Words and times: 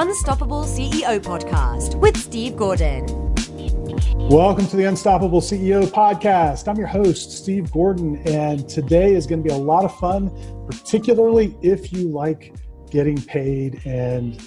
Unstoppable 0.00 0.62
CEO 0.62 1.18
podcast 1.18 1.96
with 1.96 2.16
Steve 2.16 2.54
Gordon. 2.54 3.04
Welcome 4.28 4.68
to 4.68 4.76
the 4.76 4.84
Unstoppable 4.84 5.40
CEO 5.40 5.86
podcast. 5.86 6.68
I'm 6.68 6.76
your 6.76 6.86
host, 6.86 7.32
Steve 7.32 7.72
Gordon, 7.72 8.18
and 8.18 8.68
today 8.68 9.14
is 9.14 9.26
going 9.26 9.42
to 9.42 9.48
be 9.48 9.52
a 9.52 9.58
lot 9.58 9.84
of 9.84 9.92
fun, 9.98 10.30
particularly 10.68 11.58
if 11.62 11.92
you 11.92 12.10
like 12.10 12.54
getting 12.92 13.20
paid 13.20 13.84
and 13.86 14.40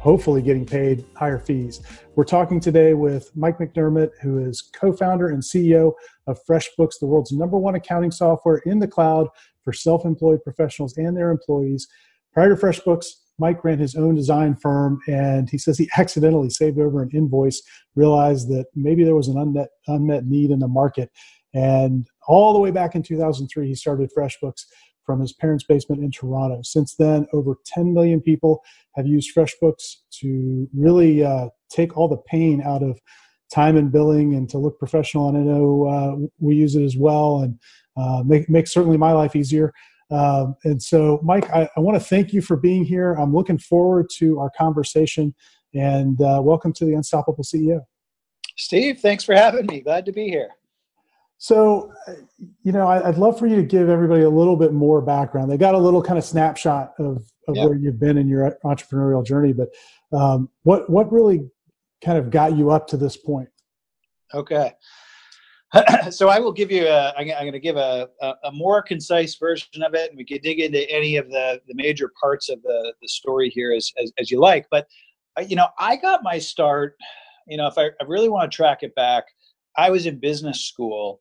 hopefully 0.00 0.40
getting 0.40 0.64
paid 0.64 1.04
higher 1.14 1.38
fees. 1.38 1.82
We're 2.16 2.24
talking 2.24 2.58
today 2.58 2.94
with 2.94 3.30
Mike 3.36 3.58
McDerment, 3.58 4.08
who 4.22 4.38
is 4.38 4.70
co 4.74 4.90
founder 4.90 5.28
and 5.28 5.42
CEO 5.42 5.92
of 6.28 6.42
FreshBooks, 6.48 6.94
the 6.98 7.06
world's 7.06 7.30
number 7.30 7.58
one 7.58 7.74
accounting 7.74 8.10
software 8.10 8.62
in 8.64 8.78
the 8.78 8.88
cloud 8.88 9.28
for 9.64 9.74
self 9.74 10.06
employed 10.06 10.42
professionals 10.42 10.96
and 10.96 11.14
their 11.14 11.30
employees. 11.30 11.88
Prior 12.32 12.56
to 12.56 12.60
FreshBooks, 12.60 13.06
Mike 13.38 13.64
ran 13.64 13.78
his 13.78 13.94
own 13.94 14.14
design 14.14 14.54
firm 14.54 15.00
and 15.08 15.50
he 15.50 15.58
says 15.58 15.76
he 15.76 15.90
accidentally 15.98 16.50
saved 16.50 16.78
over 16.78 17.02
an 17.02 17.10
invoice, 17.12 17.62
realized 17.94 18.48
that 18.48 18.66
maybe 18.74 19.04
there 19.04 19.16
was 19.16 19.28
an 19.28 19.38
unmet, 19.38 19.68
unmet 19.88 20.26
need 20.26 20.50
in 20.50 20.60
the 20.60 20.68
market. 20.68 21.10
And 21.52 22.06
all 22.26 22.52
the 22.52 22.58
way 22.58 22.70
back 22.70 22.94
in 22.94 23.02
2003, 23.02 23.68
he 23.68 23.74
started 23.74 24.10
FreshBooks 24.16 24.64
from 25.04 25.20
his 25.20 25.32
parents' 25.32 25.64
basement 25.64 26.02
in 26.02 26.10
Toronto. 26.10 26.60
Since 26.62 26.96
then, 26.96 27.26
over 27.32 27.56
10 27.66 27.92
million 27.92 28.20
people 28.20 28.62
have 28.96 29.06
used 29.06 29.34
FreshBooks 29.36 29.96
to 30.20 30.68
really 30.74 31.24
uh, 31.24 31.48
take 31.70 31.96
all 31.96 32.08
the 32.08 32.22
pain 32.28 32.62
out 32.62 32.82
of 32.82 32.98
time 33.52 33.76
and 33.76 33.92
billing 33.92 34.34
and 34.34 34.48
to 34.48 34.58
look 34.58 34.78
professional. 34.78 35.28
And 35.28 35.38
I 35.38 35.40
know 35.42 35.84
uh, 35.86 36.26
we 36.40 36.56
use 36.56 36.74
it 36.74 36.82
as 36.82 36.96
well 36.96 37.42
and 37.42 37.58
uh, 37.96 38.22
make, 38.24 38.48
make 38.48 38.66
certainly 38.66 38.96
my 38.96 39.12
life 39.12 39.36
easier. 39.36 39.72
Um, 40.10 40.56
and 40.64 40.82
so, 40.82 41.20
Mike, 41.22 41.50
I, 41.50 41.68
I 41.76 41.80
want 41.80 41.98
to 41.98 42.04
thank 42.04 42.32
you 42.32 42.42
for 42.42 42.56
being 42.56 42.84
here. 42.84 43.14
I'm 43.14 43.34
looking 43.34 43.58
forward 43.58 44.10
to 44.16 44.38
our 44.38 44.50
conversation 44.56 45.34
and 45.74 46.20
uh, 46.20 46.40
welcome 46.42 46.72
to 46.74 46.84
the 46.84 46.94
Unstoppable 46.94 47.44
CEO. 47.44 47.80
Steve, 48.56 49.00
thanks 49.00 49.24
for 49.24 49.34
having 49.34 49.66
me. 49.66 49.80
Glad 49.80 50.06
to 50.06 50.12
be 50.12 50.28
here. 50.28 50.50
So, 51.38 51.92
you 52.62 52.72
know, 52.72 52.86
I, 52.86 53.06
would 53.06 53.18
love 53.18 53.38
for 53.38 53.46
you 53.46 53.56
to 53.56 53.62
give 53.62 53.88
everybody 53.88 54.22
a 54.22 54.30
little 54.30 54.56
bit 54.56 54.72
more 54.72 55.02
background. 55.02 55.50
They 55.50 55.58
got 55.58 55.74
a 55.74 55.78
little 55.78 56.02
kind 56.02 56.18
of 56.18 56.24
snapshot 56.24 56.94
of, 56.98 57.28
of 57.48 57.56
yep. 57.56 57.68
where 57.68 57.74
you've 57.74 57.98
been 57.98 58.16
in 58.16 58.28
your 58.28 58.56
entrepreneurial 58.64 59.26
journey, 59.26 59.52
but 59.52 59.68
um, 60.12 60.48
what 60.62 60.88
what 60.88 61.12
really 61.12 61.50
kind 62.02 62.18
of 62.18 62.30
got 62.30 62.56
you 62.56 62.70
up 62.70 62.86
to 62.88 62.96
this 62.96 63.16
point? 63.16 63.48
Okay. 64.32 64.72
so 66.10 66.28
I 66.28 66.38
will 66.38 66.52
give 66.52 66.70
you 66.70 66.86
a. 66.86 67.12
I'm 67.16 67.26
going 67.26 67.52
to 67.52 67.60
give 67.60 67.76
a, 67.76 68.08
a, 68.44 68.52
more 68.52 68.82
concise 68.82 69.34
version 69.36 69.82
of 69.82 69.94
it, 69.94 70.10
and 70.10 70.16
we 70.16 70.24
can 70.24 70.38
dig 70.42 70.60
into 70.60 70.88
any 70.90 71.16
of 71.16 71.28
the 71.30 71.60
the 71.66 71.74
major 71.74 72.10
parts 72.20 72.48
of 72.48 72.62
the 72.62 72.94
the 73.00 73.08
story 73.08 73.50
here 73.50 73.72
as 73.72 73.92
as, 74.02 74.12
as 74.18 74.30
you 74.30 74.40
like. 74.40 74.66
But 74.70 74.86
uh, 75.38 75.42
you 75.42 75.56
know, 75.56 75.68
I 75.78 75.96
got 75.96 76.22
my 76.22 76.38
start. 76.38 76.96
You 77.46 77.56
know, 77.56 77.66
if 77.66 77.76
I, 77.76 77.86
I 78.00 78.04
really 78.06 78.28
want 78.28 78.50
to 78.50 78.54
track 78.54 78.82
it 78.82 78.94
back, 78.94 79.24
I 79.76 79.90
was 79.90 80.06
in 80.06 80.18
business 80.18 80.62
school, 80.62 81.20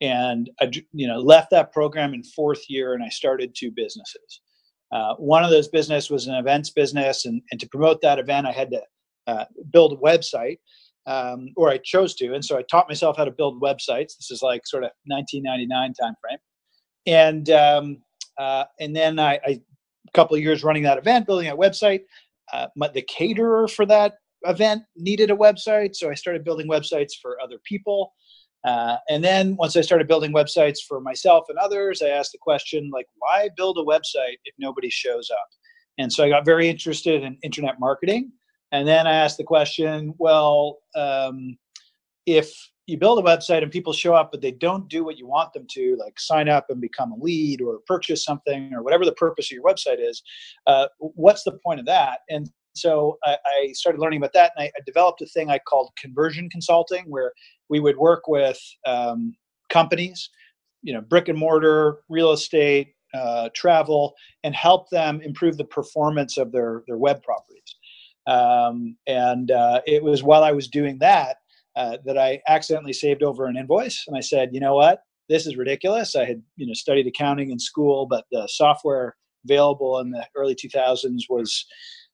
and 0.00 0.50
I 0.60 0.70
you 0.92 1.06
know 1.06 1.18
left 1.18 1.50
that 1.50 1.72
program 1.72 2.14
in 2.14 2.22
fourth 2.22 2.68
year, 2.68 2.94
and 2.94 3.02
I 3.02 3.08
started 3.08 3.54
two 3.54 3.70
businesses. 3.70 4.40
Uh, 4.92 5.14
one 5.16 5.44
of 5.44 5.50
those 5.50 5.68
business 5.68 6.10
was 6.10 6.26
an 6.26 6.34
events 6.34 6.70
business, 6.70 7.26
and, 7.26 7.42
and 7.50 7.60
to 7.60 7.68
promote 7.68 8.00
that 8.00 8.18
event, 8.18 8.46
I 8.46 8.52
had 8.52 8.70
to 8.70 8.82
uh, 9.26 9.44
build 9.70 9.92
a 9.92 9.96
website 9.96 10.58
um, 11.06 11.48
or 11.56 11.70
I 11.70 11.78
chose 11.78 12.14
to. 12.16 12.34
And 12.34 12.44
so 12.44 12.58
I 12.58 12.62
taught 12.70 12.88
myself 12.88 13.16
how 13.16 13.24
to 13.24 13.30
build 13.30 13.60
websites. 13.60 14.16
This 14.16 14.30
is 14.30 14.42
like 14.42 14.66
sort 14.66 14.84
of 14.84 14.90
1999 15.06 15.94
timeframe. 16.00 16.38
And, 17.06 17.50
um, 17.50 17.98
uh, 18.38 18.64
and 18.78 18.94
then 18.94 19.18
I, 19.18 19.34
I, 19.46 19.60
a 20.08 20.12
couple 20.14 20.36
of 20.36 20.42
years 20.42 20.64
running 20.64 20.82
that 20.84 20.98
event, 20.98 21.26
building 21.26 21.48
a 21.48 21.56
website. 21.56 22.02
Uh, 22.52 22.66
my, 22.76 22.88
the 22.88 23.02
caterer 23.02 23.68
for 23.68 23.86
that 23.86 24.14
event 24.44 24.82
needed 24.96 25.30
a 25.30 25.36
website. 25.36 25.94
So 25.94 26.10
I 26.10 26.14
started 26.14 26.44
building 26.44 26.68
websites 26.68 27.12
for 27.20 27.40
other 27.42 27.58
people. 27.64 28.12
Uh, 28.64 28.96
and 29.08 29.24
then 29.24 29.56
once 29.56 29.76
I 29.76 29.80
started 29.80 30.06
building 30.06 30.32
websites 30.32 30.78
for 30.86 31.00
myself 31.00 31.46
and 31.48 31.58
others, 31.58 32.02
I 32.02 32.08
asked 32.08 32.32
the 32.32 32.38
question 32.38 32.90
like, 32.92 33.06
why 33.18 33.48
build 33.56 33.78
a 33.78 33.82
website 33.82 34.36
if 34.44 34.54
nobody 34.58 34.90
shows 34.90 35.30
up? 35.30 35.48
And 35.98 36.12
so 36.12 36.24
I 36.24 36.28
got 36.28 36.44
very 36.44 36.68
interested 36.68 37.22
in 37.22 37.38
internet 37.42 37.80
marketing. 37.80 38.32
And 38.72 38.86
then 38.86 39.06
I 39.06 39.14
asked 39.14 39.38
the 39.38 39.44
question, 39.44 40.14
well, 40.18 40.78
um, 40.94 41.56
if 42.26 42.52
you 42.86 42.98
build 42.98 43.18
a 43.18 43.22
website 43.22 43.62
and 43.62 43.70
people 43.70 43.92
show 43.92 44.14
up, 44.14 44.30
but 44.32 44.40
they 44.40 44.50
don't 44.50 44.88
do 44.88 45.04
what 45.04 45.18
you 45.18 45.26
want 45.26 45.52
them 45.52 45.66
to, 45.70 45.96
like 45.98 46.18
sign 46.18 46.48
up 46.48 46.66
and 46.70 46.80
become 46.80 47.12
a 47.12 47.16
lead 47.16 47.60
or 47.60 47.80
purchase 47.86 48.24
something 48.24 48.72
or 48.74 48.82
whatever 48.82 49.04
the 49.04 49.12
purpose 49.12 49.46
of 49.46 49.52
your 49.52 49.64
website 49.64 49.98
is, 50.00 50.22
uh, 50.66 50.86
what's 50.98 51.44
the 51.44 51.58
point 51.64 51.80
of 51.80 51.86
that? 51.86 52.20
And 52.28 52.50
so 52.74 53.18
I, 53.24 53.36
I 53.44 53.72
started 53.72 54.00
learning 54.00 54.18
about 54.18 54.32
that, 54.34 54.52
and 54.56 54.64
I, 54.64 54.66
I, 54.66 54.80
developed 54.86 55.20
a 55.22 55.26
thing 55.26 55.50
I 55.50 55.58
called 55.58 55.90
conversion 56.00 56.48
consulting, 56.50 57.04
where 57.08 57.32
we 57.68 57.80
would 57.80 57.96
work 57.96 58.28
with 58.28 58.60
um, 58.86 59.34
companies, 59.70 60.30
you 60.82 60.92
know, 60.92 61.00
brick 61.00 61.28
and 61.28 61.38
mortar, 61.38 61.98
real 62.08 62.32
estate, 62.32 62.94
uh, 63.12 63.48
travel, 63.54 64.14
and 64.44 64.54
help 64.54 64.88
them 64.90 65.20
improve 65.20 65.56
the 65.56 65.64
performance 65.64 66.38
of 66.38 66.52
their 66.52 66.84
their 66.86 66.96
web 66.98 67.22
properties. 67.22 67.76
Um, 68.30 68.96
and 69.08 69.50
uh, 69.50 69.80
it 69.86 70.02
was 70.02 70.22
while 70.22 70.44
I 70.44 70.52
was 70.52 70.68
doing 70.68 70.98
that 71.00 71.38
uh, 71.76 71.98
that 72.04 72.16
I 72.16 72.40
accidentally 72.48 72.92
saved 72.92 73.22
over 73.22 73.46
an 73.46 73.56
invoice, 73.56 74.04
and 74.06 74.16
I 74.16 74.20
said, 74.20 74.50
you 74.52 74.60
know 74.60 74.74
what, 74.74 75.00
this 75.28 75.46
is 75.46 75.56
ridiculous. 75.56 76.14
I 76.14 76.24
had 76.24 76.42
you 76.56 76.66
know 76.66 76.72
studied 76.72 77.06
accounting 77.06 77.50
in 77.50 77.58
school, 77.58 78.06
but 78.06 78.24
the 78.30 78.48
software 78.50 79.16
available 79.44 79.98
in 79.98 80.10
the 80.10 80.26
early 80.36 80.54
2000s 80.54 81.22
was 81.28 81.64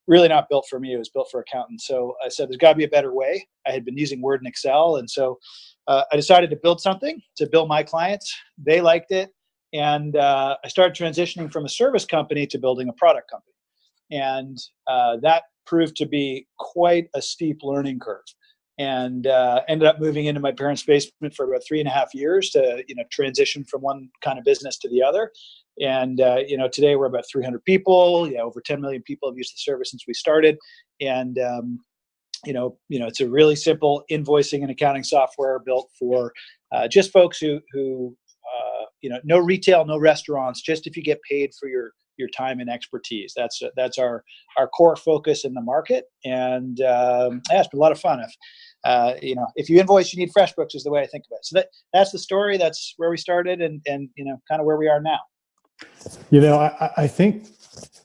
really 0.07 0.29
not 0.29 0.49
built 0.49 0.67
for 0.71 0.79
me. 0.79 0.95
It 0.95 0.99
was 0.99 1.11
built 1.11 1.29
for 1.31 1.41
accountants. 1.41 1.87
So 1.87 2.15
I 2.25 2.29
said, 2.29 2.49
there's 2.49 2.59
got 2.59 2.71
to 2.71 2.77
be 2.77 2.85
a 2.85 2.89
better 2.89 3.13
way. 3.13 3.45
I 3.67 3.73
had 3.73 3.85
been 3.85 3.99
using 3.99 4.23
Word 4.23 4.41
and 4.41 4.49
Excel, 4.49 4.97
and 4.97 5.11
so 5.11 5.39
uh, 5.87 6.05
I 6.13 6.17
decided 6.17 6.49
to 6.51 6.57
build 6.57 6.81
something 6.81 7.21
to 7.37 7.49
bill 7.51 7.67
my 7.67 7.83
clients. 7.83 8.35
They 8.57 8.81
liked 8.81 9.11
it, 9.13 9.31
and 9.75 10.17
uh, 10.17 10.57
I 10.65 10.69
started 10.69 10.95
transitioning 10.95 11.53
from 11.53 11.67
a 11.67 11.69
service 11.69 12.07
company 12.07 12.47
to 12.47 12.59
building 12.59 12.89
a 12.89 12.93
product 12.95 13.31
company, 13.31 13.53
and 14.11 14.57
uh, 14.87 15.17
that 15.23 15.43
proved 15.67 15.97
to 15.97 16.07
be 16.07 16.47
quite 16.59 17.09
a 17.15 17.23
steep 17.23 17.61
learning 17.63 17.99
curve 17.99 18.25
and 18.79 19.27
uh, 19.27 19.63
ended 19.69 19.89
up 19.89 20.01
moving 20.01 20.27
into 20.27 20.41
my 20.41 20.53
parents' 20.53 20.83
basement 20.83 21.35
for 21.35 21.49
about 21.49 21.63
three 21.67 21.81
and 21.81 21.89
a 21.89 21.93
half 21.93 22.15
years 22.15 22.51
to 22.51 22.85
you 22.89 22.95
know 22.95 23.05
transition 23.11 23.65
from 23.65 23.81
one 23.81 24.09
kind 24.23 24.39
of 24.39 24.45
business 24.45 24.79
to 24.79 24.89
the 24.89 25.03
other. 25.03 25.33
And 25.81 26.21
uh, 26.21 26.39
you 26.47 26.57
know 26.57 26.69
today 26.69 26.97
we're 26.97 27.07
about 27.07 27.25
300 27.31 27.65
people. 27.65 28.31
Yeah, 28.31 28.41
over 28.41 28.61
10 28.61 28.81
million 28.81 29.03
people 29.03 29.31
have 29.31 29.37
used 29.37 29.55
the 29.55 29.59
service 29.59 29.91
since 29.91 30.05
we 30.07 30.15
started. 30.15 30.59
And 31.01 31.39
um, 31.39 31.81
you 32.45 32.53
know 32.53 32.77
you 32.89 32.99
know 32.99 33.07
it's 33.07 33.21
a 33.21 33.29
really 33.29 33.57
simple 33.57 34.05
invoicing 34.11 34.63
and 34.63 34.71
accounting 34.71 35.05
software 35.05 35.59
built 35.59 35.91
for 35.99 36.33
uh, 36.73 36.87
just 36.89 37.13
folks 37.13 37.39
who 37.39 37.61
who 37.73 38.15
uh, 38.45 38.85
you 39.01 39.09
know 39.09 39.21
no 39.25 39.39
retail, 39.39 39.87
no 39.87 39.99
restaurants. 39.99 40.61
Just 40.61 40.87
if 40.87 40.97
you 40.97 41.03
get 41.03 41.21
paid 41.29 41.53
for 41.59 41.69
your 41.69 41.93
your 42.19 42.29
time 42.29 42.61
and 42.61 42.71
expertise. 42.71 43.33
That's 43.37 43.63
that's 43.77 43.99
our 43.99 44.25
our 44.59 44.69
core 44.69 44.97
focus 44.97 45.45
in 45.45 45.55
the 45.55 45.61
market, 45.61 46.05
and 46.25 46.81
um, 46.81 47.43
yeah, 47.51 47.61
it's 47.61 47.69
been 47.69 47.79
a 47.79 47.83
lot 47.83 47.93
of 47.93 48.01
fun. 48.01 48.21
If 48.21 48.35
uh, 48.85 49.15
you 49.21 49.35
know, 49.35 49.47
if 49.57 49.69
you 49.69 49.81
invoice, 49.81 50.13
you 50.13 50.19
need 50.19 50.33
FreshBooks 50.33 50.75
is 50.75 50.85
the 50.85 50.91
way 50.91 51.01
I 51.03 51.07
think 51.07 51.25
of 51.31 51.37
it. 51.37 51.45
So 51.45 51.59
that 51.59 51.69
that's 51.93 52.13
the 52.13 52.19
story. 52.19 52.57
That's 52.57 52.95
where 52.97 53.11
we 53.11 53.17
started, 53.17 53.61
and 53.61 53.81
and 53.87 54.09
you 54.17 54.25
know, 54.25 54.37
kind 54.49 54.61
of 54.61 54.67
where 54.67 54.77
we 54.77 54.89
are 54.89 55.01
now. 55.01 55.19
You 56.31 56.41
know, 56.41 56.59
I, 56.59 56.91
I 56.97 57.07
think 57.07 57.49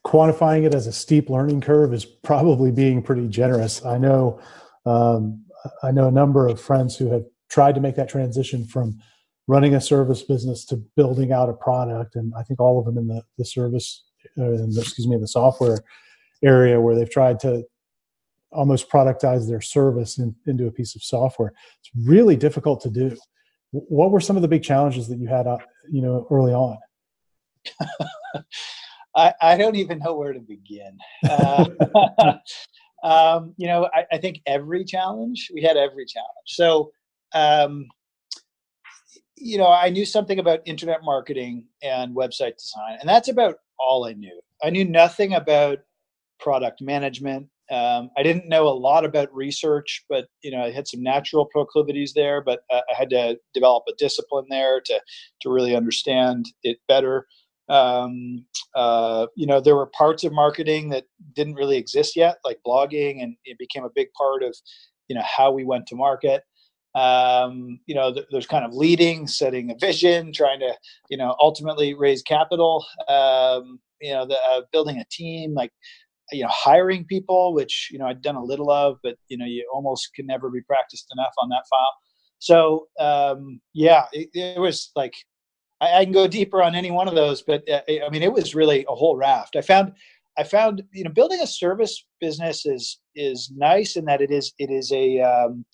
quantifying 0.05 0.65
it 0.65 0.73
as 0.73 0.87
a 0.87 0.91
steep 0.91 1.29
learning 1.29 1.61
curve 1.61 1.93
is 1.93 2.05
probably 2.05 2.71
being 2.71 3.01
pretty 3.01 3.27
generous. 3.27 3.85
I 3.85 3.97
know, 3.97 4.41
um, 4.85 5.45
I 5.83 5.91
know 5.91 6.07
a 6.07 6.11
number 6.11 6.47
of 6.47 6.59
friends 6.59 6.97
who 6.97 7.11
have 7.11 7.23
tried 7.49 7.75
to 7.75 7.81
make 7.81 7.95
that 7.95 8.09
transition 8.09 8.65
from 8.65 8.99
running 9.51 9.75
a 9.75 9.81
service 9.81 10.21
business 10.21 10.63
to 10.63 10.77
building 10.95 11.33
out 11.33 11.49
a 11.49 11.53
product. 11.53 12.15
And 12.15 12.31
i 12.37 12.43
think 12.43 12.61
all 12.61 12.79
of 12.79 12.85
them 12.85 12.97
in 12.97 13.07
the, 13.07 13.21
the 13.37 13.43
service 13.43 14.05
uh, 14.37 14.53
in 14.53 14.71
the, 14.71 14.79
excuse 14.79 15.07
me 15.09 15.17
the 15.17 15.27
software 15.27 15.79
area 16.41 16.79
where 16.79 16.95
they've 16.95 17.09
tried 17.09 17.37
to 17.41 17.63
almost 18.53 18.89
productize 18.89 19.49
their 19.49 19.59
service 19.59 20.19
in, 20.19 20.33
into 20.47 20.67
a 20.67 20.71
piece 20.71 20.95
of 20.95 21.03
software. 21.03 21.51
It's 21.81 21.91
really 22.07 22.37
difficult 22.37 22.79
to 22.81 22.89
do. 22.89 23.17
What 23.71 24.11
were 24.11 24.21
some 24.21 24.37
of 24.37 24.41
the 24.41 24.47
big 24.47 24.63
challenges 24.63 25.09
that 25.09 25.19
you 25.19 25.27
had 25.27 25.47
uh, 25.47 25.57
you 25.89 26.01
know 26.01 26.27
early 26.31 26.53
on? 26.53 26.77
I, 29.15 29.33
I, 29.41 29.57
don't 29.57 29.75
even 29.75 29.99
know 29.99 30.15
where 30.15 30.33
to 30.33 30.39
begin. 30.39 30.97
Uh, 31.29 31.65
um, 33.03 33.53
you 33.57 33.67
know 33.67 33.89
I, 33.93 34.05
I, 34.13 34.17
think 34.17 34.41
every 34.45 34.85
challenge 34.85 35.49
we 35.53 35.61
had 35.61 35.75
every 35.77 36.05
challenge. 36.05 36.47
So 36.47 36.91
um, 37.33 37.87
you 39.41 39.57
know, 39.57 39.67
I 39.67 39.89
knew 39.89 40.05
something 40.05 40.39
about 40.39 40.61
internet 40.65 41.03
marketing 41.03 41.65
and 41.81 42.15
website 42.15 42.57
design, 42.57 42.97
and 42.99 43.09
that's 43.09 43.27
about 43.27 43.55
all 43.79 44.05
I 44.05 44.13
knew. 44.13 44.39
I 44.63 44.69
knew 44.69 44.85
nothing 44.85 45.33
about 45.33 45.79
product 46.39 46.81
management. 46.81 47.47
Um, 47.71 48.09
I 48.17 48.23
didn't 48.23 48.49
know 48.49 48.67
a 48.67 48.69
lot 48.69 49.05
about 49.05 49.33
research, 49.33 50.03
but 50.09 50.27
you 50.43 50.51
know, 50.51 50.63
I 50.63 50.71
had 50.71 50.87
some 50.87 51.01
natural 51.01 51.45
proclivities 51.45 52.13
there. 52.13 52.41
But 52.41 52.63
uh, 52.69 52.81
I 52.91 52.97
had 52.97 53.09
to 53.11 53.39
develop 53.53 53.83
a 53.87 53.93
discipline 53.97 54.45
there 54.49 54.81
to 54.81 55.01
to 55.41 55.49
really 55.49 55.75
understand 55.75 56.47
it 56.63 56.77
better. 56.87 57.27
Um, 57.69 58.45
uh, 58.75 59.27
you 59.35 59.47
know, 59.47 59.61
there 59.61 59.75
were 59.75 59.87
parts 59.87 60.23
of 60.23 60.33
marketing 60.33 60.89
that 60.89 61.05
didn't 61.33 61.55
really 61.55 61.77
exist 61.77 62.15
yet, 62.15 62.37
like 62.43 62.59
blogging, 62.67 63.23
and 63.23 63.35
it 63.45 63.57
became 63.57 63.85
a 63.85 63.89
big 63.95 64.07
part 64.13 64.43
of 64.43 64.55
you 65.07 65.15
know 65.15 65.23
how 65.25 65.51
we 65.51 65.63
went 65.63 65.87
to 65.87 65.95
market. 65.95 66.43
Um, 66.93 67.79
you 67.85 67.95
know, 67.95 68.13
th- 68.13 68.27
there's 68.31 68.47
kind 68.47 68.65
of 68.65 68.73
leading, 68.73 69.27
setting 69.27 69.71
a 69.71 69.75
vision, 69.75 70.33
trying 70.33 70.59
to 70.59 70.73
you 71.09 71.17
know 71.17 71.35
ultimately 71.39 71.93
raise 71.93 72.21
capital. 72.21 72.85
Um, 73.07 73.79
you 74.01 74.13
know, 74.13 74.25
the, 74.25 74.37
uh, 74.49 74.61
building 74.71 74.97
a 74.97 75.05
team, 75.11 75.53
like 75.53 75.71
you 76.31 76.43
know 76.43 76.49
hiring 76.49 77.05
people 77.05 77.53
which 77.53 77.89
you 77.91 77.99
know 77.99 78.05
i'd 78.05 78.21
done 78.21 78.35
a 78.35 78.43
little 78.43 78.71
of 78.71 78.97
but 79.03 79.15
you 79.27 79.37
know 79.37 79.45
you 79.45 79.69
almost 79.73 80.13
can 80.15 80.25
never 80.25 80.49
be 80.49 80.61
practiced 80.61 81.07
enough 81.15 81.33
on 81.37 81.49
that 81.49 81.63
file 81.69 81.95
so 82.39 82.87
um 82.99 83.59
yeah 83.73 84.05
it, 84.13 84.29
it 84.33 84.59
was 84.59 84.91
like 84.95 85.13
I, 85.79 85.99
I, 85.99 86.03
can 86.03 86.13
go 86.13 86.27
deeper 86.27 86.61
on 86.61 86.75
any 86.75 86.91
one 86.91 87.07
of 87.07 87.15
those 87.15 87.41
but 87.41 87.67
uh, 87.69 87.81
i 87.87 88.09
mean 88.09 88.23
it 88.23 88.31
was 88.31 88.55
really 88.55 88.85
a 88.87 88.95
whole 88.95 89.15
raft 89.15 89.55
i 89.55 89.61
found 89.61 89.93
i 90.37 90.43
found 90.43 90.83
you 90.93 91.03
know 91.03 91.11
building 91.11 91.41
a 91.41 91.47
service 91.47 92.05
business 92.19 92.65
is 92.65 92.99
is 93.15 93.51
nice 93.55 93.95
in 93.95 94.05
that 94.05 94.21
it 94.21 94.31
is 94.31 94.53
it 94.57 94.69
is 94.69 94.91
a 94.91 95.19
um, 95.19 95.65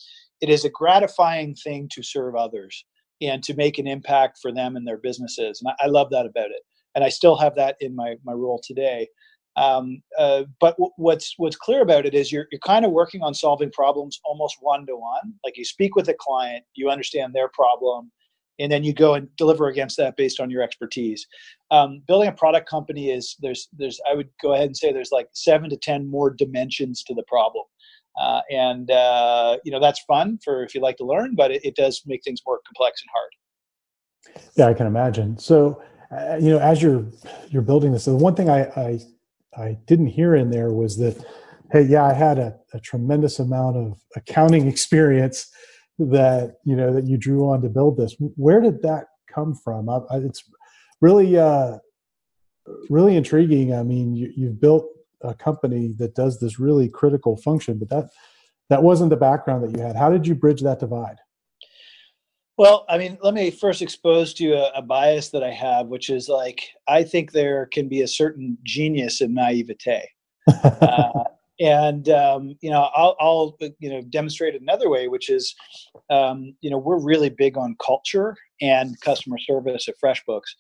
it 0.41 0.49
is 0.49 0.65
a 0.65 0.69
gratifying 0.69 1.55
thing 1.55 1.89
to 1.91 2.03
serve 2.03 2.35
others 2.35 2.85
and 3.21 3.43
to 3.43 3.55
make 3.55 3.79
an 3.79 3.87
impact 3.87 4.37
for 4.41 4.51
them 4.51 4.75
and 4.75 4.87
their 4.87 4.97
businesses 4.97 5.61
and 5.61 5.73
I, 5.79 5.85
I 5.85 5.87
love 5.87 6.09
that 6.11 6.25
about 6.25 6.51
it 6.51 6.61
and 6.95 7.03
i 7.03 7.09
still 7.09 7.35
have 7.35 7.55
that 7.55 7.75
in 7.79 7.95
my 7.95 8.15
my 8.23 8.33
role 8.33 8.61
today 8.63 9.07
um, 9.57 10.03
uh, 10.19 10.43
but 10.61 10.77
w- 10.77 10.91
what's 10.97 11.33
what's 11.37 11.55
clear 11.55 11.81
about 11.81 12.05
it 12.05 12.13
is 12.13 12.31
you're 12.31 12.47
you're 12.51 12.59
kind 12.59 12.85
of 12.85 12.91
working 12.91 13.23
on 13.23 13.33
solving 13.33 13.71
problems 13.71 14.19
almost 14.23 14.57
one 14.61 14.85
to 14.85 14.95
one. 14.95 15.33
Like 15.43 15.57
you 15.57 15.65
speak 15.65 15.95
with 15.95 16.07
a 16.09 16.15
client, 16.17 16.63
you 16.75 16.89
understand 16.89 17.33
their 17.33 17.49
problem, 17.49 18.11
and 18.59 18.71
then 18.71 18.83
you 18.83 18.93
go 18.93 19.15
and 19.15 19.27
deliver 19.35 19.67
against 19.67 19.97
that 19.97 20.15
based 20.15 20.39
on 20.39 20.51
your 20.51 20.61
expertise. 20.61 21.25
Um, 21.71 22.03
building 22.07 22.29
a 22.29 22.33
product 22.33 22.69
company 22.69 23.09
is 23.09 23.35
there's 23.41 23.67
there's 23.75 23.99
I 24.09 24.13
would 24.13 24.29
go 24.43 24.53
ahead 24.53 24.67
and 24.67 24.77
say 24.77 24.93
there's 24.93 25.11
like 25.11 25.27
seven 25.33 25.71
to 25.71 25.77
ten 25.77 26.07
more 26.07 26.29
dimensions 26.29 27.03
to 27.05 27.15
the 27.15 27.23
problem. 27.27 27.65
Uh, 28.19 28.41
and 28.49 28.89
uh, 28.89 29.57
you 29.63 29.71
know 29.71 29.79
that's 29.79 29.99
fun 30.01 30.39
for 30.43 30.63
if 30.63 30.73
you 30.73 30.81
like 30.81 30.97
to 30.97 31.05
learn, 31.05 31.35
but 31.35 31.51
it, 31.51 31.63
it, 31.63 31.75
does 31.75 32.01
make 32.05 32.23
things 32.23 32.41
more 32.45 32.59
complex 32.65 33.03
and 33.03 33.09
hard. 33.13 34.49
Yeah, 34.55 34.67
I 34.67 34.73
can 34.73 34.87
imagine. 34.87 35.37
So, 35.37 35.81
uh, 36.11 36.37
you 36.39 36.49
know, 36.49 36.59
as 36.59 36.81
you're 36.81 37.05
you're 37.49 37.61
building 37.61 37.91
this, 37.91 38.05
the 38.05 38.15
one 38.15 38.33
thing 38.33 38.49
I, 38.49 38.63
I 38.75 38.99
I 39.55 39.77
didn't 39.85 40.07
hear 40.07 40.35
in 40.35 40.49
there 40.49 40.71
was 40.71 40.97
that, 40.97 41.23
hey, 41.71 41.83
yeah, 41.83 42.05
I 42.05 42.13
had 42.13 42.39
a, 42.39 42.55
a 42.73 42.79
tremendous 42.79 43.39
amount 43.39 43.77
of 43.77 43.99
accounting 44.15 44.67
experience 44.73 45.51
that 45.99 46.55
you 46.63 46.75
know 46.75 46.93
that 46.93 47.05
you 47.05 47.17
drew 47.17 47.49
on 47.49 47.61
to 47.61 47.69
build 47.69 47.97
this. 47.97 48.15
Where 48.35 48.61
did 48.61 48.81
that 48.81 49.05
come 49.31 49.53
from? 49.53 49.89
I, 49.89 49.97
I, 50.09 50.17
it's 50.17 50.43
really 51.01 51.37
uh, 51.37 51.77
really 52.89 53.15
intriguing. 53.15 53.75
I 53.75 53.83
mean, 53.83 54.15
you, 54.15 54.31
you've 54.35 54.59
built 54.59 54.87
a 55.21 55.33
company 55.33 55.93
that 55.97 56.15
does 56.15 56.39
this 56.39 56.59
really 56.59 56.89
critical 56.89 57.37
function, 57.37 57.77
but 57.79 57.89
that 57.89 58.09
that 58.69 58.83
wasn't 58.83 59.09
the 59.09 59.17
background 59.17 59.63
that 59.63 59.77
you 59.77 59.83
had. 59.83 59.95
How 59.95 60.09
did 60.09 60.27
you 60.27 60.35
bridge 60.35 60.61
that 60.61 60.79
divide? 60.79 61.17
Well, 62.57 62.85
I 62.89 62.97
mean, 62.97 63.17
let 63.21 63.35
me 63.35 63.51
first 63.51 63.81
expose 63.81 64.33
to 64.35 64.43
you 64.43 64.55
a, 64.55 64.71
a, 64.75 64.81
bias 64.81 65.29
that 65.29 65.43
I 65.43 65.51
have, 65.51 65.87
which 65.87 66.09
is 66.09 66.27
like 66.27 66.63
I 66.87 67.03
think 67.03 67.31
there 67.31 67.67
can 67.67 67.87
be 67.87 68.01
a 68.01 68.07
certain 68.07 68.57
genius 68.63 69.21
in 69.21 69.33
naivete, 69.35 70.01
uh, 70.63 71.23
and 71.59 72.09
um, 72.09 72.55
you 72.61 72.71
know, 72.71 72.89
I'll, 72.95 73.15
I'll, 73.19 73.57
you 73.79 73.89
know 73.91 74.01
demonstrate 74.01 74.59
another 74.59 74.89
way, 74.89 75.07
which 75.07 75.29
is, 75.29 75.55
um, 76.09 76.55
you 76.61 76.71
know, 76.71 76.79
we're 76.79 76.99
really 76.99 77.29
big 77.29 77.57
on 77.57 77.75
culture 77.83 78.35
and 78.59 78.99
customer 79.01 79.37
service 79.37 79.87
at 79.87 79.95
FreshBooks. 80.03 80.55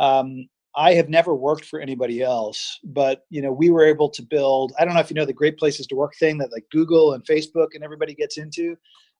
Um, 0.00 0.48
I 0.76 0.92
have 0.94 1.08
never 1.08 1.34
worked 1.34 1.64
for 1.64 1.80
anybody 1.80 2.22
else, 2.22 2.78
but 2.84 3.24
you 3.30 3.40
know, 3.40 3.50
we 3.50 3.70
were 3.70 3.84
able 3.84 4.10
to 4.10 4.22
build. 4.22 4.72
I 4.78 4.84
don't 4.84 4.94
know 4.94 5.00
if 5.00 5.10
you 5.10 5.14
know 5.14 5.24
the 5.24 5.32
great 5.32 5.58
places 5.58 5.86
to 5.86 5.96
work 5.96 6.14
thing 6.16 6.38
that 6.38 6.52
like 6.52 6.64
Google 6.70 7.14
and 7.14 7.24
Facebook 7.24 7.68
and 7.74 7.82
everybody 7.82 8.14
gets 8.14 8.36
into 8.36 8.76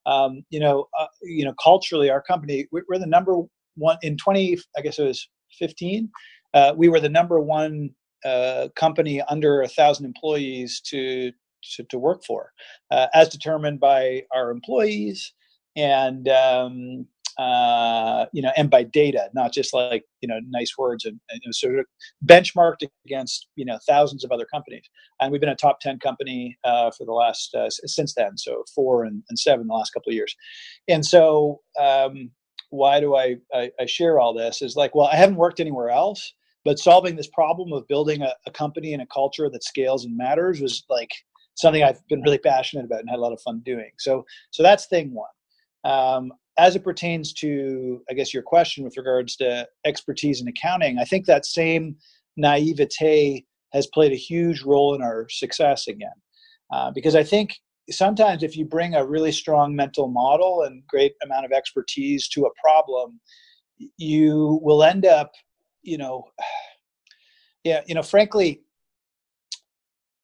um, 0.06 0.44
you 0.50 0.60
know, 0.60 0.88
uh, 0.98 1.06
you 1.22 1.44
know, 1.44 1.54
culturally, 1.62 2.10
our 2.10 2.22
company 2.22 2.66
we're 2.70 2.98
the 2.98 3.06
number 3.06 3.42
one 3.74 3.98
in 4.02 4.16
20. 4.16 4.58
I 4.76 4.80
guess 4.80 4.98
it 4.98 5.04
was 5.04 5.28
15. 5.58 6.08
Uh, 6.54 6.72
we 6.76 6.88
were 6.88 7.00
the 7.00 7.08
number 7.08 7.40
one 7.40 7.90
uh, 8.24 8.68
company 8.76 9.20
under 9.22 9.62
a 9.62 9.68
thousand 9.68 10.06
employees 10.06 10.80
to, 10.80 11.32
to, 11.74 11.84
to 11.90 11.98
work 11.98 12.24
for, 12.24 12.52
uh, 12.90 13.08
as 13.14 13.28
determined 13.28 13.80
by 13.80 14.22
our 14.34 14.50
employees 14.50 15.32
and 15.76 16.28
um, 16.28 17.06
uh, 17.38 18.26
you 18.32 18.40
know, 18.40 18.50
and 18.56 18.70
by 18.70 18.82
data, 18.82 19.28
not 19.34 19.52
just 19.52 19.74
like 19.74 20.04
you 20.20 20.28
know 20.28 20.38
nice 20.48 20.72
words, 20.78 21.04
and, 21.04 21.20
and 21.30 21.54
sort 21.54 21.78
of 21.78 21.86
benchmarked 22.24 22.86
against 23.04 23.48
you 23.56 23.64
know 23.64 23.78
thousands 23.86 24.24
of 24.24 24.32
other 24.32 24.46
companies. 24.46 24.84
And 25.20 25.30
we've 25.30 25.40
been 25.40 25.50
a 25.50 25.56
top 25.56 25.80
ten 25.80 25.98
company 25.98 26.56
uh, 26.64 26.90
for 26.96 27.04
the 27.04 27.12
last 27.12 27.54
uh, 27.54 27.68
since 27.70 28.14
then, 28.14 28.36
so 28.36 28.64
four 28.74 29.04
and, 29.04 29.22
and 29.28 29.38
seven 29.38 29.66
the 29.66 29.74
last 29.74 29.90
couple 29.90 30.10
of 30.10 30.14
years. 30.14 30.34
And 30.88 31.04
so, 31.04 31.60
um, 31.80 32.30
why 32.70 33.00
do 33.00 33.16
I, 33.16 33.36
I, 33.52 33.70
I 33.80 33.86
share 33.86 34.18
all 34.18 34.34
this? 34.34 34.62
Is 34.62 34.76
like, 34.76 34.94
well, 34.94 35.06
I 35.06 35.16
haven't 35.16 35.36
worked 35.36 35.60
anywhere 35.60 35.90
else, 35.90 36.34
but 36.64 36.78
solving 36.78 37.16
this 37.16 37.28
problem 37.28 37.72
of 37.72 37.86
building 37.86 38.22
a, 38.22 38.34
a 38.46 38.50
company 38.50 38.92
and 38.92 39.02
a 39.02 39.06
culture 39.06 39.48
that 39.50 39.62
scales 39.62 40.04
and 40.04 40.16
matters 40.16 40.60
was 40.60 40.84
like 40.88 41.10
something 41.54 41.82
I've 41.82 42.06
been 42.08 42.22
really 42.22 42.38
passionate 42.38 42.84
about 42.84 43.00
and 43.00 43.10
had 43.10 43.18
a 43.18 43.22
lot 43.22 43.32
of 43.32 43.40
fun 43.40 43.62
doing. 43.64 43.90
So, 43.98 44.24
so 44.50 44.62
that's 44.62 44.86
thing 44.86 45.14
one. 45.14 45.28
Um, 45.84 46.32
as 46.58 46.74
it 46.76 46.84
pertains 46.84 47.32
to, 47.34 48.02
I 48.10 48.14
guess, 48.14 48.32
your 48.32 48.42
question 48.42 48.84
with 48.84 48.96
regards 48.96 49.36
to 49.36 49.66
expertise 49.84 50.40
in 50.40 50.48
accounting, 50.48 50.98
I 50.98 51.04
think 51.04 51.26
that 51.26 51.44
same 51.44 51.96
naivete 52.36 53.44
has 53.72 53.86
played 53.88 54.12
a 54.12 54.16
huge 54.16 54.62
role 54.62 54.94
in 54.94 55.02
our 55.02 55.28
success 55.28 55.86
again. 55.86 56.08
Uh, 56.72 56.90
because 56.90 57.14
I 57.14 57.22
think 57.22 57.54
sometimes 57.90 58.42
if 58.42 58.56
you 58.56 58.64
bring 58.64 58.94
a 58.94 59.06
really 59.06 59.32
strong 59.32 59.76
mental 59.76 60.08
model 60.08 60.62
and 60.62 60.82
great 60.88 61.12
amount 61.22 61.44
of 61.44 61.52
expertise 61.52 62.28
to 62.28 62.46
a 62.46 62.50
problem, 62.62 63.20
you 63.98 64.58
will 64.62 64.82
end 64.82 65.04
up, 65.04 65.32
you 65.82 65.98
know, 65.98 66.24
yeah, 67.64 67.82
you 67.86 67.94
know, 67.94 68.02
frankly, 68.02 68.62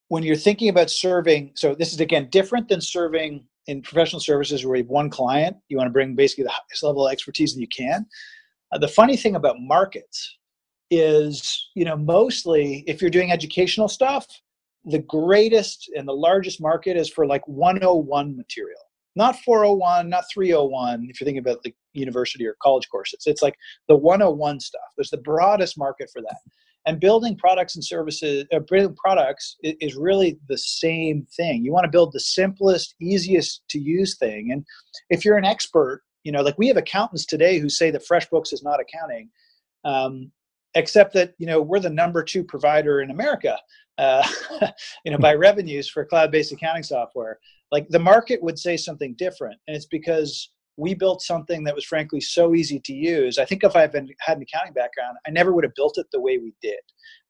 when 0.09 0.23
you're 0.23 0.37
thinking 0.37 0.69
about 0.69 0.91
serving, 0.91 1.53
so 1.55 1.75
this 1.75 1.93
is 1.93 2.01
again 2.01 2.29
different 2.31 2.69
than 2.69 2.81
serving 2.81 3.45
in 3.67 3.83
professional 3.83 4.21
services 4.21 4.65
where 4.65 4.77
you 4.77 4.83
have 4.83 4.91
one 4.91 5.11
client, 5.11 5.57
you 5.69 5.77
want 5.77 5.87
to 5.87 5.93
bring 5.93 6.15
basically 6.15 6.45
the 6.45 6.51
highest 6.51 6.83
level 6.83 7.07
of 7.07 7.13
expertise 7.13 7.55
that 7.55 7.61
you 7.61 7.69
can. 7.69 8.07
Uh, 8.73 8.79
the 8.79 8.89
funny 8.89 9.17
thing 9.17 9.37
about 9.37 9.57
markets 9.61 10.37
is, 10.91 11.71
you 11.75 11.85
know, 11.85 11.97
mostly 11.97 12.85
if 12.87 13.01
you're 13.01 13.11
doing 13.11 13.33
educational 13.33 13.89
stuff, 13.89 14.27
the 14.85 14.99
greatest 15.01 15.91
and 15.97 16.09
the 16.09 16.13
largest 16.13 16.61
market 16.61 16.97
is 16.97 17.09
for 17.09 17.27
like 17.27 17.47
101 17.47 18.37
material, 18.37 18.81
not 19.15 19.39
401, 19.41 20.09
not 20.09 20.25
301. 20.33 21.07
If 21.09 21.21
you're 21.21 21.27
thinking 21.27 21.39
about 21.39 21.63
the 21.63 21.73
university 21.93 22.47
or 22.47 22.57
college 22.61 22.89
courses, 22.91 23.23
it's 23.27 23.43
like 23.43 23.55
the 23.89 23.97
101 23.97 24.61
stuff. 24.61 24.81
There's 24.97 25.11
the 25.11 25.19
broadest 25.19 25.79
market 25.79 26.11
for 26.13 26.21
that 26.23 26.37
and 26.87 27.01
building 27.01 27.37
products 27.37 27.77
and 27.77 27.85
services 27.85 28.45
uh, 28.53 28.59
building 28.61 28.97
products 28.97 29.57
is 29.63 29.95
really 29.97 30.39
the 30.49 30.59
same 30.59 31.27
thing. 31.37 31.65
You 31.65 31.73
want 31.73 31.85
to 31.85 31.91
build 31.91 32.13
the 32.13 32.21
simplest 32.21 32.95
easiest 33.01 33.63
to 33.71 33.79
use 33.79 34.17
thing. 34.19 34.51
And 34.53 34.65
if 35.11 35.25
you're 35.25 35.39
an 35.39 35.45
expert 35.45 36.03
you 36.25 36.31
know 36.31 36.43
like 36.43 36.57
we 36.57 36.69
have 36.69 36.77
accountants 36.77 37.27
today 37.27 37.59
who 37.59 37.69
say 37.69 37.91
that 37.91 38.07
freshbooks 38.07 38.53
is 38.53 38.63
not 38.63 38.79
accounting 38.79 39.29
um, 39.85 40.31
except 40.77 41.13
that 41.15 41.35
you 41.39 41.47
know 41.49 41.61
we're 41.61 41.81
the 41.81 41.91
number 41.91 42.23
two 42.23 42.45
provider 42.45 43.01
in 43.01 43.11
america 43.11 43.59
uh, 43.99 44.27
you 45.05 45.13
know 45.13 45.19
by 45.19 45.35
revenues 45.49 45.89
for 45.89 46.05
cloud-based 46.05 46.53
accounting 46.53 46.83
software. 46.83 47.39
Like 47.71 47.89
the 47.89 47.99
market 47.99 48.43
would 48.43 48.59
say 48.59 48.77
something 48.77 49.15
different. 49.17 49.59
And 49.67 49.77
it's 49.77 49.87
because 49.87 50.51
we 50.77 50.95
built 50.95 51.23
something 51.23 51.65
that 51.65 51.75
was 51.75 51.85
frankly 51.85 52.21
so 52.21 52.55
easy 52.55 52.81
to 52.81 52.93
use. 52.93 53.39
I 53.39 53.45
think 53.45 53.63
if 53.63 53.77
I 53.77 53.83
had 53.83 53.95
had 54.21 54.37
an 54.39 54.43
accounting 54.43 54.73
background, 54.73 55.17
I 55.27 55.31
never 55.31 55.53
would 55.53 55.65
have 55.65 55.75
built 55.75 55.99
it 55.99 56.07
the 56.13 56.21
way 56.21 56.39
we 56.39 56.55
did. 56.63 56.81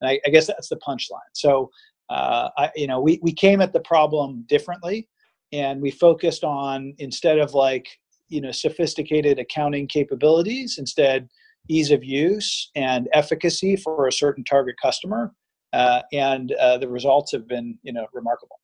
And 0.01 0.09
I, 0.09 0.19
I 0.25 0.29
guess 0.29 0.47
that's 0.47 0.69
the 0.69 0.77
punchline. 0.77 1.19
So, 1.33 1.69
uh, 2.09 2.49
I, 2.57 2.71
you 2.75 2.87
know, 2.87 3.01
we, 3.01 3.19
we 3.21 3.33
came 3.33 3.61
at 3.61 3.73
the 3.73 3.81
problem 3.81 4.45
differently 4.47 5.09
and 5.51 5.81
we 5.81 5.91
focused 5.91 6.43
on 6.43 6.95
instead 6.99 7.37
of 7.37 7.53
like, 7.53 7.87
you 8.29 8.41
know, 8.41 8.51
sophisticated 8.51 9.39
accounting 9.39 9.87
capabilities, 9.87 10.77
instead 10.77 11.27
ease 11.69 11.91
of 11.91 12.03
use 12.03 12.71
and 12.75 13.07
efficacy 13.13 13.75
for 13.75 14.07
a 14.07 14.11
certain 14.11 14.43
target 14.43 14.75
customer. 14.81 15.33
Uh, 15.73 16.01
and 16.11 16.51
uh, 16.53 16.77
the 16.77 16.87
results 16.87 17.31
have 17.31 17.47
been, 17.47 17.77
you 17.83 17.91
know, 17.91 18.05
remarkable. 18.13 18.59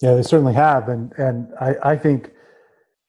Yeah, 0.00 0.14
they 0.14 0.22
certainly 0.22 0.54
have. 0.54 0.88
And, 0.88 1.12
and 1.18 1.48
I, 1.60 1.74
I 1.82 1.96
think, 1.96 2.32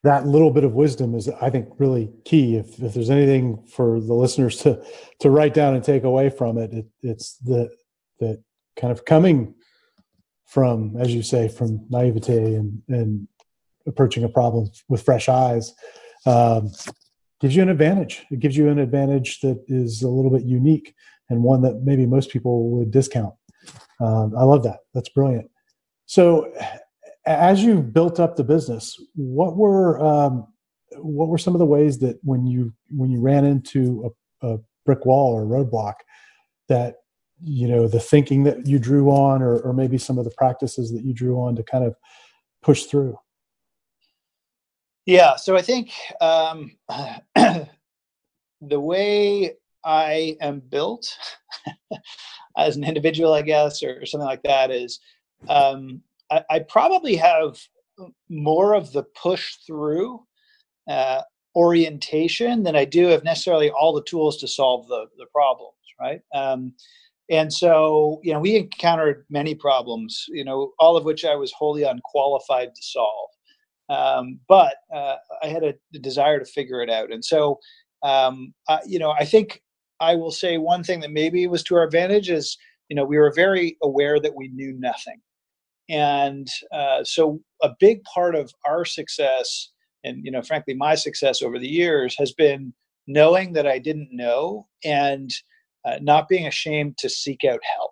that 0.04 0.28
little 0.28 0.52
bit 0.52 0.64
of 0.64 0.74
wisdom 0.74 1.16
is 1.16 1.30
i 1.42 1.50
think 1.50 1.68
really 1.80 2.12
key 2.26 2.56
if, 2.58 2.82
if 2.82 2.94
there's 2.94 3.10
anything 3.10 3.64
for 3.68 4.00
the 4.00 4.14
listeners 4.14 4.58
to 4.58 4.82
to 5.20 5.30
write 5.30 5.54
down 5.54 5.76
and 5.76 5.84
take 5.84 6.04
away 6.04 6.30
from 6.30 6.58
it, 6.58 6.74
it 6.74 6.86
it's 7.02 7.38
the 7.38 7.70
that 8.20 8.42
kind 8.76 8.92
of 8.92 9.06
coming 9.06 9.54
from 10.46 10.96
as 10.98 11.14
you 11.14 11.24
say 11.24 11.48
from 11.48 11.86
naivete 11.90 12.56
and 12.56 12.82
and 12.90 13.28
approaching 13.86 14.24
a 14.24 14.30
problem 14.30 14.70
with 14.88 15.04
fresh 15.04 15.28
eyes 15.28 15.74
um, 16.26 16.72
gives 17.42 17.56
you 17.56 17.62
an 17.62 17.70
advantage. 17.70 18.26
It 18.32 18.40
gives 18.40 18.56
you 18.56 18.70
an 18.70 18.80
advantage 18.80 19.42
that 19.42 19.64
is 19.68 20.02
a 20.02 20.08
little 20.08 20.32
bit 20.32 20.44
unique 20.44 20.96
and 21.30 21.44
one 21.44 21.62
that 21.64 21.82
maybe 21.84 22.06
most 22.06 22.30
people 22.30 22.70
would 22.70 22.92
discount. 22.92 23.34
Um, 24.00 24.34
I 24.38 24.44
love 24.44 24.64
that. 24.64 24.80
That's 24.94 25.10
brilliant. 25.10 25.50
So, 26.06 26.54
as 27.25 27.63
you 27.63 27.82
built 27.82 28.20
up 28.20 28.36
the 28.36 28.44
business, 28.44 29.00
what 29.15 29.56
were 29.56 30.00
um, 30.03 30.48
what 30.98 31.30
were 31.30 31.38
some 31.38 31.56
of 31.56 31.60
the 31.60 31.65
ways 31.65 32.00
that 32.00 32.20
when 32.24 32.46
you 32.46 32.74
when 32.89 33.10
you 33.10 33.20
ran 33.20 33.46
into 33.46 34.12
a, 34.42 34.48
a 34.48 34.60
brick 34.86 35.06
wall 35.06 35.34
or 35.34 35.44
a 35.44 35.46
roadblock 35.46 35.96
that 36.70 36.98
you 37.42 37.68
know 37.68 37.88
the 37.88 38.00
thinking 38.00 38.44
that 38.44 38.65
you 38.68 38.80
drew 38.80 39.10
on 39.10 39.42
or, 39.42 39.60
or 39.60 39.74
maybe 39.74 39.98
some 39.98 40.18
of 40.18 40.25
the 40.25 40.34
practices 40.38 40.92
that 40.92 41.03
you 41.03 41.13
drew 41.13 41.38
on 41.38 41.56
to 41.56 41.63
kind 41.63 41.84
of 41.84 41.96
push 42.62 42.84
through? 42.86 43.18
Yeah 45.06 45.36
so 45.36 45.56
i 45.58 45.62
think 45.62 45.92
um, 46.22 46.77
the 47.36 48.80
way 48.80 49.53
i 49.84 50.38
am 50.39 50.62
built 50.62 51.18
as 52.58 52.77
an 52.77 52.86
individual 52.86 53.34
i 53.34 53.42
guess 53.42 53.84
or, 53.84 54.06
something 54.06 54.25
like 54.25 54.44
that 54.44 54.72
is 54.72 55.00
um, 55.50 56.01
I, 56.34 56.56
I, 56.56 56.60
probably 56.60 57.16
have 57.16 57.60
more 58.30 58.74
of 58.74 58.92
the 58.92 59.04
push 59.22 59.56
through 59.68 60.24
uh, 60.90 61.22
orientation 61.56 62.63
than 62.63 62.75
i 62.75 62.86
do 62.86 63.12
of 63.12 63.24
necessarily 63.24 63.70
all 63.70 63.94
the 63.94 64.04
tools 64.04 64.38
to 64.38 64.48
solve 64.48 64.88
the, 64.88 65.06
the 65.18 65.28
problems 65.32 65.75
right? 66.00 66.22
Um, 66.34 66.74
and 67.30 67.52
so 67.52 68.20
you 68.24 68.34
know 68.34 68.40
we 68.40 68.58
encountered 68.58 69.25
many 69.30 69.56
problems 69.56 70.25
you 70.30 70.44
know 70.44 70.74
all 70.78 70.98
of 70.98 71.06
which 71.06 71.24
i 71.24 71.36
was 71.36 71.52
wholly 71.54 71.84
unqualified 71.84 72.75
to 72.75 72.82
solve. 72.84 73.30
Um, 73.90 74.40
but 74.48 74.75
uh, 74.94 75.16
i 75.42 75.48
had 75.48 75.63
a, 75.63 75.74
a, 75.96 76.00
desire 76.00 76.40
to 76.40 76.46
figure 76.46 76.82
it 76.82 76.90
out. 76.90 77.12
And 77.12 77.24
so 77.24 77.60
um, 78.04 78.54
you 78.86 79.00
know 79.00 79.12
i 79.12 79.25
think 79.25 79.62
i 80.00 80.16
will 80.16 80.32
say 80.32 80.58
one 80.58 80.84
thing 80.84 81.00
that 81.02 81.12
maybe 81.12 81.48
was 81.48 81.63
to 81.63 81.75
our 81.75 81.84
advantage 81.84 82.30
is 82.30 82.58
you 82.90 82.96
know 82.96 83.06
we 83.06 83.18
were 83.18 83.32
very 83.34 83.78
aware 83.84 84.20
that 84.20 84.36
we 84.36 84.50
knew 84.50 84.74
nothing 84.78 85.22
and 85.90 86.48
uh, 86.74 87.04
so 87.04 87.40
a 87.62 87.70
big 87.80 88.04
part 88.04 88.36
of 88.36 88.52
our 88.66 88.86
success 88.86 89.70
and 90.04 90.24
you 90.24 90.32
know 90.32 90.42
frankly 90.42 90.74
my 90.74 90.96
success 90.96 91.42
over 91.42 91.60
the 91.60 91.68
years 91.68 92.16
has 92.18 92.32
been 92.34 92.74
knowing 93.08 93.54
that 93.54 93.68
i 93.68 93.78
didn't 93.78 94.10
know 94.12 94.68
and 94.84 95.32
uh, 95.86 95.98
not 96.02 96.30
being 96.30 96.48
ashamed 96.48 96.98
to 96.98 97.10
seek 97.10 97.44
out 97.44 97.60
help 97.75 97.92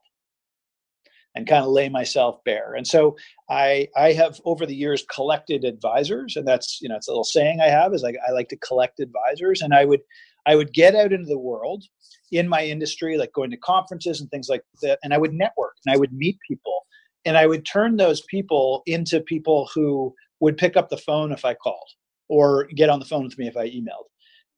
and 1.36 1.48
kind 1.48 1.63
of 1.63 1.71
lay 1.71 1.89
myself 1.89 2.43
bare. 2.43 2.74
And 2.75 2.86
so 2.86 3.15
I 3.50 3.88
I 3.95 4.13
have 4.13 4.39
over 4.45 4.65
the 4.65 4.75
years 4.75 5.05
collected 5.13 5.63
advisors, 5.63 6.36
and 6.36 6.48
that's 6.48 6.79
you 6.81 6.89
know 6.89 6.95
it's 6.95 7.07
a 7.07 7.12
little 7.12 7.24
saying 7.24 7.60
I 7.62 7.67
have 7.69 7.93
is 7.93 8.03
like 8.03 8.17
I 8.27 8.31
like 8.31 8.50
to 8.50 8.57
collect 8.57 9.00
advisors, 9.00 9.62
and 9.62 9.74
I 9.74 9.86
would 9.86 10.01
I 10.45 10.55
would 10.55 10.74
get 10.74 10.95
out 10.95 11.13
into 11.13 11.27
the 11.27 11.39
world 11.39 11.83
in 12.31 12.48
my 12.48 12.63
industry, 12.63 13.17
like 13.17 13.33
going 13.33 13.51
to 13.51 13.57
conferences 13.57 14.21
and 14.21 14.29
things 14.29 14.50
like 14.50 14.63
that, 14.81 15.00
and 15.03 15.13
I 15.13 15.17
would 15.17 15.33
network 15.33 15.75
and 15.86 15.93
I 15.93 15.98
would 15.98 16.13
meet 16.13 16.38
people, 16.48 16.86
and 17.25 17.37
I 17.37 17.45
would 17.45 17.65
turn 17.65 17.97
those 17.97 18.21
people 18.21 18.83
into 18.85 19.19
people 19.21 19.69
who 19.73 20.13
would 20.39 20.57
pick 20.57 20.75
up 20.75 20.89
the 20.89 20.97
phone 20.97 21.31
if 21.31 21.45
I 21.45 21.53
called 21.53 21.89
or 22.29 22.67
get 22.75 22.89
on 22.89 22.99
the 22.99 23.05
phone 23.05 23.23
with 23.23 23.37
me 23.37 23.47
if 23.47 23.57
I 23.57 23.69
emailed, 23.69 24.07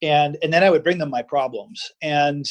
and 0.01 0.37
and 0.41 0.51
then 0.53 0.63
I 0.63 0.69
would 0.69 0.83
bring 0.83 0.97
them 0.97 1.09
my 1.09 1.21
problems 1.23 1.91
and 2.01 2.45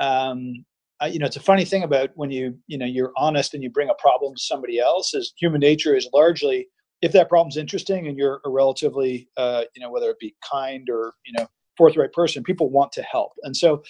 um, 0.00 0.64
you 1.06 1.18
know, 1.18 1.26
it's 1.26 1.36
a 1.36 1.40
funny 1.40 1.64
thing 1.64 1.84
about 1.84 2.10
when 2.16 2.30
you, 2.30 2.56
you 2.66 2.76
know, 2.76 2.86
you're 2.86 3.12
honest 3.16 3.54
and 3.54 3.62
you 3.62 3.70
bring 3.70 3.88
a 3.88 3.94
problem 3.94 4.34
to 4.34 4.42
somebody 4.42 4.80
else. 4.80 5.14
Is 5.14 5.32
human 5.38 5.60
nature 5.60 5.94
is 5.94 6.08
largely 6.12 6.68
if 7.02 7.12
that 7.12 7.28
problem's 7.28 7.56
interesting 7.56 8.08
and 8.08 8.18
you're 8.18 8.40
a 8.44 8.50
relatively, 8.50 9.28
uh, 9.36 9.64
you 9.76 9.80
know, 9.80 9.90
whether 9.90 10.10
it 10.10 10.18
be 10.18 10.34
kind 10.50 10.88
or 10.90 11.14
you 11.24 11.32
know 11.38 11.46
forthright 11.76 12.12
person, 12.12 12.42
people 12.42 12.70
want 12.70 12.90
to 12.92 13.02
help. 13.02 13.32
And 13.44 13.56
so, 13.56 13.82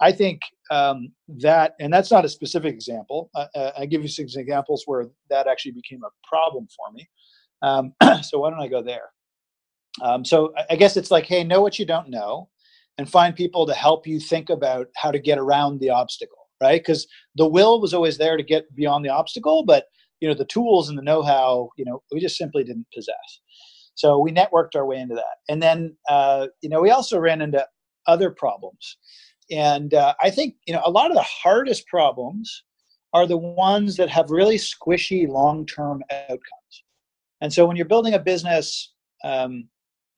I 0.00 0.12
think 0.12 0.40
um, 0.70 1.12
that, 1.28 1.74
and 1.80 1.92
that's 1.92 2.10
not 2.10 2.24
a 2.24 2.28
specific 2.28 2.74
example. 2.74 3.30
Uh, 3.34 3.70
I 3.76 3.86
give 3.86 4.02
you 4.02 4.08
some 4.08 4.26
examples 4.26 4.84
where 4.86 5.06
that 5.28 5.46
actually 5.46 5.72
became 5.72 6.00
a 6.04 6.28
problem 6.28 6.68
for 6.76 6.92
me. 6.92 7.08
Um, 7.62 7.92
so 8.22 8.40
why 8.40 8.50
don't 8.50 8.60
I 8.60 8.68
go 8.68 8.82
there? 8.82 9.10
Um, 10.02 10.24
so 10.24 10.52
I 10.70 10.76
guess 10.76 10.96
it's 10.96 11.10
like, 11.10 11.26
hey, 11.26 11.42
know 11.42 11.60
what 11.60 11.78
you 11.78 11.84
don't 11.84 12.08
know 12.08 12.48
and 13.00 13.08
find 13.08 13.34
people 13.34 13.66
to 13.66 13.72
help 13.72 14.06
you 14.06 14.20
think 14.20 14.50
about 14.50 14.88
how 14.94 15.10
to 15.10 15.18
get 15.18 15.38
around 15.38 15.80
the 15.80 15.88
obstacle 15.88 16.36
right 16.62 16.82
because 16.82 17.06
the 17.34 17.48
will 17.48 17.80
was 17.80 17.94
always 17.94 18.18
there 18.18 18.36
to 18.36 18.42
get 18.42 18.72
beyond 18.74 19.02
the 19.02 19.08
obstacle 19.08 19.64
but 19.64 19.86
you 20.20 20.28
know 20.28 20.34
the 20.34 20.44
tools 20.44 20.90
and 20.90 20.98
the 20.98 21.02
know-how 21.02 21.70
you 21.78 21.84
know 21.86 22.02
we 22.12 22.20
just 22.20 22.36
simply 22.36 22.62
didn't 22.62 22.86
possess 22.94 23.40
so 23.94 24.18
we 24.18 24.30
networked 24.30 24.76
our 24.76 24.84
way 24.84 24.98
into 24.98 25.14
that 25.14 25.36
and 25.48 25.62
then 25.62 25.96
uh, 26.10 26.46
you 26.60 26.68
know 26.68 26.82
we 26.82 26.90
also 26.90 27.18
ran 27.18 27.40
into 27.40 27.66
other 28.06 28.30
problems 28.30 28.98
and 29.50 29.94
uh, 29.94 30.14
i 30.22 30.30
think 30.30 30.54
you 30.66 30.74
know 30.74 30.82
a 30.84 30.90
lot 30.90 31.10
of 31.10 31.16
the 31.16 31.22
hardest 31.22 31.86
problems 31.86 32.64
are 33.12 33.26
the 33.26 33.36
ones 33.36 33.96
that 33.96 34.08
have 34.08 34.30
really 34.30 34.56
squishy 34.56 35.28
long-term 35.28 36.02
outcomes 36.12 36.84
and 37.40 37.52
so 37.52 37.66
when 37.66 37.76
you're 37.76 37.86
building 37.86 38.14
a 38.14 38.18
business 38.18 38.92
um, 39.24 39.68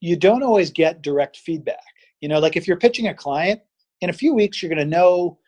you 0.00 0.16
don't 0.16 0.42
always 0.42 0.70
get 0.70 1.02
direct 1.02 1.36
feedback 1.36 1.78
you 2.22 2.28
know, 2.28 2.38
like 2.38 2.56
if 2.56 2.66
you're 2.66 2.78
pitching 2.78 3.08
a 3.08 3.14
client, 3.14 3.60
in 4.00 4.08
a 4.08 4.14
few 4.14 4.32
weeks 4.32 4.62
you're 4.62 4.70
going 4.70 4.78
to 4.78 4.96
know 4.96 5.38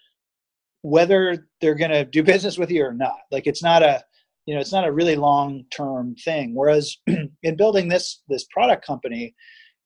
whether 0.83 1.49
they're 1.61 1.75
going 1.75 1.91
to 1.91 2.05
do 2.05 2.23
business 2.33 2.59
with 2.59 2.71
you 2.71 2.85
or 2.85 2.93
not. 2.93 3.21
Like 3.31 3.47
it's 3.47 3.62
not 3.62 3.83
a, 3.83 4.05
you 4.45 4.55
know, 4.55 4.61
it's 4.61 4.73
not 4.73 4.87
a 4.87 4.93
really 4.93 5.17
long 5.17 5.64
term 5.75 6.14
thing. 6.17 6.55
Whereas 6.55 6.95
in 7.07 7.57
building 7.57 7.88
this 7.88 8.23
this 8.29 8.45
product 8.53 8.85
company, 8.85 9.35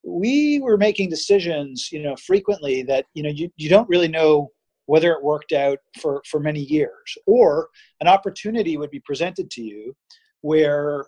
we 0.03 0.59
were 0.59 0.77
making 0.77 1.09
decisions, 1.09 1.89
you 1.91 2.01
know, 2.01 2.15
frequently 2.25 2.83
that 2.83 3.05
you 3.13 3.23
know 3.23 3.29
you, 3.29 3.49
you 3.57 3.69
don't 3.69 3.89
really 3.89 4.07
know 4.07 4.49
whether 4.85 5.11
it 5.11 5.23
worked 5.23 5.51
out 5.51 5.79
for 5.99 6.21
for 6.29 6.39
many 6.39 6.61
years, 6.61 7.17
or 7.25 7.69
an 8.01 8.07
opportunity 8.07 8.77
would 8.77 8.91
be 8.91 9.01
presented 9.01 9.49
to 9.51 9.61
you 9.61 9.95
where 10.41 11.05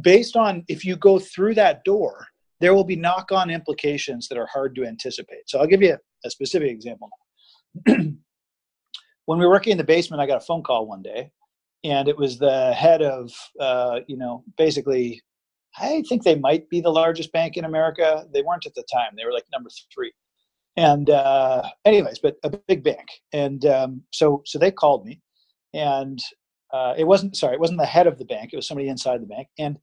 based 0.00 0.34
on 0.34 0.64
if 0.68 0.84
you 0.84 0.96
go 0.96 1.18
through 1.18 1.54
that 1.54 1.84
door 1.84 2.26
there 2.60 2.74
will 2.74 2.84
be 2.84 2.96
knock 2.96 3.30
on 3.32 3.50
implications 3.50 4.28
that 4.28 4.38
are 4.38 4.46
hard 4.46 4.74
to 4.74 4.86
anticipate. 4.86 5.42
So 5.46 5.58
I'll 5.58 5.66
give 5.66 5.82
you 5.82 5.98
a, 6.24 6.30
specific 6.30 6.70
example 6.70 7.10
when 7.86 8.18
we 9.26 9.36
were 9.44 9.50
working 9.50 9.72
in 9.72 9.76
the 9.76 9.84
basement, 9.84 10.22
I 10.22 10.26
got 10.26 10.42
a 10.42 10.46
phone 10.46 10.62
call 10.62 10.86
one 10.86 11.02
day, 11.02 11.30
and 11.82 12.08
it 12.08 12.16
was 12.16 12.38
the 12.38 12.72
head 12.72 13.02
of, 13.02 13.30
uh, 13.60 14.00
you 14.06 14.16
know, 14.16 14.44
basically, 14.56 15.20
I 15.78 16.02
think 16.08 16.22
they 16.22 16.36
might 16.36 16.68
be 16.68 16.80
the 16.80 16.90
largest 16.90 17.32
bank 17.32 17.56
in 17.56 17.64
America. 17.64 18.26
They 18.32 18.42
weren't 18.42 18.66
at 18.66 18.74
the 18.74 18.84
time; 18.92 19.12
they 19.16 19.24
were 19.24 19.32
like 19.32 19.46
number 19.52 19.70
three. 19.92 20.12
And 20.76 21.10
uh, 21.10 21.62
anyways, 21.84 22.18
but 22.18 22.36
a 22.42 22.50
big 22.50 22.82
bank, 22.82 23.08
and 23.32 23.64
um, 23.66 24.02
so 24.12 24.42
so 24.44 24.58
they 24.58 24.70
called 24.70 25.04
me, 25.04 25.20
and 25.72 26.18
uh, 26.72 26.94
it 26.96 27.04
wasn't 27.04 27.36
sorry, 27.36 27.54
it 27.54 27.60
wasn't 27.60 27.78
the 27.78 27.86
head 27.86 28.06
of 28.06 28.18
the 28.18 28.24
bank; 28.24 28.50
it 28.52 28.56
was 28.56 28.66
somebody 28.66 28.88
inside 28.88 29.22
the 29.22 29.26
bank, 29.26 29.48
and 29.58 29.78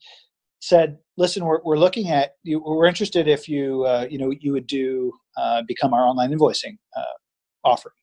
said, 0.62 0.98
"Listen, 1.18 1.46
we're, 1.46 1.62
we're 1.64 1.78
looking 1.78 2.10
at 2.10 2.32
you. 2.44 2.62
We're 2.64 2.88
interested 2.88 3.28
if 3.28 3.48
you 3.48 3.84
uh, 3.84 4.08
you 4.10 4.18
know 4.18 4.32
you 4.40 4.52
would 4.52 4.68
do 4.68 5.14
uh, 5.38 5.64
become 5.68 5.94
our 5.94 6.06
online 6.06 6.32
invoicing 6.32 6.78
uh, 6.96 7.18
offering." 7.64 7.96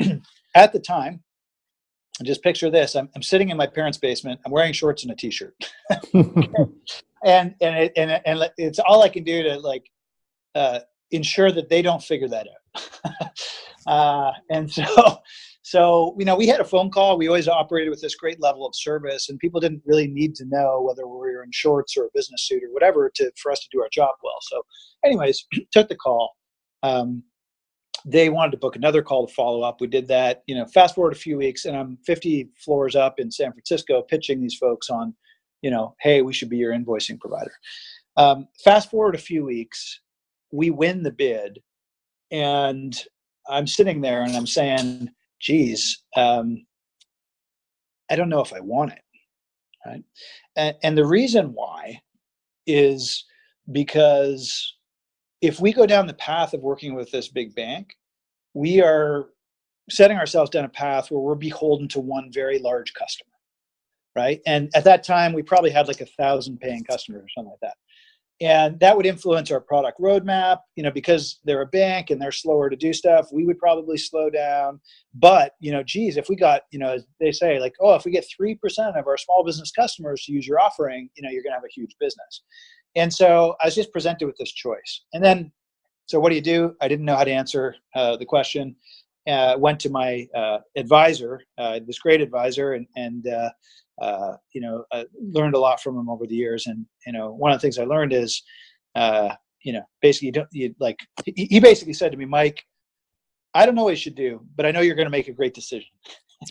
at 0.56 0.72
the 0.72 0.80
time, 0.80 1.22
just 2.24 2.42
picture 2.42 2.70
this: 2.70 2.94
I'm, 2.94 3.08
I'm 3.14 3.22
sitting 3.22 3.50
in 3.50 3.56
my 3.56 3.66
parents' 3.66 3.98
basement. 3.98 4.40
I'm 4.44 4.52
wearing 4.52 4.72
shorts 4.72 5.02
and 5.02 5.12
a 5.12 5.16
t-shirt, 5.16 5.54
and 7.24 7.54
and 7.60 7.76
it, 7.76 7.92
and 7.96 8.20
and 8.24 8.50
it's 8.56 8.78
all 8.78 9.02
I 9.02 9.08
can 9.08 9.24
do 9.24 9.42
to 9.42 9.58
like 9.58 9.84
uh, 10.54 10.80
ensure 11.10 11.52
that 11.52 11.68
they 11.68 11.82
don't 11.82 12.02
figure 12.02 12.28
that 12.28 12.46
out. 12.46 13.30
Uh, 13.84 14.30
and 14.48 14.70
so 14.70 14.84
so, 15.62 16.14
you 16.18 16.24
know, 16.24 16.36
we 16.36 16.46
had 16.46 16.60
a 16.60 16.64
phone 16.64 16.90
call. 16.90 17.16
We 17.16 17.28
always 17.28 17.48
operated 17.48 17.90
with 17.90 18.00
this 18.00 18.14
great 18.14 18.40
level 18.40 18.66
of 18.66 18.74
service, 18.74 19.28
and 19.28 19.38
people 19.38 19.60
didn't 19.60 19.82
really 19.86 20.08
need 20.08 20.34
to 20.36 20.44
know 20.46 20.82
whether 20.82 21.06
we 21.06 21.16
were 21.16 21.42
in 21.42 21.50
shorts 21.52 21.96
or 21.96 22.04
a 22.04 22.10
business 22.14 22.46
suit 22.46 22.62
or 22.62 22.72
whatever 22.72 23.10
to 23.14 23.32
for 23.36 23.52
us 23.52 23.60
to 23.60 23.68
do 23.72 23.80
our 23.80 23.88
job 23.92 24.14
well. 24.22 24.38
So, 24.42 24.62
anyways, 25.04 25.46
took 25.72 25.88
the 25.88 25.96
call. 25.96 26.36
Um, 26.82 27.22
they 28.04 28.28
wanted 28.28 28.50
to 28.50 28.58
book 28.58 28.74
another 28.74 29.02
call 29.02 29.26
to 29.26 29.34
follow 29.34 29.62
up. 29.62 29.80
We 29.80 29.86
did 29.86 30.08
that. 30.08 30.42
You 30.46 30.56
know, 30.56 30.66
fast 30.66 30.96
forward 30.96 31.12
a 31.12 31.16
few 31.16 31.38
weeks, 31.38 31.64
and 31.64 31.76
I'm 31.76 31.96
50 32.04 32.50
floors 32.56 32.96
up 32.96 33.20
in 33.20 33.30
San 33.30 33.52
Francisco 33.52 34.02
pitching 34.02 34.40
these 34.40 34.56
folks 34.56 34.90
on, 34.90 35.14
you 35.62 35.70
know, 35.70 35.94
hey, 36.00 36.22
we 36.22 36.32
should 36.32 36.50
be 36.50 36.58
your 36.58 36.72
invoicing 36.72 37.18
provider. 37.18 37.52
Um, 38.16 38.48
fast 38.64 38.90
forward 38.90 39.14
a 39.14 39.18
few 39.18 39.44
weeks, 39.44 40.00
we 40.52 40.70
win 40.70 41.02
the 41.02 41.12
bid, 41.12 41.60
and 42.30 42.94
I'm 43.48 43.66
sitting 43.66 44.00
there 44.00 44.22
and 44.22 44.36
I'm 44.36 44.46
saying 44.46 45.08
geez, 45.42 46.04
um, 46.16 46.64
I 48.10 48.16
don't 48.16 48.28
know 48.28 48.40
if 48.40 48.52
I 48.52 48.60
want 48.60 48.92
it. 48.92 49.02
Right. 49.84 50.04
And, 50.56 50.76
and 50.82 50.98
the 50.98 51.04
reason 51.04 51.52
why 51.52 52.00
is 52.66 53.24
because 53.72 54.76
if 55.40 55.60
we 55.60 55.72
go 55.72 55.86
down 55.86 56.06
the 56.06 56.14
path 56.14 56.54
of 56.54 56.60
working 56.60 56.94
with 56.94 57.10
this 57.10 57.28
big 57.28 57.54
bank, 57.54 57.94
we 58.54 58.80
are 58.80 59.30
setting 59.90 60.16
ourselves 60.16 60.50
down 60.50 60.64
a 60.64 60.68
path 60.68 61.10
where 61.10 61.20
we're 61.20 61.34
beholden 61.34 61.88
to 61.88 62.00
one 62.00 62.30
very 62.32 62.60
large 62.60 62.94
customer. 62.94 63.31
Right. 64.14 64.40
And 64.46 64.70
at 64.74 64.84
that 64.84 65.04
time, 65.04 65.32
we 65.32 65.42
probably 65.42 65.70
had 65.70 65.88
like 65.88 66.02
a 66.02 66.06
thousand 66.06 66.58
paying 66.60 66.84
customers 66.84 67.22
or 67.22 67.28
something 67.34 67.50
like 67.50 67.60
that. 67.60 67.76
and 68.40 68.78
that 68.80 68.96
would 68.96 69.06
influence 69.06 69.50
our 69.50 69.60
product 69.60 70.00
roadmap 70.00 70.58
you 70.76 70.82
know 70.82 70.90
because 70.90 71.38
they're 71.44 71.62
a 71.62 71.66
bank 71.66 72.10
and 72.10 72.20
they're 72.20 72.32
slower 72.32 72.68
to 72.68 72.76
do 72.76 72.92
stuff 72.92 73.28
we 73.32 73.44
would 73.46 73.58
probably 73.58 73.96
slow 73.96 74.28
down. 74.30 74.80
But 75.14 75.52
you 75.60 75.72
know 75.72 75.82
geez 75.82 76.16
if 76.16 76.28
we 76.28 76.36
got 76.36 76.62
you 76.72 76.78
know 76.78 76.98
they 77.20 77.32
say 77.32 77.58
like 77.60 77.74
oh 77.80 77.94
if 77.94 78.04
we 78.04 78.10
get 78.10 78.26
3% 78.40 78.56
of 78.98 79.06
our 79.06 79.16
small 79.16 79.44
business 79.44 79.70
customers 79.70 80.24
to 80.24 80.32
use 80.32 80.46
your 80.46 80.60
offering 80.60 81.08
you 81.14 81.22
know 81.22 81.30
you're 81.30 81.42
going 81.42 81.52
to 81.52 81.56
have 81.56 81.64
a 81.64 81.72
huge 81.80 81.94
business. 82.00 82.42
And 82.96 83.12
so 83.12 83.56
i 83.62 83.66
was 83.66 83.74
just 83.74 83.92
presented 83.92 84.26
with 84.26 84.36
this 84.38 84.52
choice. 84.52 85.02
And 85.14 85.24
then 85.24 85.52
so 86.06 86.20
what 86.20 86.30
do 86.30 86.34
you 86.34 86.42
do? 86.42 86.74
I 86.80 86.88
didn't 86.88 87.06
know 87.06 87.16
how 87.16 87.24
to 87.24 87.30
answer 87.30 87.76
uh, 87.94 88.16
the 88.16 88.26
question. 88.26 88.76
Uh, 89.28 89.54
went 89.56 89.78
to 89.78 89.88
my 89.88 90.26
uh, 90.34 90.58
advisor 90.76 91.40
uh, 91.56 91.78
this 91.86 92.00
great 92.00 92.20
advisor 92.20 92.72
and 92.72 92.86
and 92.96 93.24
uh, 94.00 94.34
you 94.52 94.60
know, 94.60 94.84
uh, 94.92 95.04
learned 95.20 95.54
a 95.54 95.58
lot 95.58 95.80
from 95.80 95.98
him 95.98 96.08
over 96.08 96.26
the 96.26 96.34
years. 96.34 96.66
And 96.66 96.86
you 97.06 97.12
know, 97.12 97.32
one 97.32 97.52
of 97.52 97.58
the 97.58 97.62
things 97.62 97.78
I 97.78 97.84
learned 97.84 98.12
is, 98.12 98.42
uh, 98.94 99.34
you 99.62 99.72
know, 99.72 99.82
basically 100.00 100.26
you 100.26 100.32
don't 100.32 100.48
you 100.52 100.74
like. 100.80 100.98
He, 101.24 101.46
he 101.46 101.60
basically 101.60 101.94
said 101.94 102.12
to 102.12 102.18
me, 102.18 102.24
Mike, 102.24 102.64
I 103.54 103.66
don't 103.66 103.74
know 103.74 103.84
what 103.84 103.90
you 103.90 103.96
should 103.96 104.14
do, 104.14 104.40
but 104.56 104.64
I 104.64 104.70
know 104.70 104.80
you're 104.80 104.96
going 104.96 105.06
to 105.06 105.10
make 105.10 105.28
a 105.28 105.32
great 105.32 105.54
decision. 105.54 105.88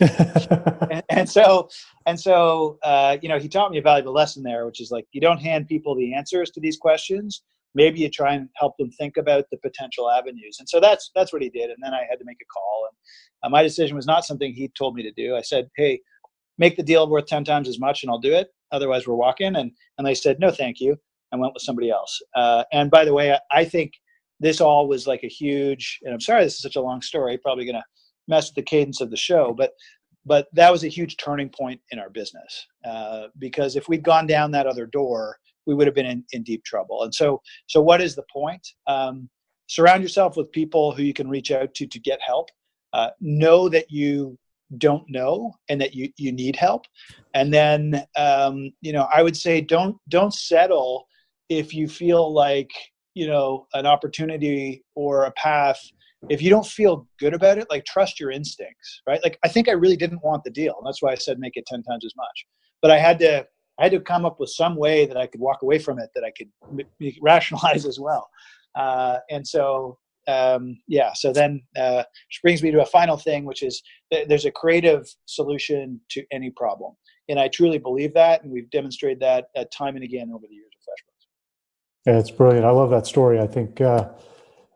and, 0.00 1.02
and, 1.10 1.28
so, 1.28 1.68
and 2.06 2.18
so, 2.18 2.78
uh, 2.82 3.18
you 3.20 3.28
know, 3.28 3.38
he 3.38 3.48
taught 3.48 3.70
me 3.70 3.78
a 3.78 3.82
valuable 3.82 4.12
lesson 4.12 4.42
there, 4.42 4.64
which 4.64 4.80
is 4.80 4.90
like 4.90 5.06
you 5.12 5.20
don't 5.20 5.38
hand 5.38 5.68
people 5.68 5.94
the 5.94 6.14
answers 6.14 6.50
to 6.50 6.60
these 6.60 6.78
questions. 6.78 7.42
Maybe 7.74 8.00
you 8.00 8.10
try 8.10 8.34
and 8.34 8.48
help 8.56 8.76
them 8.78 8.90
think 8.92 9.16
about 9.16 9.44
the 9.50 9.56
potential 9.58 10.10
avenues. 10.10 10.58
And 10.60 10.68
so 10.68 10.78
that's 10.78 11.10
that's 11.14 11.32
what 11.32 11.42
he 11.42 11.48
did. 11.48 11.70
And 11.70 11.78
then 11.82 11.94
I 11.94 12.06
had 12.08 12.18
to 12.18 12.24
make 12.24 12.38
a 12.40 12.52
call. 12.52 12.88
And 12.88 12.96
uh, 13.44 13.50
my 13.50 13.62
decision 13.62 13.96
was 13.96 14.06
not 14.06 14.24
something 14.24 14.52
he 14.52 14.68
told 14.68 14.94
me 14.94 15.02
to 15.02 15.12
do. 15.12 15.36
I 15.36 15.42
said, 15.42 15.68
"Hey, 15.76 16.00
make 16.58 16.76
the 16.76 16.82
deal 16.82 17.08
worth 17.08 17.26
10 17.26 17.44
times 17.44 17.68
as 17.68 17.78
much 17.78 18.02
and 18.02 18.10
I'll 18.10 18.18
do 18.18 18.34
it. 18.34 18.48
Otherwise, 18.70 19.06
we're 19.06 19.14
walking. 19.14 19.56
And, 19.56 19.72
and 19.98 20.06
they 20.06 20.14
said, 20.14 20.38
no, 20.40 20.50
thank 20.50 20.80
you. 20.80 20.96
and 21.30 21.40
went 21.40 21.54
with 21.54 21.62
somebody 21.62 21.90
else. 21.90 22.20
Uh, 22.34 22.64
and 22.72 22.90
by 22.90 23.04
the 23.04 23.14
way, 23.14 23.32
I, 23.32 23.40
I, 23.50 23.64
think 23.64 23.92
this 24.38 24.60
all 24.60 24.86
was 24.86 25.06
like 25.06 25.24
a 25.24 25.28
huge, 25.28 25.98
and 26.02 26.12
I'm 26.12 26.20
sorry 26.20 26.44
this 26.44 26.54
is 26.54 26.62
such 26.62 26.76
a 26.76 26.80
long 26.80 27.00
story, 27.00 27.38
probably 27.38 27.64
going 27.64 27.76
to 27.76 27.84
mess 28.28 28.48
with 28.48 28.56
the 28.56 28.62
cadence 28.62 29.00
of 29.00 29.10
the 29.10 29.16
show, 29.16 29.54
but 29.56 29.72
but 30.24 30.46
that 30.52 30.70
was 30.70 30.84
a 30.84 30.88
huge 30.88 31.16
turning 31.16 31.48
point 31.48 31.80
in 31.90 31.98
our 31.98 32.10
business 32.10 32.66
uh, 32.84 33.24
because 33.38 33.76
if 33.76 33.88
we'd 33.88 34.04
gone 34.04 34.26
down 34.26 34.52
that 34.52 34.66
other 34.66 34.86
door, 34.86 35.36
we 35.66 35.74
would 35.74 35.86
have 35.86 35.94
been 35.94 36.06
in, 36.06 36.24
in 36.32 36.42
deep 36.42 36.64
trouble. 36.64 37.02
And 37.02 37.14
so, 37.14 37.40
so 37.66 37.80
what 37.80 38.00
is 38.00 38.14
the 38.14 38.24
point? 38.32 38.66
Um, 38.86 39.28
surround 39.66 40.02
yourself 40.02 40.36
with 40.36 40.52
people 40.52 40.92
who 40.92 41.02
you 41.02 41.14
can 41.14 41.28
reach 41.28 41.50
out 41.50 41.74
to 41.74 41.86
to 41.86 42.00
get 42.00 42.20
help. 42.24 42.50
Uh, 42.92 43.10
know 43.20 43.68
that 43.70 43.90
you 43.90 44.38
don't 44.78 45.04
know 45.08 45.52
and 45.68 45.80
that 45.80 45.94
you 45.94 46.10
you 46.16 46.32
need 46.32 46.56
help. 46.56 46.86
And 47.34 47.52
then 47.52 48.04
um, 48.16 48.72
you 48.80 48.92
know 48.92 49.08
i 49.14 49.22
would 49.22 49.36
say 49.36 49.60
don't 49.60 49.96
don't 50.08 50.34
settle 50.34 51.06
if 51.48 51.74
you 51.74 51.88
feel 51.88 52.32
like 52.32 52.70
you 53.14 53.26
know 53.26 53.66
an 53.74 53.86
opportunity 53.86 54.84
or 54.94 55.24
a 55.24 55.32
path 55.32 55.80
if 56.30 56.40
you 56.40 56.48
don't 56.48 56.66
feel 56.66 57.06
good 57.18 57.34
about 57.34 57.58
it 57.58 57.66
like 57.68 57.84
trust 57.84 58.20
your 58.20 58.30
instincts 58.30 59.02
right? 59.06 59.20
Like 59.22 59.38
i 59.44 59.48
think 59.48 59.68
i 59.68 59.72
really 59.72 59.96
didn't 59.96 60.24
want 60.24 60.44
the 60.44 60.50
deal. 60.50 60.74
And 60.78 60.86
that's 60.86 61.02
why 61.02 61.12
i 61.12 61.14
said 61.16 61.38
make 61.38 61.56
it 61.56 61.66
10 61.66 61.82
times 61.82 62.04
as 62.04 62.14
much. 62.16 62.46
But 62.80 62.90
i 62.90 62.98
had 62.98 63.18
to 63.20 63.46
i 63.78 63.82
had 63.84 63.92
to 63.92 64.00
come 64.00 64.24
up 64.24 64.38
with 64.38 64.50
some 64.50 64.76
way 64.76 65.06
that 65.06 65.16
i 65.16 65.26
could 65.26 65.40
walk 65.40 65.62
away 65.62 65.78
from 65.78 65.98
it 65.98 66.10
that 66.14 66.24
i 66.24 66.32
could 66.36 66.50
m- 66.78 67.12
rationalize 67.20 67.86
as 67.86 67.98
well. 67.98 68.28
Uh, 68.74 69.18
and 69.30 69.46
so 69.46 69.98
um, 70.28 70.78
yeah, 70.86 71.12
so 71.14 71.32
then 71.32 71.62
uh, 71.76 72.04
which 72.28 72.40
brings 72.42 72.62
me 72.62 72.70
to 72.70 72.82
a 72.82 72.86
final 72.86 73.16
thing, 73.16 73.44
which 73.44 73.62
is 73.62 73.82
th- 74.12 74.28
there's 74.28 74.44
a 74.44 74.50
creative 74.50 75.06
solution 75.26 76.00
to 76.10 76.24
any 76.30 76.50
problem, 76.50 76.94
and 77.28 77.40
I 77.40 77.48
truly 77.48 77.78
believe 77.78 78.14
that, 78.14 78.42
and 78.42 78.52
we've 78.52 78.70
demonstrated 78.70 79.20
that 79.20 79.46
uh, 79.56 79.64
time 79.76 79.96
and 79.96 80.04
again 80.04 80.30
over 80.32 80.44
the 80.48 80.54
years 80.54 80.70
of 80.74 80.82
FreshBooks. 80.82 82.12
Yeah, 82.12 82.18
it's 82.18 82.30
brilliant. 82.30 82.64
I 82.64 82.70
love 82.70 82.90
that 82.90 83.06
story. 83.06 83.40
I 83.40 83.46
think 83.46 83.80
uh, 83.80 84.10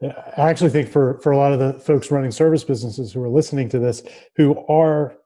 I 0.02 0.50
actually 0.50 0.70
think 0.70 0.88
for 0.88 1.18
for 1.20 1.32
a 1.32 1.36
lot 1.36 1.52
of 1.52 1.58
the 1.58 1.74
folks 1.74 2.10
running 2.10 2.30
service 2.30 2.64
businesses 2.64 3.12
who 3.12 3.22
are 3.22 3.28
listening 3.28 3.68
to 3.70 3.78
this, 3.78 4.02
who 4.36 4.64
are 4.68 5.16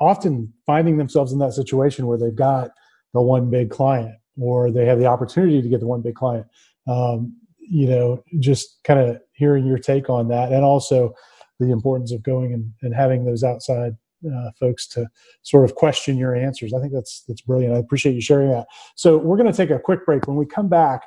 often 0.00 0.52
finding 0.66 0.96
themselves 0.96 1.32
in 1.32 1.38
that 1.38 1.52
situation 1.52 2.06
where 2.06 2.18
they've 2.18 2.34
got 2.34 2.70
the 3.14 3.20
one 3.20 3.50
big 3.50 3.70
client 3.70 4.14
or 4.40 4.70
they 4.70 4.86
have 4.86 4.98
the 4.98 5.06
opportunity 5.06 5.62
to 5.62 5.68
get 5.68 5.80
the 5.80 5.86
one 5.86 6.02
big 6.02 6.14
client. 6.14 6.46
Um, 6.88 7.36
you 7.58 7.88
know, 7.88 8.22
just 8.40 8.80
kind 8.84 8.98
of 8.98 9.20
hearing 9.42 9.66
your 9.66 9.78
take 9.78 10.08
on 10.08 10.28
that, 10.28 10.52
and 10.52 10.64
also 10.64 11.12
the 11.58 11.72
importance 11.72 12.12
of 12.12 12.22
going 12.22 12.52
and, 12.52 12.72
and 12.82 12.94
having 12.94 13.24
those 13.24 13.42
outside 13.42 13.96
uh, 14.24 14.50
folks 14.58 14.86
to 14.86 15.06
sort 15.42 15.64
of 15.64 15.74
question 15.74 16.16
your 16.16 16.34
answers. 16.34 16.72
I 16.72 16.80
think 16.80 16.92
that's 16.92 17.24
that's 17.26 17.40
brilliant. 17.40 17.74
I 17.74 17.78
appreciate 17.78 18.14
you 18.14 18.20
sharing 18.20 18.50
that. 18.50 18.66
So 18.94 19.18
we're 19.18 19.36
going 19.36 19.50
to 19.50 19.56
take 19.56 19.70
a 19.70 19.80
quick 19.80 20.06
break. 20.06 20.28
When 20.28 20.36
we 20.36 20.46
come 20.46 20.68
back, 20.68 21.02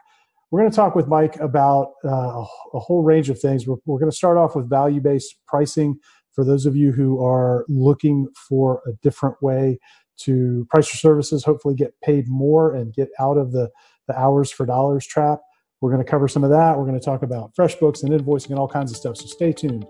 we're 0.51 0.59
going 0.59 0.71
to 0.71 0.75
talk 0.75 0.95
with 0.95 1.07
Mike 1.07 1.37
about 1.39 1.93
uh, 2.03 2.43
a 2.73 2.79
whole 2.79 3.03
range 3.03 3.29
of 3.29 3.39
things. 3.39 3.65
We're, 3.65 3.77
we're 3.85 3.99
going 3.99 4.11
to 4.11 4.17
start 4.17 4.37
off 4.37 4.55
with 4.55 4.69
value 4.69 4.99
based 4.99 5.35
pricing 5.47 5.97
for 6.33 6.43
those 6.43 6.65
of 6.65 6.75
you 6.75 6.91
who 6.91 7.25
are 7.25 7.65
looking 7.69 8.27
for 8.49 8.81
a 8.85 8.91
different 9.01 9.41
way 9.41 9.79
to 10.17 10.67
price 10.69 10.93
your 10.93 10.97
services, 10.97 11.43
hopefully 11.43 11.75
get 11.75 11.93
paid 12.01 12.27
more 12.27 12.73
and 12.75 12.93
get 12.93 13.09
out 13.19 13.37
of 13.37 13.51
the 13.53 13.69
the 14.07 14.17
hours 14.19 14.51
for 14.51 14.65
dollars 14.65 15.05
trap. 15.05 15.39
We're 15.81 15.91
going 15.91 16.03
to 16.03 16.09
cover 16.09 16.27
some 16.27 16.43
of 16.43 16.49
that. 16.51 16.77
We're 16.77 16.85
going 16.85 16.99
to 16.99 17.05
talk 17.05 17.23
about 17.23 17.53
FreshBooks 17.55 18.03
and 18.03 18.11
invoicing 18.11 18.51
and 18.51 18.59
all 18.59 18.67
kinds 18.67 18.91
of 18.91 18.97
stuff. 18.97 19.17
So 19.17 19.25
stay 19.27 19.51
tuned. 19.51 19.85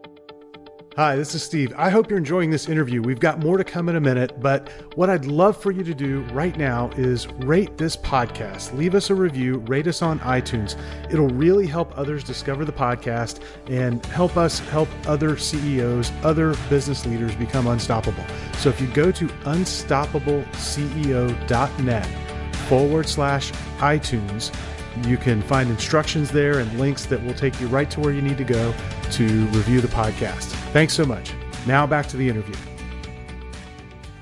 Hi, 0.97 1.15
this 1.17 1.35
is 1.35 1.43
Steve. 1.43 1.73
I 1.75 1.89
hope 1.89 2.09
you're 2.09 2.17
enjoying 2.17 2.51
this 2.51 2.69
interview. 2.69 3.01
We've 3.01 3.19
got 3.19 3.41
more 3.41 3.57
to 3.57 3.65
come 3.65 3.89
in 3.89 3.97
a 3.97 3.99
minute, 3.99 4.39
but 4.39 4.69
what 4.95 5.09
I'd 5.09 5.25
love 5.25 5.61
for 5.61 5.71
you 5.71 5.83
to 5.83 5.93
do 5.93 6.21
right 6.31 6.57
now 6.57 6.89
is 6.95 7.27
rate 7.43 7.75
this 7.75 7.97
podcast. 7.97 8.73
Leave 8.77 8.95
us 8.95 9.09
a 9.09 9.15
review, 9.15 9.57
rate 9.67 9.87
us 9.87 10.01
on 10.01 10.21
iTunes. 10.21 10.77
It'll 11.11 11.27
really 11.27 11.67
help 11.67 11.91
others 11.97 12.23
discover 12.23 12.63
the 12.63 12.71
podcast 12.71 13.41
and 13.67 14.05
help 14.05 14.37
us 14.37 14.59
help 14.59 14.87
other 15.05 15.35
CEOs, 15.35 16.13
other 16.23 16.55
business 16.69 17.05
leaders 17.05 17.35
become 17.35 17.67
unstoppable. 17.67 18.23
So 18.59 18.69
if 18.69 18.79
you 18.79 18.87
go 18.87 19.11
to 19.11 19.27
unstoppableceo.net 19.27 22.07
forward 22.69 23.09
slash 23.09 23.51
iTunes, 23.79 24.51
you 25.03 25.17
can 25.17 25.41
find 25.41 25.69
instructions 25.69 26.31
there 26.31 26.59
and 26.59 26.79
links 26.79 27.05
that 27.05 27.23
will 27.23 27.33
take 27.33 27.59
you 27.59 27.67
right 27.67 27.89
to 27.91 27.99
where 27.99 28.13
you 28.13 28.21
need 28.21 28.37
to 28.37 28.43
go 28.43 28.73
to 29.11 29.25
review 29.47 29.81
the 29.81 29.87
podcast. 29.87 30.45
Thanks 30.71 30.93
so 30.93 31.05
much. 31.05 31.33
Now 31.67 31.85
back 31.85 32.07
to 32.07 32.17
the 32.17 32.27
interview. 32.27 32.55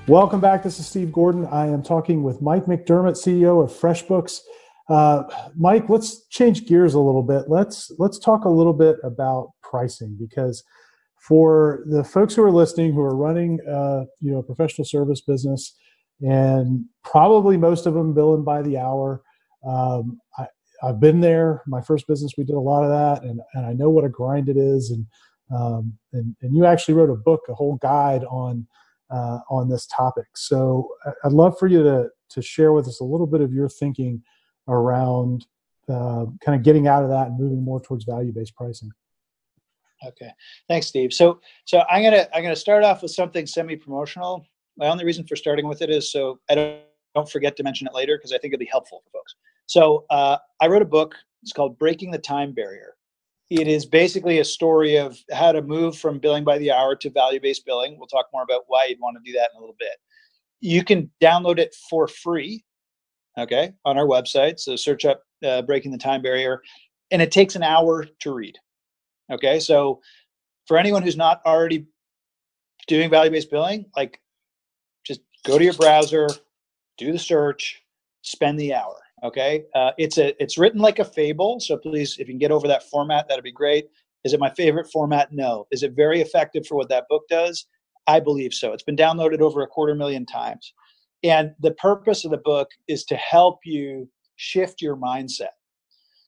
Welcome 0.08 0.40
back. 0.40 0.62
This 0.62 0.78
is 0.78 0.86
Steve 0.86 1.12
Gordon. 1.12 1.46
I 1.46 1.66
am 1.66 1.82
talking 1.82 2.22
with 2.22 2.42
Mike 2.42 2.66
McDerment, 2.66 3.16
CEO 3.16 3.62
of 3.62 3.70
FreshBooks. 3.70 4.40
Uh, 4.88 5.22
Mike, 5.56 5.88
let's 5.88 6.26
change 6.26 6.66
gears 6.66 6.94
a 6.94 7.00
little 7.00 7.22
bit. 7.22 7.44
Let's 7.48 7.90
let's 7.98 8.18
talk 8.18 8.44
a 8.44 8.50
little 8.50 8.74
bit 8.74 8.96
about 9.02 9.52
pricing 9.62 10.16
because 10.18 10.62
for 11.26 11.84
the 11.86 12.04
folks 12.04 12.34
who 12.34 12.42
are 12.42 12.50
listening 12.50 12.92
who 12.92 13.00
are 13.00 13.16
running 13.16 13.58
uh, 13.66 14.04
you 14.20 14.30
know 14.30 14.38
a 14.38 14.42
professional 14.42 14.84
service 14.84 15.22
business 15.22 15.74
and 16.20 16.84
probably 17.02 17.56
most 17.56 17.86
of 17.86 17.94
them 17.94 18.12
billing 18.12 18.44
by 18.44 18.60
the 18.60 18.76
hour 18.76 19.22
um, 19.66 20.20
I, 20.38 20.46
I've 20.84 21.00
been 21.00 21.20
there. 21.20 21.62
My 21.66 21.80
first 21.80 22.06
business, 22.06 22.32
we 22.36 22.44
did 22.44 22.56
a 22.56 22.60
lot 22.60 22.84
of 22.84 22.90
that, 22.90 23.26
and, 23.26 23.40
and 23.54 23.64
I 23.64 23.72
know 23.72 23.88
what 23.88 24.04
a 24.04 24.08
grind 24.08 24.48
it 24.48 24.56
is. 24.56 24.90
And 24.90 25.06
um, 25.54 25.96
and 26.12 26.34
and 26.42 26.54
you 26.54 26.64
actually 26.66 26.94
wrote 26.94 27.10
a 27.10 27.14
book, 27.14 27.42
a 27.48 27.54
whole 27.54 27.76
guide 27.76 28.24
on 28.24 28.66
uh, 29.10 29.38
on 29.50 29.68
this 29.68 29.86
topic. 29.86 30.26
So 30.34 30.88
I'd 31.24 31.32
love 31.32 31.58
for 31.58 31.66
you 31.66 31.82
to 31.82 32.08
to 32.30 32.42
share 32.42 32.72
with 32.72 32.86
us 32.88 33.00
a 33.00 33.04
little 33.04 33.26
bit 33.26 33.40
of 33.40 33.52
your 33.52 33.68
thinking 33.68 34.22
around 34.68 35.46
uh, 35.88 36.26
kind 36.44 36.56
of 36.56 36.62
getting 36.62 36.86
out 36.86 37.02
of 37.02 37.10
that 37.10 37.28
and 37.28 37.38
moving 37.38 37.62
more 37.62 37.80
towards 37.80 38.04
value 38.04 38.32
based 38.32 38.56
pricing. 38.56 38.90
Okay, 40.06 40.30
thanks, 40.68 40.86
Steve. 40.86 41.12
So 41.12 41.40
so 41.64 41.82
I'm 41.90 42.02
gonna 42.02 42.26
I'm 42.34 42.42
gonna 42.42 42.56
start 42.56 42.84
off 42.84 43.02
with 43.02 43.10
something 43.10 43.46
semi 43.46 43.76
promotional. 43.76 44.46
My 44.76 44.88
only 44.88 45.04
reason 45.04 45.26
for 45.26 45.36
starting 45.36 45.68
with 45.68 45.82
it 45.82 45.90
is 45.90 46.10
so 46.10 46.40
I 46.50 46.54
don't 46.54 46.80
don't 47.14 47.28
forget 47.28 47.56
to 47.56 47.62
mention 47.62 47.86
it 47.86 47.94
later 47.94 48.18
because 48.18 48.32
I 48.32 48.38
think 48.38 48.52
it'll 48.52 48.60
be 48.60 48.68
helpful 48.70 49.02
for 49.04 49.18
folks. 49.18 49.36
So 49.66 50.04
uh, 50.10 50.38
I 50.60 50.68
wrote 50.68 50.82
a 50.82 50.86
book. 50.86 51.14
It's 51.42 51.52
called 51.52 51.78
Breaking 51.78 52.10
the 52.10 52.18
Time 52.18 52.52
Barrier. 52.52 52.94
It 53.50 53.68
is 53.68 53.84
basically 53.84 54.38
a 54.38 54.44
story 54.44 54.96
of 54.96 55.18
how 55.32 55.52
to 55.52 55.62
move 55.62 55.98
from 55.98 56.18
billing 56.18 56.44
by 56.44 56.58
the 56.58 56.72
hour 56.72 56.96
to 56.96 57.10
value 57.10 57.40
based 57.40 57.66
billing. 57.66 57.98
We'll 57.98 58.06
talk 58.06 58.26
more 58.32 58.42
about 58.42 58.64
why 58.68 58.86
you'd 58.88 59.00
want 59.00 59.16
to 59.16 59.30
do 59.30 59.36
that 59.38 59.50
in 59.52 59.58
a 59.58 59.60
little 59.60 59.76
bit. 59.78 59.96
You 60.60 60.82
can 60.82 61.10
download 61.22 61.58
it 61.58 61.74
for 61.90 62.08
free, 62.08 62.64
okay, 63.38 63.72
on 63.84 63.98
our 63.98 64.06
website. 64.06 64.58
So 64.58 64.76
search 64.76 65.04
up 65.04 65.22
uh, 65.44 65.62
Breaking 65.62 65.92
the 65.92 65.98
Time 65.98 66.22
Barrier, 66.22 66.62
and 67.10 67.20
it 67.20 67.30
takes 67.30 67.54
an 67.54 67.62
hour 67.62 68.06
to 68.20 68.32
read. 68.32 68.56
Okay, 69.30 69.60
so 69.60 70.00
for 70.66 70.78
anyone 70.78 71.02
who's 71.02 71.16
not 71.16 71.40
already 71.44 71.86
doing 72.86 73.10
value 73.10 73.30
based 73.30 73.50
billing, 73.50 73.84
like 73.94 74.20
just 75.04 75.20
go 75.44 75.58
to 75.58 75.64
your 75.64 75.74
browser, 75.74 76.28
do 76.96 77.12
the 77.12 77.18
search, 77.18 77.82
spend 78.22 78.58
the 78.58 78.72
hour 78.72 79.03
Okay, 79.22 79.64
uh, 79.74 79.92
it's 79.96 80.18
a 80.18 80.34
it's 80.42 80.58
written 80.58 80.80
like 80.80 80.98
a 80.98 81.04
fable. 81.04 81.60
So 81.60 81.76
please, 81.76 82.18
if 82.18 82.26
you 82.28 82.34
can 82.34 82.38
get 82.38 82.50
over 82.50 82.68
that 82.68 82.88
format, 82.90 83.26
that'd 83.28 83.44
be 83.44 83.52
great. 83.52 83.86
Is 84.24 84.32
it 84.32 84.40
my 84.40 84.50
favorite 84.50 84.90
format? 84.92 85.32
No. 85.32 85.66
Is 85.70 85.82
it 85.82 85.92
very 85.92 86.20
effective 86.20 86.66
for 86.66 86.76
what 86.76 86.88
that 86.88 87.06
book 87.08 87.22
does? 87.28 87.66
I 88.06 88.20
believe 88.20 88.52
so. 88.52 88.72
It's 88.72 88.82
been 88.82 88.96
downloaded 88.96 89.40
over 89.40 89.62
a 89.62 89.66
quarter 89.66 89.94
million 89.94 90.26
times. 90.26 90.74
And 91.22 91.52
the 91.60 91.72
purpose 91.72 92.24
of 92.24 92.30
the 92.30 92.38
book 92.38 92.68
is 92.86 93.04
to 93.06 93.16
help 93.16 93.60
you 93.64 94.08
shift 94.36 94.82
your 94.82 94.96
mindset. 94.96 95.52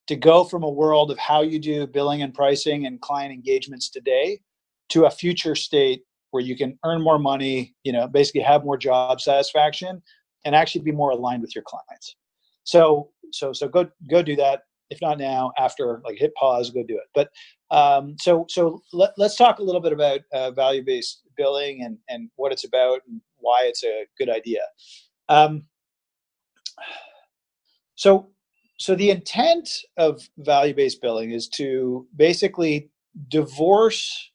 to 0.06 0.16
go 0.16 0.44
from 0.44 0.62
a 0.62 0.70
world 0.70 1.10
of 1.10 1.18
how 1.18 1.42
you 1.42 1.58
do 1.58 1.86
billing 1.86 2.22
and 2.22 2.32
pricing 2.32 2.86
and 2.86 3.00
client 3.00 3.32
engagements 3.32 3.90
today 3.90 4.40
to 4.88 5.06
a 5.06 5.10
future 5.10 5.54
state 5.54 6.02
where 6.30 6.42
you 6.42 6.56
can 6.56 6.78
earn 6.84 7.02
more 7.02 7.18
money, 7.18 7.74
you 7.82 7.92
know, 7.92 8.06
basically 8.06 8.40
have 8.40 8.64
more 8.64 8.76
job 8.76 9.20
satisfaction 9.20 10.00
and 10.44 10.54
actually 10.54 10.82
be 10.82 10.92
more 10.92 11.10
aligned 11.10 11.42
with 11.42 11.54
your 11.54 11.64
clients. 11.64 12.16
So 12.66 13.10
so 13.32 13.52
so 13.52 13.68
go 13.68 13.88
go 14.10 14.22
do 14.22 14.36
that. 14.36 14.62
If 14.90 14.98
not 15.00 15.18
now, 15.18 15.52
after 15.58 16.00
like 16.04 16.18
hit 16.18 16.32
pause, 16.34 16.70
go 16.70 16.82
do 16.82 16.98
it. 16.98 17.08
But 17.14 17.30
um, 17.76 18.16
so 18.20 18.44
so 18.48 18.82
let, 18.92 19.18
us 19.18 19.36
talk 19.36 19.58
a 19.58 19.62
little 19.62 19.80
bit 19.80 19.92
about 19.92 20.20
uh, 20.32 20.50
value 20.50 20.84
based 20.84 21.22
billing 21.36 21.82
and 21.82 21.98
and 22.08 22.28
what 22.36 22.52
it's 22.52 22.64
about 22.64 23.00
and 23.08 23.20
why 23.38 23.62
it's 23.64 23.84
a 23.84 24.04
good 24.18 24.28
idea. 24.28 24.60
Um, 25.28 25.64
so 27.94 28.28
so 28.78 28.94
the 28.94 29.10
intent 29.10 29.70
of 29.96 30.28
value-based 30.38 31.00
billing 31.00 31.30
is 31.30 31.48
to 31.48 32.06
basically 32.14 32.90
divorce 33.28 34.30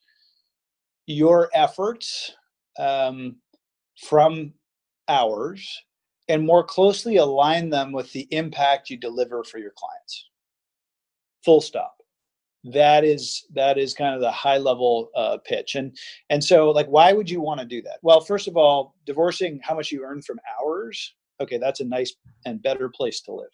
your 1.05 1.49
efforts 1.53 2.33
um, 2.79 3.35
from 4.07 4.53
hours 5.07 5.83
and 6.27 6.45
more 6.45 6.63
closely 6.63 7.17
align 7.17 7.69
them 7.69 7.91
with 7.91 8.11
the 8.13 8.27
impact 8.31 8.89
you 8.89 8.97
deliver 8.97 9.43
for 9.43 9.57
your 9.57 9.73
clients. 9.75 10.29
Full 11.43 11.61
stop. 11.61 11.95
That 12.63 13.03
is 13.03 13.47
that 13.55 13.79
is 13.79 13.93
kind 13.93 14.13
of 14.13 14.21
the 14.21 14.31
high 14.31 14.59
level 14.59 15.09
uh, 15.15 15.37
pitch. 15.43 15.75
And 15.75 15.97
and 16.29 16.43
so 16.43 16.69
like 16.69 16.87
why 16.87 17.11
would 17.11 17.29
you 17.29 17.41
want 17.41 17.59
to 17.59 17.65
do 17.65 17.81
that? 17.81 17.97
Well 18.03 18.21
first 18.21 18.47
of 18.47 18.55
all 18.55 18.95
divorcing 19.05 19.59
how 19.63 19.75
much 19.75 19.91
you 19.91 20.03
earn 20.03 20.21
from 20.21 20.39
hours? 20.59 21.15
Okay 21.39 21.57
that's 21.57 21.79
a 21.79 21.85
nice 21.85 22.13
and 22.45 22.61
better 22.61 22.87
place 22.87 23.21
to 23.21 23.33
live. 23.33 23.49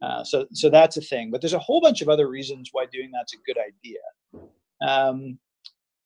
Uh, 0.00 0.22
so 0.22 0.46
so 0.52 0.70
that's 0.70 0.96
a 0.96 1.00
thing 1.00 1.30
but 1.30 1.40
there's 1.40 1.54
a 1.54 1.58
whole 1.58 1.80
bunch 1.80 2.02
of 2.02 2.08
other 2.08 2.28
reasons 2.28 2.68
why 2.70 2.86
doing 2.92 3.10
that's 3.10 3.34
a 3.34 3.38
good 3.46 3.58
idea. 3.58 3.98
Um, 4.86 5.38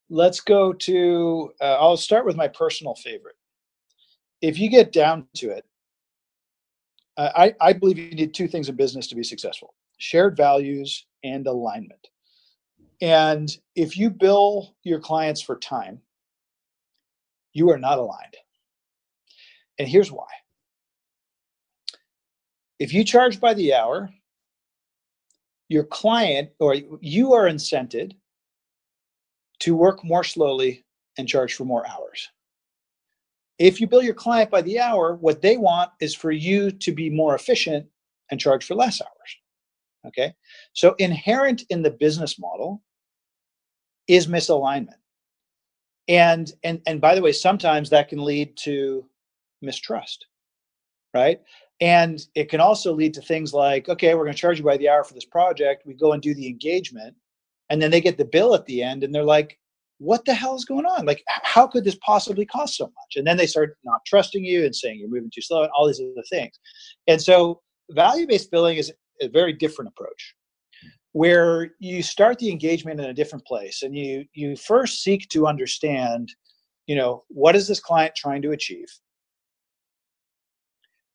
let's 0.09 0.39
go 0.39 0.73
to 0.73 1.51
uh, 1.61 1.77
i'll 1.79 1.95
start 1.95 2.25
with 2.25 2.35
my 2.35 2.47
personal 2.47 2.95
favorite. 2.95 3.35
If 4.41 4.57
you 4.57 4.67
get 4.67 4.91
down 4.91 5.27
to 5.35 5.51
it 5.51 5.65
I, 7.17 7.53
I 7.61 7.73
believe 7.73 7.97
you 7.97 8.15
need 8.15 8.33
two 8.33 8.47
things 8.47 8.69
in 8.69 8.75
business 8.75 9.07
to 9.07 9.15
be 9.15 9.23
successful 9.23 9.73
shared 9.97 10.35
values 10.35 11.05
and 11.23 11.45
alignment 11.45 12.07
and 13.01 13.57
if 13.75 13.97
you 13.97 14.11
bill 14.11 14.75
your 14.83 14.99
clients 14.99 15.41
for 15.41 15.57
time, 15.57 16.01
you 17.51 17.71
are 17.71 17.79
not 17.79 17.97
aligned. 17.97 18.37
And 19.79 19.87
here's 19.87 20.11
why. 20.11 20.27
If 22.79 22.93
you 22.93 23.03
charge 23.03 23.39
by 23.39 23.55
the 23.55 23.73
hour, 23.73 24.09
your 25.67 25.83
client 25.83 26.51
or 26.59 26.75
you 27.01 27.33
are 27.33 27.49
incented 27.49 28.13
to 29.59 29.75
work 29.75 30.03
more 30.03 30.23
slowly 30.23 30.85
and 31.17 31.27
charge 31.27 31.55
for 31.55 31.65
more 31.65 31.87
hours. 31.87 32.29
If 33.59 33.79
you 33.79 33.87
bill 33.87 34.01
your 34.01 34.13
client 34.13 34.49
by 34.49 34.61
the 34.61 34.79
hour, 34.79 35.15
what 35.15 35.41
they 35.41 35.57
want 35.57 35.91
is 35.99 36.15
for 36.15 36.31
you 36.31 36.71
to 36.71 36.91
be 36.91 37.09
more 37.09 37.35
efficient 37.35 37.85
and 38.29 38.39
charge 38.39 38.65
for 38.65 38.75
less 38.75 39.01
hours. 39.01 39.37
Okay. 40.07 40.33
So 40.73 40.95
inherent 40.97 41.63
in 41.69 41.83
the 41.83 41.91
business 41.91 42.39
model 42.39 42.81
is 44.07 44.27
misalignment. 44.27 44.95
And 46.07 46.51
and 46.63 46.81
and 46.87 46.99
by 46.99 47.15
the 47.15 47.21
way, 47.21 47.31
sometimes 47.31 47.89
that 47.89 48.09
can 48.09 48.23
lead 48.23 48.57
to 48.57 49.05
mistrust, 49.61 50.25
right? 51.13 51.39
And 51.79 52.19
it 52.35 52.49
can 52.49 52.59
also 52.59 52.93
lead 52.93 53.13
to 53.15 53.21
things 53.21 53.53
like, 53.53 53.89
okay, 53.89 54.13
we're 54.13 54.23
going 54.23 54.35
to 54.35 54.39
charge 54.39 54.59
you 54.59 54.65
by 54.65 54.77
the 54.77 54.89
hour 54.89 55.03
for 55.03 55.13
this 55.13 55.25
project. 55.25 55.85
We 55.85 55.93
go 55.93 56.13
and 56.13 56.21
do 56.21 56.33
the 56.33 56.47
engagement, 56.47 57.15
and 57.69 57.81
then 57.81 57.91
they 57.91 58.01
get 58.01 58.17
the 58.17 58.25
bill 58.25 58.53
at 58.55 58.65
the 58.65 58.83
end, 58.83 59.03
and 59.03 59.13
they're 59.13 59.23
like, 59.23 59.59
what 60.01 60.25
the 60.25 60.33
hell 60.33 60.55
is 60.55 60.65
going 60.65 60.85
on? 60.85 61.05
Like, 61.05 61.23
how 61.27 61.67
could 61.67 61.83
this 61.83 61.97
possibly 62.03 62.43
cost 62.43 62.75
so 62.75 62.85
much? 62.85 63.15
And 63.15 63.27
then 63.27 63.37
they 63.37 63.45
start 63.45 63.77
not 63.83 64.01
trusting 64.07 64.43
you 64.43 64.65
and 64.65 64.75
saying 64.75 64.99
you're 64.99 65.07
moving 65.07 65.29
too 65.33 65.41
slow 65.41 65.61
and 65.61 65.71
all 65.77 65.85
these 65.85 66.01
other 66.01 66.25
things. 66.27 66.59
And 67.07 67.21
so 67.21 67.61
value 67.91 68.25
based 68.25 68.49
billing 68.49 68.77
is 68.77 68.91
a 69.21 69.27
very 69.27 69.53
different 69.53 69.89
approach 69.89 70.33
where 71.11 71.71
you 71.79 72.01
start 72.01 72.39
the 72.39 72.49
engagement 72.49 72.99
in 72.99 73.11
a 73.11 73.13
different 73.13 73.45
place 73.45 73.83
and 73.83 73.95
you 73.95 74.25
you 74.33 74.55
first 74.55 75.03
seek 75.03 75.27
to 75.29 75.45
understand 75.45 76.33
you 76.87 76.95
know 76.95 77.23
what 77.27 77.55
is 77.55 77.67
this 77.67 77.81
client 77.81 78.15
trying 78.15 78.41
to 78.41 78.51
achieve 78.51 78.87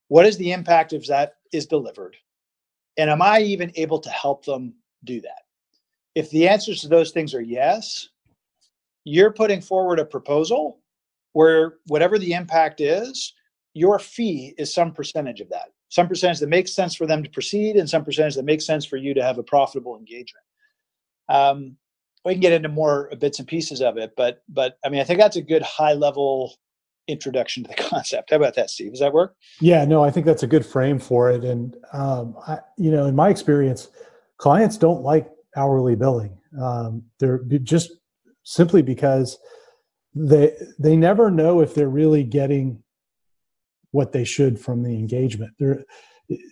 what 0.08 0.26
is 0.26 0.36
the 0.36 0.52
impact 0.52 0.92
if 0.92 1.06
that 1.06 1.36
is 1.54 1.64
delivered 1.64 2.14
and 2.98 3.08
am 3.08 3.22
i 3.22 3.40
even 3.40 3.72
able 3.76 3.98
to 3.98 4.10
help 4.10 4.44
them 4.44 4.74
do 5.04 5.18
that 5.18 5.42
if 6.14 6.28
the 6.30 6.46
answers 6.46 6.82
to 6.82 6.88
those 6.88 7.10
things 7.10 7.34
are 7.34 7.40
yes 7.40 8.10
you're 9.06 9.32
putting 9.32 9.60
forward 9.60 10.00
a 10.00 10.04
proposal 10.04 10.80
where 11.32 11.74
whatever 11.86 12.18
the 12.18 12.32
impact 12.32 12.80
is 12.80 13.32
your 13.72 13.98
fee 13.98 14.54
is 14.58 14.74
some 14.74 14.92
percentage 14.92 15.40
of 15.40 15.48
that. 15.50 15.68
Some 15.90 16.08
percentage 16.08 16.40
that 16.40 16.48
makes 16.48 16.72
sense 16.72 16.94
for 16.96 17.06
them 17.06 17.22
to 17.22 17.30
proceed 17.30 17.76
and 17.76 17.88
some 17.88 18.04
percentage 18.04 18.34
that 18.34 18.44
makes 18.44 18.66
sense 18.66 18.84
for 18.84 18.96
you 18.96 19.14
to 19.14 19.22
have 19.22 19.38
a 19.38 19.42
profitable 19.42 19.96
engagement. 19.96 20.44
Um, 21.28 21.76
we 22.24 22.32
can 22.32 22.40
get 22.40 22.52
into 22.52 22.68
more 22.68 23.12
bits 23.20 23.38
and 23.38 23.46
pieces 23.46 23.80
of 23.80 23.96
it 23.96 24.12
but 24.16 24.42
but 24.48 24.78
i 24.84 24.88
mean 24.88 25.00
i 25.00 25.04
think 25.04 25.20
that's 25.20 25.36
a 25.36 25.42
good 25.42 25.62
high 25.62 25.92
level 25.92 26.56
introduction 27.08 27.62
to 27.62 27.68
the 27.68 27.74
concept. 27.90 28.30
How 28.30 28.36
about 28.36 28.56
that 28.56 28.68
steve? 28.68 28.90
Does 28.90 29.00
that 29.00 29.12
work? 29.12 29.36
Yeah 29.60 29.84
no 29.84 30.02
i 30.02 30.10
think 30.10 30.26
that's 30.26 30.42
a 30.42 30.48
good 30.48 30.66
frame 30.66 30.98
for 30.98 31.30
it. 31.30 31.44
And 31.44 31.76
um, 31.92 32.36
I, 32.46 32.58
you 32.76 32.90
know 32.90 33.06
in 33.06 33.14
my 33.14 33.28
experience 33.28 33.88
clients 34.38 34.76
don't 34.76 35.02
like 35.02 35.30
hourly 35.56 35.94
billing. 35.94 36.36
Um, 36.60 37.04
they're 37.20 37.38
just 37.62 37.92
simply 38.46 38.80
because 38.80 39.38
they 40.14 40.56
they 40.78 40.96
never 40.96 41.30
know 41.30 41.60
if 41.60 41.74
they're 41.74 41.88
really 41.88 42.22
getting 42.22 42.82
what 43.90 44.12
they 44.12 44.24
should 44.24 44.58
from 44.58 44.82
the 44.82 44.94
engagement. 44.94 45.52
There, 45.58 45.84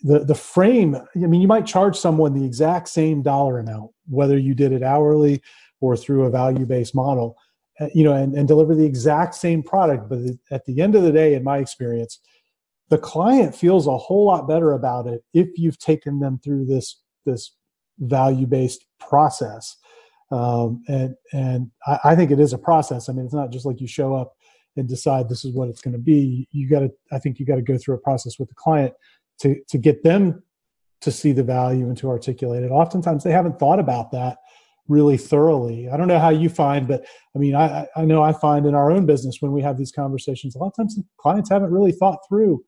the 0.02 0.24
the 0.24 0.35
frame. 0.35 0.96
I 0.96 1.18
mean, 1.18 1.40
you 1.40 1.48
might 1.48 1.66
charge 1.66 1.96
someone 1.96 2.35
the 2.35 2.44
exact 2.44 2.88
same 2.88 3.22
dollar 3.22 3.59
amount, 3.59 3.92
whether 4.07 4.37
you 4.37 4.54
did 4.54 4.72
it 4.72 4.83
hourly 4.83 5.40
or 5.80 5.96
through 5.96 6.24
a 6.24 6.30
value 6.30 6.66
based 6.66 6.94
model, 6.94 7.37
uh, 7.80 7.88
you 7.94 8.04
know, 8.04 8.12
and, 8.12 8.35
and 8.35 8.48
deliver 8.48 8.74
the 8.74 8.85
exact 8.85 9.35
same 9.35 9.62
product. 9.62 10.09
But 10.09 10.18
at 10.50 10.64
the 10.66 10.80
end 10.83 10.94
of 10.94 11.02
the 11.02 11.12
day, 11.12 11.35
in 11.35 11.44
my 11.44 11.59
experience, 11.59 12.18
the 12.90 12.98
client 12.98 13.54
feels 13.54 13.87
a 13.87 13.96
whole 13.96 14.26
lot 14.26 14.48
better 14.48 14.72
about 14.72 15.07
it 15.07 15.22
if 15.33 15.48
you've 15.57 15.78
taken 15.78 16.18
them 16.18 16.40
through 16.42 16.66
this 16.66 17.00
this 17.24 17.57
value 17.98 18.46
based 18.46 18.85
process. 18.98 19.76
Um, 20.35 20.83
and 20.88 21.14
and 21.33 21.70
I, 21.87 21.99
I 22.05 22.16
think 22.16 22.31
it 22.31 22.40
is 22.40 22.53
a 22.53 22.59
process. 22.59 23.09
I 23.09 23.12
mean, 23.12 23.25
it's 23.25 23.35
not 23.35 23.53
just 23.53 23.66
like 23.66 23.81
you 23.81 23.87
show 23.87 24.14
up 24.14 24.35
and 24.77 24.88
decide 24.88 25.29
this 25.29 25.44
is 25.44 25.55
what 25.55 25.68
it's 25.68 25.81
going 25.81 25.92
to 25.92 26.01
be. 26.01 26.49
You 26.51 26.68
got 26.68 26.81
to 26.81 26.90
i 27.12 27.18
think 27.18 27.38
you 27.38 27.47
got 27.47 27.57
to 27.57 27.62
go 27.62 27.79
through 27.79 27.94
a 27.94 27.99
process 27.99 28.38
with 28.38 28.49
the 28.49 28.55
client 28.57 28.92
to 29.40 29.57
to 29.68 29.79
get 29.79 30.03
them 30.03 30.42
to 31.01 31.12
see 31.12 31.33
the 31.33 31.42
value 31.42 31.87
and 31.87 31.97
to 31.99 32.09
articulate 32.09 32.64
it. 32.64 32.70
Oftentimes 32.70 33.23
they 33.23 33.33
haven't 33.33 33.59
thought 33.59 33.79
about 33.79 34.11
that 34.12 34.38
really 34.88 35.16
thoroughly. 35.16 35.88
I 35.88 35.97
don't 35.97 36.09
know 36.09 36.18
how 36.18 36.31
you 36.31 36.49
find 36.49 36.87
but 36.88 37.07
i 37.35 37.38
mean 37.38 37.55
i 37.55 37.87
i 37.97 38.05
know 38.05 38.23
i 38.23 38.33
find 38.33 38.66
in 38.66 38.75
our 38.75 38.90
own 38.90 39.07
business 39.07 39.38
when 39.40 39.53
we 39.53 39.62
have 39.62 39.79
these 39.79 39.92
conversations 39.92 40.55
a 40.55 40.59
lot 40.59 40.66
of 40.66 40.77
times 40.77 40.99
clients 41.16 41.49
haven't 41.49 41.73
really 41.73 41.92
thought 41.92 42.18
through 42.29 42.62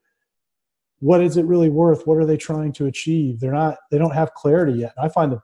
what 1.00 1.20
is 1.20 1.36
it 1.36 1.44
really 1.44 1.68
worth? 1.68 2.06
What 2.06 2.16
are 2.16 2.24
they 2.24 2.36
trying 2.36 2.72
to 2.74 2.86
achieve? 2.86 3.40
They're 3.40 3.52
not 3.52 3.76
they 3.90 3.98
don't 3.98 4.14
have 4.14 4.34
clarity 4.34 4.74
yet. 4.80 4.94
I 5.00 5.08
find 5.08 5.32
that 5.32 5.40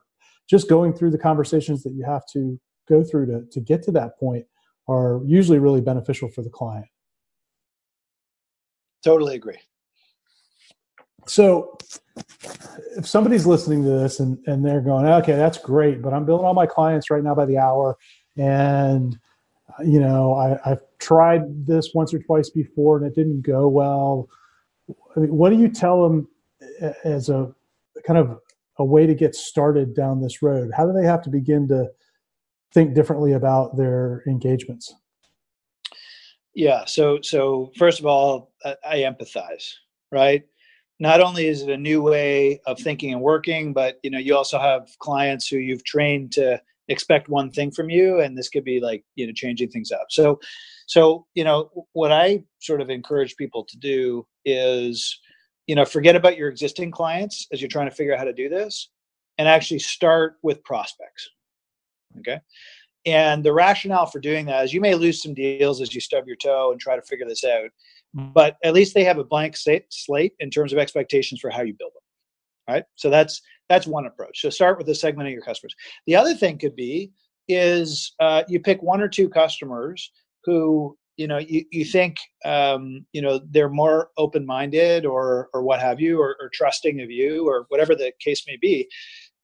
just 0.49 0.69
going 0.69 0.93
through 0.93 1.11
the 1.11 1.17
conversations 1.17 1.83
that 1.83 1.93
you 1.93 2.03
have 2.05 2.23
to 2.33 2.59
go 2.87 3.03
through 3.03 3.25
to, 3.27 3.43
to 3.51 3.59
get 3.59 3.83
to 3.83 3.91
that 3.91 4.17
point 4.19 4.45
are 4.87 5.21
usually 5.25 5.59
really 5.59 5.81
beneficial 5.81 6.29
for 6.29 6.41
the 6.41 6.49
client. 6.49 6.85
Totally 9.03 9.35
agree. 9.35 9.57
So 11.25 11.77
if 12.97 13.07
somebody's 13.07 13.45
listening 13.45 13.83
to 13.83 13.89
this 13.89 14.19
and, 14.19 14.37
and 14.45 14.65
they're 14.65 14.81
going, 14.81 15.05
okay, 15.05 15.35
that's 15.35 15.57
great, 15.57 16.01
but 16.01 16.13
I'm 16.13 16.25
billing 16.25 16.45
all 16.45 16.53
my 16.53 16.65
clients 16.65 17.09
right 17.09 17.23
now 17.23 17.35
by 17.35 17.45
the 17.45 17.57
hour. 17.57 17.97
And, 18.37 19.17
you 19.85 19.99
know, 19.99 20.33
I, 20.33 20.71
I've 20.71 20.81
tried 20.99 21.65
this 21.65 21.91
once 21.93 22.13
or 22.13 22.19
twice 22.19 22.49
before 22.49 22.97
and 22.97 23.05
it 23.05 23.15
didn't 23.15 23.41
go 23.41 23.67
well. 23.67 24.27
I 25.15 25.21
mean, 25.21 25.33
what 25.35 25.51
do 25.51 25.57
you 25.57 25.69
tell 25.69 26.03
them 26.03 26.27
as 27.03 27.29
a 27.29 27.53
kind 28.05 28.19
of 28.19 28.39
a 28.77 28.85
way 28.85 29.05
to 29.05 29.15
get 29.15 29.35
started 29.35 29.95
down 29.95 30.21
this 30.21 30.41
road? 30.41 30.71
How 30.75 30.85
do 30.85 30.93
they 30.93 31.05
have 31.05 31.21
to 31.23 31.29
begin 31.29 31.67
to 31.67 31.89
think 32.73 32.93
differently 32.93 33.33
about 33.33 33.77
their 33.77 34.23
engagements? 34.27 34.93
Yeah. 36.55 36.85
So, 36.85 37.19
so 37.21 37.71
first 37.77 37.99
of 37.99 38.05
all, 38.05 38.53
I 38.63 38.99
empathize, 38.99 39.73
right? 40.11 40.43
Not 40.99 41.21
only 41.21 41.47
is 41.47 41.63
it 41.63 41.69
a 41.69 41.77
new 41.77 42.01
way 42.01 42.61
of 42.65 42.79
thinking 42.79 43.11
and 43.11 43.21
working, 43.21 43.73
but 43.73 43.99
you 44.03 44.11
know, 44.11 44.19
you 44.19 44.35
also 44.35 44.59
have 44.59 44.87
clients 44.99 45.47
who 45.47 45.57
you've 45.57 45.83
trained 45.83 46.31
to 46.33 46.61
expect 46.87 47.29
one 47.29 47.49
thing 47.49 47.71
from 47.71 47.89
you, 47.89 48.19
and 48.19 48.37
this 48.37 48.49
could 48.49 48.63
be 48.63 48.79
like 48.79 49.03
you 49.15 49.25
know 49.25 49.33
changing 49.33 49.69
things 49.69 49.91
up. 49.91 50.07
So, 50.09 50.39
so 50.85 51.25
you 51.33 51.43
know, 51.43 51.87
what 51.93 52.11
I 52.11 52.43
sort 52.61 52.81
of 52.81 52.89
encourage 52.89 53.35
people 53.35 53.65
to 53.65 53.77
do 53.77 54.27
is, 54.45 55.19
you 55.67 55.75
know, 55.75 55.85
forget 55.85 56.15
about 56.15 56.37
your 56.37 56.49
existing 56.49 56.91
clients 56.91 57.47
as 57.51 57.61
you're 57.61 57.69
trying 57.69 57.89
to 57.89 57.95
figure 57.95 58.13
out 58.13 58.19
how 58.19 58.25
to 58.25 58.33
do 58.33 58.49
this, 58.49 58.89
and 59.37 59.47
actually 59.47 59.79
start 59.79 60.37
with 60.43 60.63
prospects. 60.63 61.29
Okay. 62.19 62.39
And 63.05 63.43
the 63.43 63.53
rationale 63.53 64.05
for 64.05 64.19
doing 64.19 64.45
that 64.45 64.65
is 64.65 64.73
you 64.73 64.79
may 64.79 64.95
lose 64.95 65.21
some 65.21 65.33
deals 65.33 65.81
as 65.81 65.93
you 65.93 65.99
stub 65.99 66.25
your 66.27 66.37
toe 66.37 66.71
and 66.71 66.79
try 66.79 66.95
to 66.95 67.01
figure 67.01 67.27
this 67.27 67.43
out, 67.43 67.69
but 68.13 68.55
at 68.63 68.73
least 68.73 68.93
they 68.93 69.03
have 69.03 69.17
a 69.17 69.23
blank 69.23 69.57
slate 69.57 70.33
in 70.39 70.49
terms 70.49 70.71
of 70.71 70.79
expectations 70.79 71.41
for 71.41 71.49
how 71.49 71.63
you 71.63 71.73
build 71.73 71.91
them. 71.93 72.73
Right. 72.73 72.83
So 72.95 73.09
that's 73.09 73.41
that's 73.67 73.87
one 73.87 74.05
approach. 74.05 74.41
So 74.41 74.49
start 74.49 74.77
with 74.77 74.87
the 74.87 74.95
segment 74.95 75.27
of 75.27 75.33
your 75.33 75.41
customers. 75.41 75.75
The 76.07 76.15
other 76.15 76.33
thing 76.33 76.57
could 76.57 76.75
be 76.75 77.11
is 77.49 78.13
uh, 78.21 78.43
you 78.47 78.59
pick 78.59 78.81
one 78.81 79.01
or 79.01 79.09
two 79.09 79.27
customers 79.27 80.11
who 80.45 80.97
you 81.17 81.27
know 81.27 81.37
you, 81.37 81.63
you 81.71 81.85
think 81.85 82.17
um, 82.45 83.05
you 83.13 83.21
know 83.21 83.39
they're 83.51 83.69
more 83.69 84.09
open-minded 84.17 85.05
or 85.05 85.49
or 85.53 85.63
what 85.63 85.79
have 85.79 85.99
you 85.99 86.19
or, 86.19 86.35
or 86.39 86.49
trusting 86.53 87.01
of 87.01 87.11
you 87.11 87.47
or 87.47 87.65
whatever 87.69 87.95
the 87.95 88.11
case 88.19 88.43
may 88.47 88.57
be. 88.61 88.87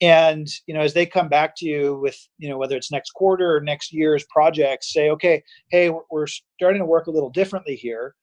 And 0.01 0.47
you 0.65 0.73
know 0.73 0.81
as 0.81 0.93
they 0.93 1.05
come 1.05 1.29
back 1.29 1.55
to 1.57 1.65
you 1.65 1.99
with 2.01 2.17
you 2.37 2.49
know 2.49 2.57
whether 2.57 2.75
it's 2.75 2.91
next 2.91 3.11
quarter 3.11 3.55
or 3.55 3.61
next 3.61 3.93
year's 3.93 4.25
projects 4.29 4.93
say 4.93 5.09
okay 5.09 5.43
hey 5.69 5.91
we're 6.09 6.27
starting 6.27 6.79
to 6.79 6.85
work 6.85 7.07
a 7.07 7.11
little 7.11 7.29
differently 7.29 7.75
here. 7.75 8.15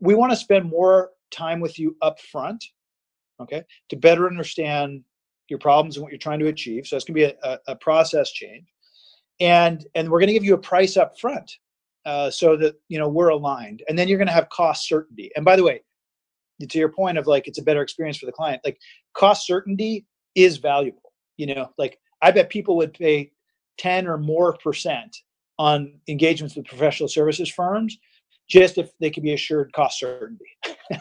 We 0.00 0.14
want 0.14 0.32
to 0.32 0.36
spend 0.36 0.68
more 0.68 1.10
time 1.30 1.60
with 1.60 1.78
you 1.78 1.96
up 2.02 2.20
front 2.20 2.64
okay 3.40 3.62
to 3.88 3.96
better 3.96 4.26
understand 4.26 5.02
your 5.48 5.58
problems 5.58 5.96
and 5.96 6.02
what 6.02 6.12
you're 6.12 6.18
trying 6.18 6.40
to 6.40 6.48
achieve. 6.48 6.86
So 6.86 6.96
it's 6.96 7.04
going 7.04 7.14
to 7.14 7.26
be 7.28 7.36
a, 7.42 7.58
a 7.68 7.76
process 7.76 8.32
change. 8.32 8.64
And 9.40 9.84
and 9.94 10.08
we're 10.08 10.20
going 10.20 10.28
to 10.28 10.34
give 10.34 10.44
you 10.44 10.54
a 10.54 10.58
price 10.58 10.96
up 10.96 11.18
front 11.18 11.50
uh, 12.04 12.30
so 12.30 12.56
that 12.56 12.74
you 12.88 12.98
know 12.98 13.08
we're 13.08 13.28
aligned. 13.28 13.82
And 13.88 13.98
then 13.98 14.08
you're 14.08 14.18
going 14.18 14.28
to 14.28 14.34
have 14.34 14.48
cost 14.50 14.88
certainty. 14.88 15.30
And 15.36 15.44
by 15.44 15.56
the 15.56 15.64
way 15.64 15.82
to 16.68 16.78
your 16.78 16.90
point 16.90 17.18
of 17.18 17.26
like 17.26 17.48
it's 17.48 17.58
a 17.58 17.62
better 17.62 17.82
experience 17.82 18.16
for 18.16 18.26
the 18.26 18.30
client 18.30 18.62
like 18.64 18.78
cost 19.14 19.48
certainty 19.48 20.06
is 20.36 20.58
valuable 20.58 21.12
you 21.36 21.52
know? 21.54 21.70
Like 21.78 21.98
i 22.20 22.30
bet 22.30 22.50
people 22.50 22.76
would 22.76 22.94
pay 22.94 23.32
10 23.78 24.06
or 24.06 24.18
more 24.18 24.56
percent 24.58 25.16
on 25.58 25.92
engagements 26.08 26.54
with 26.54 26.66
professional 26.66 27.08
services 27.08 27.50
firms 27.50 27.98
just 28.48 28.78
if 28.78 28.90
they 29.00 29.10
could 29.10 29.22
be 29.22 29.32
assured 29.32 29.72
cost 29.72 29.98
certainty. 29.98 30.44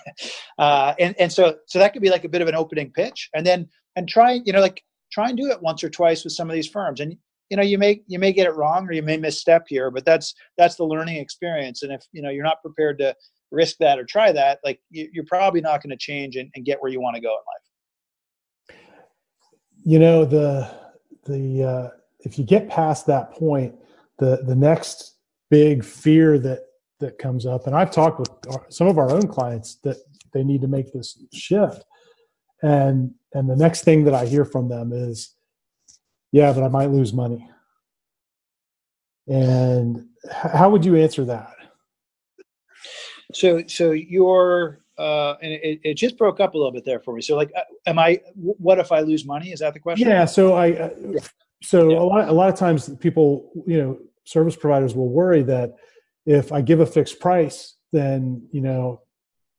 Uh, 0.59 0.93
and 0.99 1.15
and 1.19 1.33
so 1.33 1.55
so 1.65 1.79
that 1.79 1.91
could 1.91 2.03
be 2.03 2.09
like 2.11 2.23
a 2.23 2.29
bit 2.29 2.41
of 2.41 2.47
an 2.47 2.53
opening 2.53 2.91
pitch. 2.91 3.29
And 3.33 3.45
then 3.45 3.67
and 3.95 4.07
try 4.07 4.39
you 4.45 4.53
know 4.53 4.61
like 4.61 4.83
try 5.11 5.27
and 5.27 5.37
do 5.37 5.49
it 5.49 5.61
once 5.61 5.83
or 5.83 5.89
twice 5.89 6.23
with 6.23 6.33
some 6.33 6.49
of 6.49 6.53
these 6.53 6.67
firms. 6.67 6.99
And 6.99 7.17
you 7.51 7.57
know 7.57 7.63
you 7.63 7.77
may 7.77 8.01
you 8.07 8.17
may 8.17 8.31
get 8.31 8.47
it 8.47 8.55
wrong 8.55 8.87
or 8.87 8.93
you 8.93 9.03
may 9.03 9.17
misstep 9.17 9.65
here 9.67 9.91
but 9.91 10.05
that's 10.05 10.33
that's 10.57 10.75
the 10.75 10.85
learning 10.85 11.17
experience. 11.17 11.83
And 11.83 11.91
if 11.91 12.01
you 12.13 12.21
know 12.21 12.29
you're 12.29 12.45
not 12.45 12.61
prepared 12.61 12.97
to 12.99 13.13
risk 13.51 13.75
that 13.79 13.99
or 13.99 14.05
try 14.05 14.31
that 14.31 14.59
like 14.63 14.79
you, 14.89 15.09
are 15.21 15.25
probably 15.27 15.59
not 15.59 15.83
going 15.83 15.89
to 15.89 15.97
change 15.97 16.37
and, 16.37 16.49
and, 16.55 16.63
get 16.63 16.81
where 16.81 16.89
you 16.89 17.01
want 17.01 17.17
to 17.17 17.21
go 17.21 17.35
in 18.69 18.69
life. 18.69 18.79
You 19.83 19.99
know 19.99 20.23
the 20.23 20.71
the 21.25 21.63
uh, 21.63 21.89
if 22.21 22.39
you 22.39 22.45
get 22.45 22.69
past 22.69 23.05
that 23.07 23.31
point 23.33 23.75
the 24.17 24.43
the 24.47 24.55
next 24.55 25.17
big 25.49 25.83
fear 25.83 26.39
that 26.39 26.61
that 27.01 27.17
comes 27.17 27.45
up 27.45 27.67
and 27.67 27.75
i've 27.75 27.91
talked 27.91 28.19
with 28.19 28.29
some 28.69 28.87
of 28.87 28.97
our 28.97 29.11
own 29.11 29.27
clients 29.27 29.75
that 29.83 29.97
they 30.33 30.43
need 30.43 30.61
to 30.61 30.67
make 30.67 30.93
this 30.93 31.21
shift. 31.33 31.83
And 32.61 33.13
and 33.33 33.49
the 33.49 33.55
next 33.57 33.83
thing 33.83 34.05
that 34.05 34.13
i 34.13 34.25
hear 34.25 34.45
from 34.45 34.69
them 34.69 34.93
is 34.93 35.35
yeah, 36.31 36.53
but 36.53 36.63
I 36.63 36.67
might 36.67 36.91
lose 36.91 37.13
money. 37.13 37.49
And 39.27 40.07
how 40.31 40.69
would 40.69 40.85
you 40.85 40.95
answer 40.95 41.25
that? 41.25 41.53
So, 43.33 43.63
so 43.67 43.91
your 43.91 44.81
uh, 45.01 45.35
and 45.41 45.51
it, 45.51 45.79
it 45.83 45.93
just 45.95 46.15
broke 46.15 46.39
up 46.39 46.53
a 46.53 46.57
little 46.57 46.71
bit 46.71 46.85
there 46.85 46.99
for 46.99 47.15
me. 47.15 47.21
So, 47.21 47.35
like, 47.35 47.51
uh, 47.57 47.61
am 47.87 47.97
I? 47.97 48.21
What 48.35 48.77
if 48.77 48.91
I 48.91 48.99
lose 48.99 49.25
money? 49.25 49.51
Is 49.51 49.59
that 49.59 49.73
the 49.73 49.79
question? 49.79 50.07
Yeah. 50.07 50.25
So 50.25 50.53
I. 50.53 50.73
Uh, 50.73 50.89
so 51.63 51.89
yeah. 51.89 51.97
a 51.97 52.03
lot. 52.03 52.29
A 52.29 52.31
lot 52.31 52.49
of 52.49 52.55
times, 52.55 52.89
people, 52.99 53.51
you 53.65 53.81
know, 53.81 53.99
service 54.25 54.55
providers 54.55 54.93
will 54.93 55.09
worry 55.09 55.41
that 55.43 55.73
if 56.27 56.51
I 56.51 56.61
give 56.61 56.81
a 56.81 56.85
fixed 56.85 57.19
price, 57.19 57.77
then 57.91 58.47
you 58.51 58.61
know, 58.61 59.01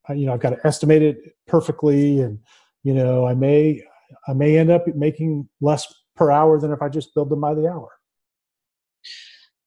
I, 0.08 0.12
you 0.12 0.26
know, 0.26 0.34
I've 0.34 0.40
got 0.40 0.50
to 0.50 0.64
estimate 0.64 1.02
it 1.02 1.18
perfectly, 1.48 2.20
and 2.20 2.38
you 2.84 2.94
know, 2.94 3.26
I 3.26 3.34
may, 3.34 3.82
I 4.28 4.34
may 4.34 4.58
end 4.58 4.70
up 4.70 4.86
making 4.94 5.48
less 5.60 5.92
per 6.16 6.30
hour 6.30 6.58
than 6.58 6.72
if 6.72 6.82
I 6.82 6.88
just 6.88 7.14
billed 7.14 7.30
them 7.30 7.40
by 7.40 7.54
the 7.54 7.68
hour. 7.68 7.88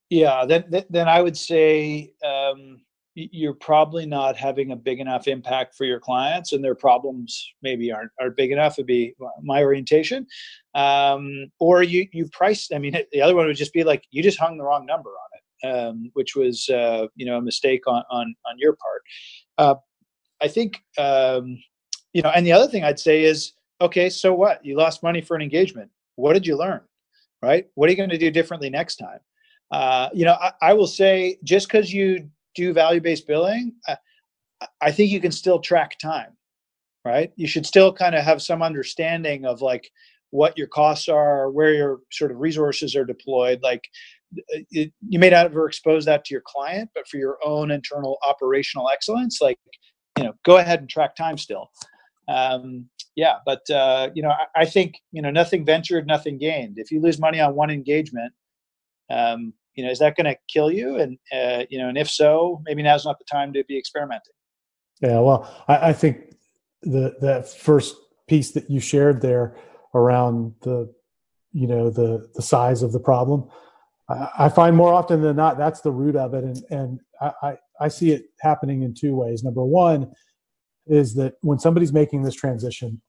Yeah, 0.10 0.46
then 0.46 0.66
then 0.90 1.08
I 1.08 1.22
would 1.22 1.36
say 1.36 2.14
um, 2.24 2.82
you're 3.16 3.54
probably 3.54 4.06
not 4.06 4.38
having 4.38 4.72
a 4.72 4.76
big 4.76 5.00
enough 5.00 5.28
impact 5.28 5.76
for 5.76 5.86
your 5.86 6.00
clients, 6.00 6.54
and 6.54 6.64
their 6.64 6.76
problems 6.76 7.54
maybe 7.62 7.92
aren't 7.92 8.12
are 8.22 8.30
big 8.30 8.52
enough. 8.52 8.78
Would 8.78 8.86
be 8.86 9.16
my 9.42 9.64
orientation, 9.64 10.28
um, 10.76 11.48
or 11.60 11.82
you 11.82 12.08
you 12.12 12.30
priced. 12.32 12.74
I 12.74 12.78
mean, 12.78 12.96
the 13.12 13.22
other 13.22 13.36
one 13.36 13.48
would 13.48 13.56
just 13.56 13.74
be 13.74 13.84
like 13.84 14.04
you 14.12 14.22
just 14.22 14.40
hung 14.40 14.58
the 14.58 14.64
wrong 14.64 14.86
number 14.86 15.10
on 15.10 15.30
it, 15.34 15.76
um, 15.76 16.12
which 16.14 16.36
was 16.36 16.70
uh, 16.70 17.08
you 17.16 17.26
know 17.26 17.38
a 17.38 17.42
mistake 17.42 17.88
on 17.88 18.04
on 18.12 18.36
on 18.46 18.56
your 18.58 18.76
part. 18.76 19.02
Uh, 19.58 19.76
I 20.42 20.48
think 20.50 20.84
um, 21.00 21.58
you 22.14 22.22
know, 22.22 22.32
and 22.36 22.46
the 22.46 22.52
other 22.52 22.68
thing 22.68 22.84
I'd 22.84 23.00
say 23.00 23.24
is 23.24 23.54
okay, 23.82 24.10
so 24.10 24.36
what? 24.36 24.64
You 24.64 24.78
lost 24.78 25.02
money 25.02 25.22
for 25.22 25.36
an 25.36 25.42
engagement 25.42 25.90
what 26.16 26.34
did 26.34 26.48
you 26.48 26.58
learn 26.58 26.82
right? 27.42 27.68
What 27.76 27.88
are 27.88 27.92
you 27.92 27.98
going 27.98 28.10
to 28.10 28.18
do 28.18 28.32
differently 28.32 28.70
next 28.70 28.96
time? 28.96 29.20
Uh, 29.72 30.10
you 30.14 30.26
know 30.26 30.38
I, 30.40 30.52
I, 30.62 30.74
will 30.74 30.88
say 30.88 31.38
just 31.44 31.68
because 31.68 31.92
you 31.92 32.30
do 32.54 32.72
value-based 32.72 33.28
billing 33.28 33.74
I, 33.88 33.98
I 34.80 34.92
think 34.92 35.12
you 35.12 35.20
can 35.20 35.32
still 35.32 35.60
track 35.60 35.98
time 36.00 36.36
right? 37.06 37.32
You 37.36 37.48
should 37.48 37.66
still 37.66 37.94
kind 37.94 38.16
of 38.16 38.24
have 38.24 38.42
some 38.42 38.64
understanding 38.64 39.46
of 39.46 39.62
like 39.62 39.90
what 40.32 40.58
your 40.58 40.68
costs 40.68 41.08
are 41.08 41.50
where 41.52 41.74
your 41.74 42.00
sort 42.12 42.32
of 42.32 42.40
resources 42.40 42.96
are 42.96 43.06
deployed 43.06 43.62
like 43.64 43.88
it, 44.72 44.92
you 45.08 45.20
may 45.20 45.30
not 45.30 45.46
ever 45.46 45.68
expose 45.68 46.04
that 46.06 46.26
to 46.26 46.34
your 46.34 46.44
client 46.46 46.90
but 46.94 47.08
for 47.08 47.18
your 47.18 47.38
own 47.46 47.72
internal 47.72 48.18
operational 48.28 48.90
excellence 48.90 49.40
like 49.40 49.58
you 50.18 50.24
know 50.26 50.34
go 50.44 50.58
ahead 50.58 50.80
and 50.80 50.90
track 50.90 51.16
time 51.16 51.38
still 51.38 51.70
um, 52.28 52.90
yeah, 53.16 53.36
but 53.46 53.70
uh, 53.70 54.10
you 54.14 54.22
know, 54.22 54.30
I, 54.30 54.62
I, 54.62 54.66
think 54.66 54.96
you 55.12 55.22
know, 55.22 55.32
nothing 55.32 55.66
ventured, 55.66 56.06
nothing 56.06 56.38
gained. 56.38 56.78
If 56.78 56.92
you 56.92 57.02
lose 57.02 57.20
money 57.20 57.40
on 57.40 57.56
one 57.56 57.70
engagement, 57.70 58.34
um, 59.10 59.54
you 59.76 59.84
know, 59.84 59.92
is 59.92 60.00
that 60.00 60.16
going 60.16 60.26
to 60.26 60.38
kill 60.52 60.72
you? 60.72 60.98
And 60.98 61.18
uh, 61.34 61.66
you 61.70 61.78
know, 61.78 61.90
and 61.90 61.98
if 61.98 62.10
so, 62.10 62.62
maybe 62.66 62.84
now's 62.84 63.06
not 63.06 63.20
the 63.20 63.26
time 63.26 63.54
to 63.54 63.64
be 63.66 63.78
experimenting. 63.78 64.34
Yeah, 65.02 65.20
well, 65.20 65.64
I, 65.68 65.90
I 65.90 65.94
think 65.94 66.36
the 66.82 67.16
that 67.22 67.50
first 67.50 67.96
piece 68.28 68.52
that 68.52 68.70
you 68.70 68.80
shared 68.80 69.22
there 69.22 69.56
around 69.94 70.54
the, 70.62 70.94
you 71.54 71.68
know, 71.68 71.90
the 71.90 72.30
the 72.36 72.42
size 72.42 72.84
of 72.84 72.92
the 72.92 73.00
problem, 73.00 73.48
I, 74.10 74.30
I 74.40 74.50
find 74.50 74.76
more 74.76 74.94
often 74.94 75.22
than 75.22 75.36
not 75.36 75.58
that's 75.58 75.82
the 75.82 75.92
root 75.92 76.16
of 76.16 76.34
it, 76.34 76.44
and 76.44 76.64
and 76.70 77.00
I, 77.22 77.58
I 77.80 77.88
see 77.88 78.12
it 78.12 78.26
happening 78.42 78.82
in 78.82 78.94
two 78.94 79.16
ways. 79.16 79.44
Number 79.44 79.64
one 79.64 80.12
is 80.88 81.16
that 81.16 81.36
when 81.42 81.60
somebody's 81.60 81.94
making 81.94 82.24
this 82.24 82.36
transition, 82.36 83.02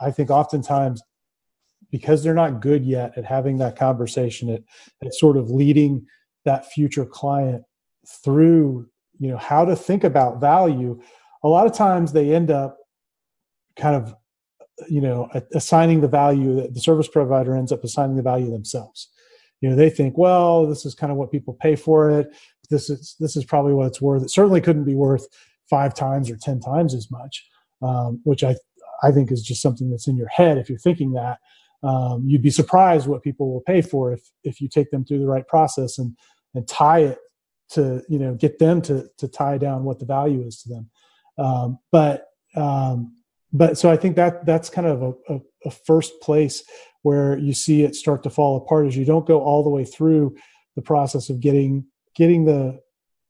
I 0.00 0.10
think 0.10 0.30
oftentimes 0.30 1.02
because 1.90 2.22
they're 2.22 2.34
not 2.34 2.60
good 2.60 2.84
yet 2.84 3.16
at 3.16 3.24
having 3.24 3.58
that 3.58 3.76
conversation, 3.76 4.48
at, 4.48 4.62
at 5.04 5.14
sort 5.14 5.36
of 5.36 5.50
leading 5.50 6.06
that 6.44 6.66
future 6.72 7.04
client 7.04 7.62
through, 8.24 8.88
you 9.18 9.28
know, 9.28 9.36
how 9.36 9.64
to 9.64 9.76
think 9.76 10.02
about 10.02 10.40
value, 10.40 11.00
a 11.44 11.48
lot 11.48 11.66
of 11.66 11.72
times 11.72 12.12
they 12.12 12.34
end 12.34 12.50
up 12.50 12.78
kind 13.76 13.94
of, 13.94 14.14
you 14.88 15.00
know, 15.00 15.28
assigning 15.54 16.00
the 16.00 16.08
value 16.08 16.54
that 16.56 16.74
the 16.74 16.80
service 16.80 17.08
provider 17.08 17.54
ends 17.54 17.70
up 17.70 17.84
assigning 17.84 18.16
the 18.16 18.22
value 18.22 18.50
themselves. 18.50 19.08
You 19.60 19.68
know, 19.68 19.76
they 19.76 19.90
think, 19.90 20.18
well, 20.18 20.66
this 20.66 20.84
is 20.84 20.94
kind 20.94 21.12
of 21.12 21.18
what 21.18 21.30
people 21.30 21.54
pay 21.54 21.76
for 21.76 22.10
it. 22.10 22.34
This 22.70 22.88
is 22.90 23.16
this 23.20 23.36
is 23.36 23.44
probably 23.44 23.74
what 23.74 23.86
it's 23.86 24.00
worth. 24.00 24.22
It 24.22 24.30
certainly 24.30 24.60
couldn't 24.60 24.84
be 24.84 24.94
worth 24.94 25.26
five 25.72 25.94
times 25.94 26.30
or 26.30 26.36
ten 26.36 26.60
times 26.60 26.94
as 26.94 27.10
much, 27.10 27.48
um, 27.80 28.20
which 28.24 28.44
I 28.44 28.54
I 29.02 29.10
think 29.10 29.32
is 29.32 29.42
just 29.42 29.62
something 29.62 29.90
that's 29.90 30.06
in 30.06 30.18
your 30.18 30.28
head. 30.28 30.58
If 30.58 30.68
you're 30.68 30.86
thinking 30.86 31.14
that, 31.14 31.38
um, 31.82 32.24
you'd 32.26 32.42
be 32.42 32.50
surprised 32.50 33.06
what 33.06 33.22
people 33.22 33.50
will 33.50 33.62
pay 33.62 33.80
for 33.80 34.12
if 34.12 34.20
if 34.44 34.60
you 34.60 34.68
take 34.68 34.90
them 34.90 35.04
through 35.04 35.20
the 35.20 35.32
right 35.34 35.48
process 35.48 35.98
and 35.98 36.14
and 36.54 36.68
tie 36.68 37.00
it 37.10 37.18
to 37.70 38.02
you 38.06 38.18
know 38.18 38.34
get 38.34 38.58
them 38.58 38.82
to 38.82 39.08
to 39.16 39.26
tie 39.26 39.56
down 39.56 39.84
what 39.84 39.98
the 39.98 40.04
value 40.04 40.46
is 40.46 40.62
to 40.62 40.68
them. 40.68 40.90
Um, 41.38 41.78
but 41.90 42.28
um, 42.54 43.16
but 43.50 43.78
so 43.78 43.90
I 43.90 43.96
think 43.96 44.16
that 44.16 44.44
that's 44.44 44.68
kind 44.68 44.86
of 44.86 45.02
a, 45.02 45.34
a, 45.34 45.40
a 45.64 45.70
first 45.70 46.20
place 46.20 46.62
where 47.00 47.38
you 47.38 47.54
see 47.54 47.82
it 47.82 47.94
start 47.94 48.22
to 48.24 48.30
fall 48.30 48.58
apart 48.58 48.86
is 48.88 48.96
you 48.96 49.06
don't 49.06 49.26
go 49.26 49.40
all 49.40 49.62
the 49.62 49.70
way 49.70 49.86
through 49.86 50.36
the 50.76 50.82
process 50.82 51.30
of 51.30 51.40
getting 51.40 51.86
getting 52.14 52.44
the 52.44 52.78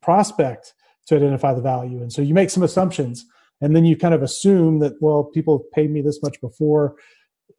prospect 0.02 0.74
to 1.06 1.16
identify 1.16 1.52
the 1.54 1.62
value. 1.62 2.00
And 2.02 2.12
so 2.12 2.22
you 2.22 2.34
make 2.34 2.50
some 2.50 2.62
assumptions 2.62 3.26
and 3.60 3.74
then 3.74 3.84
you 3.84 3.96
kind 3.96 4.14
of 4.14 4.22
assume 4.22 4.80
that, 4.80 4.94
well, 5.00 5.24
people 5.24 5.64
paid 5.72 5.90
me 5.90 6.02
this 6.02 6.22
much 6.22 6.40
before. 6.40 6.96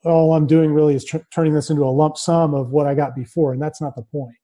All 0.06 0.34
I'm 0.34 0.48
doing 0.48 0.74
really 0.74 0.96
is 0.96 1.06
turning 1.34 1.54
this 1.54 1.70
into 1.70 1.84
a 1.84 1.92
lump 1.92 2.18
sum 2.18 2.54
of 2.54 2.72
what 2.72 2.88
I 2.88 2.96
got 2.96 3.16
before. 3.16 3.54
And 3.54 3.62
that's 3.62 3.82
not 3.82 3.96
the 3.96 4.04
point. 4.04 4.36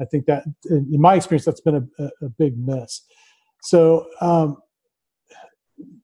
I 0.00 0.04
think 0.06 0.26
that 0.26 0.44
in 0.70 1.00
my 1.00 1.14
experience, 1.16 1.44
that's 1.44 1.60
been 1.60 1.88
a, 1.98 2.04
a 2.22 2.28
big 2.38 2.58
miss. 2.58 3.02
So, 3.62 4.06
um, 4.20 4.56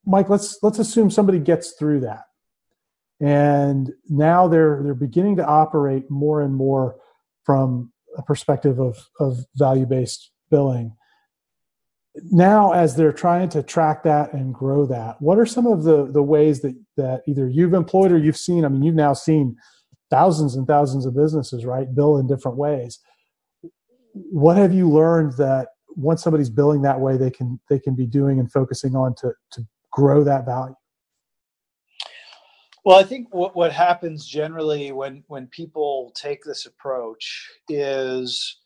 Mike, 0.07 0.29
let's, 0.29 0.59
let's 0.63 0.79
assume 0.79 1.11
somebody 1.11 1.39
gets 1.39 1.73
through 1.79 2.01
that. 2.01 2.25
and 3.21 3.93
now 4.09 4.47
they're 4.49 4.81
they're 4.83 4.95
beginning 4.95 5.37
to 5.37 5.47
operate 5.47 6.11
more 6.11 6.41
and 6.43 6.55
more 6.55 6.97
from 7.45 7.93
a 8.17 8.23
perspective 8.23 8.79
of 8.79 9.09
of 9.19 9.45
value 9.57 9.87
based 9.87 10.31
billing. 10.51 10.95
Now, 12.31 12.73
as 12.73 12.97
they're 12.97 13.13
trying 13.13 13.49
to 13.51 13.63
track 13.63 14.03
that 14.05 14.33
and 14.33 14.55
grow 14.55 14.87
that, 14.87 15.21
what 15.21 15.39
are 15.39 15.47
some 15.47 15.67
of 15.67 15.85
the 15.85 16.07
the 16.07 16.23
ways 16.23 16.61
that 16.63 16.75
that 16.97 17.23
either 17.27 17.49
you've 17.49 17.75
employed 17.75 18.13
or 18.13 18.19
you've 18.19 18.37
seen? 18.37 18.65
I 18.65 18.69
mean, 18.69 18.83
you've 18.83 18.95
now 18.95 19.13
seen 19.13 19.57
thousands 20.11 20.55
and 20.55 20.67
thousands 20.67 21.07
of 21.07 21.15
businesses, 21.15 21.65
right, 21.65 21.95
bill 21.95 22.19
in 22.19 22.27
different 22.27 22.57
ways. 22.57 22.99
What 24.13 24.57
have 24.57 24.73
you 24.73 24.89
learned 24.89 25.37
that 25.37 25.69
once 25.97 26.23
somebody's 26.23 26.51
billing 26.51 26.83
that 26.83 27.01
way, 27.01 27.17
they 27.17 27.31
can 27.31 27.61
they 27.69 27.79
can 27.79 27.95
be 27.95 28.07
doing 28.07 28.41
and 28.41 28.51
focusing 28.51 28.97
on 28.97 29.15
to 29.17 29.33
to 29.53 29.67
grow 29.93 30.25
that 30.25 30.45
value? 30.45 30.75
Well, 32.85 32.99
I 32.99 33.03
think 33.03 33.35
what, 33.35 33.55
what 33.55 33.73
happens 33.73 34.27
generally 34.27 34.93
when 34.93 35.25
when 35.27 35.47
people 35.49 36.13
take 36.17 36.43
this 36.43 36.65
approach 36.65 37.47
is, 37.69 38.61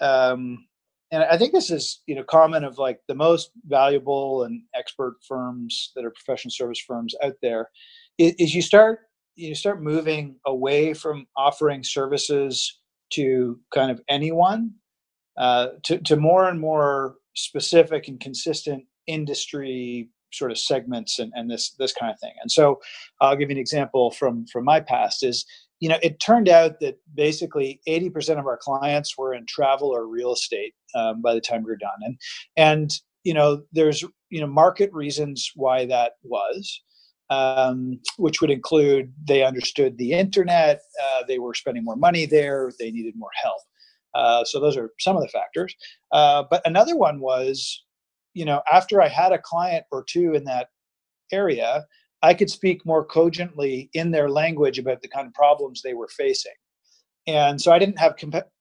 um, 0.00 0.66
and 1.12 1.22
I 1.24 1.38
think 1.38 1.52
this 1.52 1.70
is 1.70 2.02
you 2.06 2.14
know 2.14 2.24
common 2.24 2.64
of 2.64 2.78
like 2.78 3.00
the 3.08 3.14
most 3.14 3.50
valuable 3.66 4.44
and 4.44 4.62
expert 4.74 5.16
firms 5.26 5.92
that 5.94 6.04
are 6.04 6.10
professional 6.10 6.50
service 6.50 6.80
firms 6.80 7.14
out 7.22 7.34
there, 7.42 7.70
is, 8.18 8.54
you 8.54 8.62
start 8.62 9.00
you 9.36 9.54
start 9.54 9.82
moving 9.82 10.36
away 10.46 10.94
from 10.94 11.26
offering 11.36 11.84
services 11.84 12.80
to 13.10 13.60
kind 13.72 13.90
of 13.90 14.00
anyone 14.08 14.72
uh, 15.38 15.68
to, 15.84 15.98
to 15.98 16.16
more 16.16 16.48
and 16.48 16.58
more 16.58 17.16
specific 17.34 18.08
and 18.08 18.18
consistent 18.20 18.84
industry 19.06 20.08
sort 20.32 20.50
of 20.50 20.58
segments 20.58 21.18
and, 21.18 21.32
and 21.36 21.50
this 21.50 21.72
this 21.78 21.92
kind 21.92 22.12
of 22.12 22.18
thing. 22.18 22.32
And 22.40 22.50
so 22.50 22.80
I'll 23.20 23.36
give 23.36 23.50
you 23.50 23.56
an 23.56 23.60
example 23.60 24.10
from 24.10 24.46
from 24.46 24.64
my 24.64 24.80
past 24.80 25.22
is 25.22 25.44
you 25.80 25.88
know 25.88 25.98
it 26.02 26.20
turned 26.20 26.48
out 26.48 26.80
that 26.80 26.98
basically 27.14 27.80
80% 27.88 28.38
of 28.38 28.46
our 28.46 28.58
clients 28.60 29.16
were 29.16 29.34
in 29.34 29.46
travel 29.46 29.88
or 29.88 30.06
real 30.06 30.32
estate 30.32 30.74
um, 30.94 31.22
by 31.22 31.34
the 31.34 31.40
time 31.40 31.62
we 31.62 31.70
were 31.70 31.76
done 31.76 31.98
and 32.02 32.18
and 32.56 32.90
you 33.24 33.34
know 33.34 33.62
there's 33.72 34.02
you 34.30 34.40
know 34.40 34.46
market 34.46 34.90
reasons 34.92 35.50
why 35.54 35.86
that 35.86 36.12
was 36.22 36.82
um, 37.28 37.98
which 38.18 38.40
would 38.40 38.50
include 38.50 39.12
they 39.26 39.42
understood 39.42 39.98
the 39.98 40.12
internet 40.12 40.80
uh, 41.02 41.22
they 41.26 41.38
were 41.38 41.54
spending 41.54 41.84
more 41.84 41.96
money 41.96 42.26
there 42.26 42.72
they 42.78 42.90
needed 42.90 43.14
more 43.16 43.30
help 43.42 43.62
uh, 44.16 44.44
so 44.44 44.58
those 44.58 44.76
are 44.76 44.90
some 44.98 45.14
of 45.14 45.22
the 45.22 45.28
factors. 45.28 45.74
Uh, 46.10 46.42
but 46.50 46.62
another 46.64 46.96
one 46.96 47.20
was, 47.20 47.84
you 48.32 48.46
know, 48.46 48.62
after 48.72 49.02
I 49.02 49.08
had 49.08 49.32
a 49.32 49.38
client 49.38 49.84
or 49.92 50.04
two 50.08 50.32
in 50.32 50.44
that 50.44 50.68
area, 51.30 51.84
I 52.22 52.34
could 52.34 52.50
speak 52.50 52.84
more 52.86 53.04
cogently 53.04 53.90
in 53.92 54.10
their 54.10 54.30
language 54.30 54.78
about 54.78 55.02
the 55.02 55.08
kind 55.08 55.26
of 55.26 55.34
problems 55.34 55.82
they 55.82 55.94
were 55.94 56.08
facing. 56.08 56.52
And 57.26 57.60
so 57.60 57.72
I 57.72 57.78
didn't 57.78 57.98
have 57.98 58.16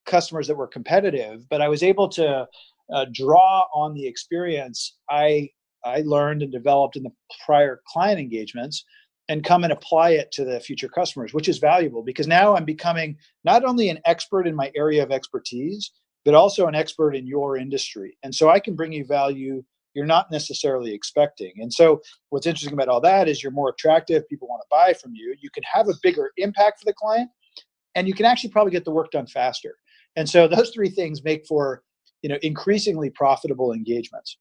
customers 0.06 0.48
that 0.48 0.56
were 0.56 0.68
competitive, 0.68 1.48
but 1.50 1.62
I 1.62 1.68
was 1.68 1.84
able 1.84 2.10
to 2.10 2.48
uh, 2.94 3.06
draw 3.14 3.66
on 3.74 3.94
the 3.94 4.06
experience 4.06 4.98
I 5.10 5.50
I 5.84 6.02
learned 6.02 6.42
and 6.42 6.52
developed 6.52 6.96
in 6.96 7.04
the 7.04 7.12
prior 7.46 7.82
client 7.88 8.20
engagements 8.20 8.84
and 9.30 9.44
come 9.44 9.64
and 9.64 9.72
apply 9.72 10.12
it 10.12 10.32
to 10.32 10.44
the 10.44 10.60
future 10.60 10.90
customers, 10.90 11.34
which 11.34 11.48
is 11.48 11.60
valuable 11.60 12.02
because 12.04 12.28
now 12.28 12.56
I'm 12.56 12.66
becoming 12.66 13.18
not 13.44 13.64
only 13.64 13.90
an 13.90 14.00
expert 14.06 14.48
in 14.48 14.56
my 14.56 14.72
area 14.76 15.04
of 15.04 15.12
expertise, 15.12 15.92
but 16.24 16.34
also 16.34 16.68
an 16.68 16.76
expert 16.76 17.16
in 17.16 17.28
your 17.28 17.58
industry. 17.58 18.18
And 18.24 18.34
so 18.34 18.50
I 18.50 18.60
can 18.60 18.76
bring 18.76 18.92
you 18.92 19.06
value 19.06 19.64
you're 19.96 20.06
not 20.06 20.30
necessarily 20.30 20.94
expecting. 20.94 21.54
And 21.58 21.74
so 21.74 22.02
what's 22.30 22.46
interesting 22.46 22.74
about 22.74 22.90
all 22.90 23.02
that 23.02 23.28
is 23.28 23.42
you're 23.42 23.52
more 23.52 23.70
attractive, 23.70 24.28
people 24.28 24.48
want 24.48 24.62
to 24.62 24.68
buy 24.70 24.94
from 24.94 25.16
you, 25.16 25.36
you 25.42 25.50
can 25.50 25.64
have 25.64 25.88
a 25.88 25.94
bigger 26.04 26.32
impact 26.38 26.80
for 26.80 26.86
the 26.86 26.94
client, 26.94 27.30
and 27.96 28.08
you 28.08 28.14
can 28.14 28.26
actually 28.26 28.52
probably 28.52 28.72
get 28.72 28.86
the 28.86 28.92
work 28.92 29.10
done 29.12 29.26
faster. 29.26 29.76
And 30.16 30.30
so 30.30 30.48
those 30.50 30.70
three 30.72 30.90
things 30.90 31.24
make 31.24 31.48
for 31.48 31.82
you 32.22 32.30
know 32.30 32.38
increasingly 32.42 33.10
profitable 33.10 33.72
engagements. 33.72 34.38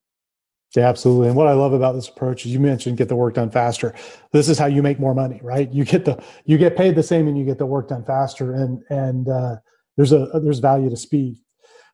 Yeah, 0.75 0.89
absolutely. 0.89 1.29
And 1.29 1.37
what 1.37 1.47
I 1.47 1.53
love 1.53 1.73
about 1.73 1.93
this 1.93 2.09
approach 2.09 2.45
is 2.45 2.53
you 2.53 2.59
mentioned 2.59 2.97
get 2.97 3.09
the 3.09 3.15
work 3.15 3.35
done 3.35 3.51
faster. 3.51 3.95
This 4.33 4.49
is 4.49 4.59
how 4.59 4.67
you 4.67 4.83
make 4.83 4.99
more 4.99 5.15
money, 5.15 5.39
right? 5.41 5.73
You 5.73 5.85
get 5.85 6.05
the 6.05 6.21
you 6.45 6.59
get 6.59 6.77
paid 6.77 6.97
the 6.97 7.03
same 7.03 7.29
and 7.29 7.39
you 7.39 7.45
get 7.45 7.59
the 7.59 7.67
work 7.67 7.89
done 7.89 8.05
faster, 8.05 8.53
and 8.55 8.83
and 8.91 9.29
uh, 9.29 9.57
there's 9.97 10.13
a 10.13 10.27
there's 10.43 10.59
value 10.59 10.91
to 10.91 10.97
speed. 10.97 11.44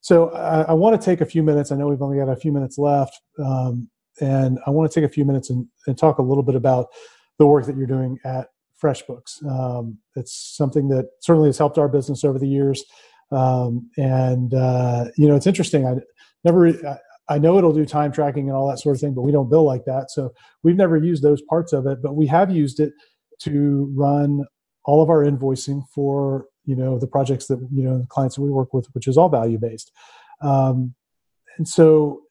So 0.00 0.30
I, 0.30 0.62
I 0.62 0.72
want 0.72 1.00
to 1.00 1.04
take 1.04 1.20
a 1.20 1.26
few 1.26 1.42
minutes. 1.42 1.72
I 1.72 1.76
know 1.76 1.88
we've 1.88 2.02
only 2.02 2.18
got 2.18 2.28
a 2.28 2.36
few 2.36 2.52
minutes 2.52 2.78
left, 2.78 3.20
um, 3.38 3.88
and 4.20 4.58
I 4.66 4.70
want 4.70 4.90
to 4.90 5.00
take 5.00 5.08
a 5.08 5.12
few 5.12 5.24
minutes 5.24 5.50
and, 5.50 5.66
and 5.86 5.96
talk 5.96 6.18
a 6.18 6.22
little 6.22 6.42
bit 6.42 6.54
about 6.54 6.88
the 7.38 7.46
work 7.46 7.66
that 7.66 7.76
you're 7.76 7.86
doing 7.86 8.18
at 8.24 8.48
FreshBooks. 8.82 9.44
Um, 9.46 9.98
it's 10.16 10.56
something 10.56 10.88
that 10.88 11.08
certainly 11.20 11.48
has 11.48 11.58
helped 11.58 11.78
our 11.78 11.88
business 11.88 12.24
over 12.24 12.38
the 12.38 12.48
years, 12.48 12.82
um, 13.30 13.90
and 13.96 14.54
uh, 14.54 15.06
you 15.16 15.28
know 15.28 15.36
it's 15.36 15.46
interesting. 15.46 15.86
I 15.86 15.96
never 16.44 16.98
I 17.28 17.38
know 17.38 17.56
it'll 17.58 17.72
do 17.72 17.86
time 17.86 18.10
tracking 18.10 18.48
and 18.48 18.56
all 18.56 18.68
that 18.68 18.80
sort 18.80 18.96
of 18.96 19.00
thing, 19.00 19.14
but 19.14 19.22
we 19.22 19.32
don't 19.32 19.48
bill 19.48 19.64
like 19.64 19.84
that. 19.84 20.10
So 20.10 20.32
we've 20.64 20.76
never 20.76 20.96
used 20.96 21.22
those 21.22 21.40
parts 21.42 21.72
of 21.72 21.86
it, 21.86 22.02
but 22.02 22.16
we 22.16 22.26
have 22.26 22.50
used 22.50 22.80
it 22.80 22.92
to 23.40 23.90
run 23.94 24.44
all 24.84 25.00
of 25.00 25.10
our 25.10 25.24
invoicing 25.24 25.82
for 25.94 26.46
you 26.64 26.77
know 26.77 26.99
the 26.99 27.07
projects 27.07 27.46
that 27.46 27.59
you 27.73 27.83
know 27.83 27.99
the 27.99 28.07
clients 28.07 28.37
that 28.37 28.42
we 28.42 28.51
work 28.51 28.73
with, 28.73 28.87
which 28.92 29.07
is 29.07 29.16
all 29.16 29.29
value 29.29 29.59
based. 29.59 29.92
Um, 30.42 30.94
and 31.59 31.66
so 31.66 32.23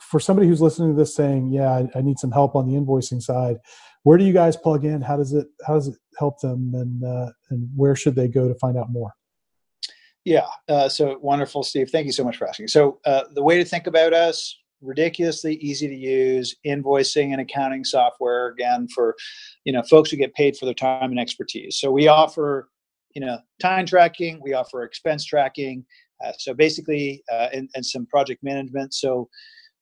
for 0.00 0.20
somebody 0.20 0.48
who's 0.48 0.60
listening 0.60 0.90
to 0.90 0.96
this 0.96 1.14
saying, 1.14 1.50
"Yeah, 1.52 1.70
I, 1.70 1.88
I, 1.98 2.00
need 2.02 2.18
some 2.18 2.30
help 2.30 2.54
on 2.54 2.66
the 2.66 2.74
invoicing 2.74 3.20
side," 3.22 3.56
where 4.02 4.18
do 4.18 4.24
you 4.24 4.32
guys 4.32 4.56
plug 4.56 4.84
in? 4.84 5.02
How 5.02 5.16
does 5.16 5.32
it 5.32 5.48
how 5.66 5.74
does 5.74 5.88
it 5.88 5.96
help 6.18 6.40
them, 6.40 6.72
and 6.74 7.04
uh, 7.04 7.30
and 7.50 7.68
where 7.74 7.96
should 7.96 8.14
they 8.14 8.28
go 8.28 8.48
to 8.48 8.54
find 8.54 8.76
out 8.76 8.90
more? 8.90 9.12
Yeah. 10.24 10.46
Uh, 10.68 10.88
so 10.88 11.18
wonderful, 11.20 11.62
Steve. 11.62 11.88
Thank 11.90 12.06
you 12.06 12.12
so 12.12 12.24
much 12.24 12.36
for 12.36 12.46
asking. 12.46 12.68
So 12.68 13.00
uh, 13.06 13.24
the 13.32 13.42
way 13.42 13.56
to 13.56 13.64
think 13.64 13.86
about 13.86 14.12
us, 14.12 14.54
ridiculously 14.82 15.56
easy 15.56 15.88
to 15.88 15.94
use 15.94 16.56
invoicing 16.66 17.32
and 17.32 17.40
accounting 17.40 17.84
software 17.84 18.48
again 18.48 18.88
for 18.94 19.16
you 19.64 19.72
know 19.72 19.82
folks 19.82 20.10
who 20.10 20.16
get 20.16 20.34
paid 20.34 20.56
for 20.56 20.64
their 20.64 20.74
time 20.74 21.10
and 21.10 21.20
expertise 21.20 21.78
so 21.78 21.90
we 21.90 22.08
offer 22.08 22.68
you 23.14 23.20
know 23.20 23.38
time 23.60 23.86
tracking 23.86 24.40
we 24.42 24.54
offer 24.54 24.82
expense 24.82 25.24
tracking 25.24 25.84
uh, 26.24 26.32
so 26.38 26.52
basically 26.52 27.22
uh, 27.32 27.48
and, 27.52 27.68
and 27.74 27.84
some 27.84 28.06
project 28.06 28.42
management 28.42 28.94
so 28.94 29.28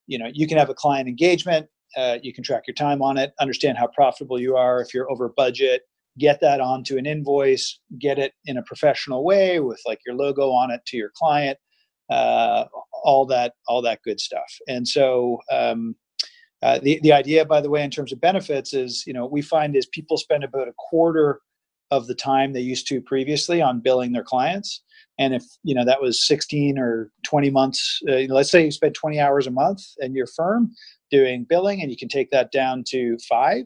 you 0.06 0.18
know 0.18 0.28
you 0.32 0.46
can 0.46 0.58
have 0.58 0.70
a 0.70 0.74
client 0.74 1.08
engagement 1.08 1.66
uh, 1.96 2.18
you 2.22 2.32
can 2.32 2.44
track 2.44 2.64
your 2.66 2.74
time 2.74 3.02
on 3.02 3.16
it 3.16 3.32
understand 3.40 3.78
how 3.78 3.86
profitable 3.88 4.40
you 4.40 4.56
are 4.56 4.80
if 4.80 4.92
you're 4.92 5.10
over 5.10 5.28
budget 5.36 5.82
get 6.18 6.40
that 6.40 6.60
onto 6.60 6.98
an 6.98 7.06
invoice, 7.06 7.78
get 7.98 8.18
it 8.18 8.34
in 8.44 8.58
a 8.58 8.62
professional 8.62 9.24
way 9.24 9.60
with 9.60 9.80
like 9.86 10.00
your 10.04 10.14
logo 10.14 10.50
on 10.50 10.70
it 10.70 10.84
to 10.86 10.96
your 10.96 11.10
client, 11.14 11.58
uh, 12.10 12.64
all 13.04 13.24
that, 13.26 13.54
all 13.68 13.80
that 13.82 14.02
good 14.02 14.20
stuff. 14.20 14.52
And 14.66 14.86
so, 14.86 15.38
um, 15.50 15.94
uh, 16.60 16.80
the 16.82 16.98
the 17.04 17.12
idea, 17.12 17.44
by 17.44 17.60
the 17.60 17.70
way, 17.70 17.84
in 17.84 17.90
terms 17.90 18.12
of 18.12 18.20
benefits, 18.20 18.74
is 18.74 19.04
you 19.06 19.12
know 19.12 19.26
we 19.26 19.40
find 19.40 19.76
is 19.76 19.86
people 19.86 20.16
spend 20.16 20.42
about 20.42 20.66
a 20.66 20.72
quarter 20.76 21.40
of 21.90 22.07
the 22.07 22.14
time 22.14 22.53
they 22.53 22.61
used 22.61 22.87
to 22.88 23.01
previously 23.01 23.62
on 23.62 23.81
billing 23.81 24.12
their 24.12 24.24
clients, 24.24 24.83
and 25.18 25.35
if 25.35 25.44
you 25.62 25.74
know 25.74 25.85
that 25.85 26.03
was 26.03 26.27
16 26.27 26.79
or 26.79 27.11
20 27.24 27.51
months, 27.51 28.01
uh, 28.09 28.27
let's 28.29 28.51
say 28.51 28.64
you 28.64 28.70
spend 28.70 28.94
20 28.94 29.20
hours 29.20 29.46
a 29.46 29.51
month 29.51 29.81
in 29.98 30.14
your 30.14 30.27
firm 30.37 30.70
doing 31.11 31.46
billing, 31.48 31.81
and 31.81 31.90
you 31.90 31.96
can 31.96 32.09
take 32.09 32.31
that 32.31 32.53
down 32.53 32.85
to 32.88 33.16
five 33.29 33.64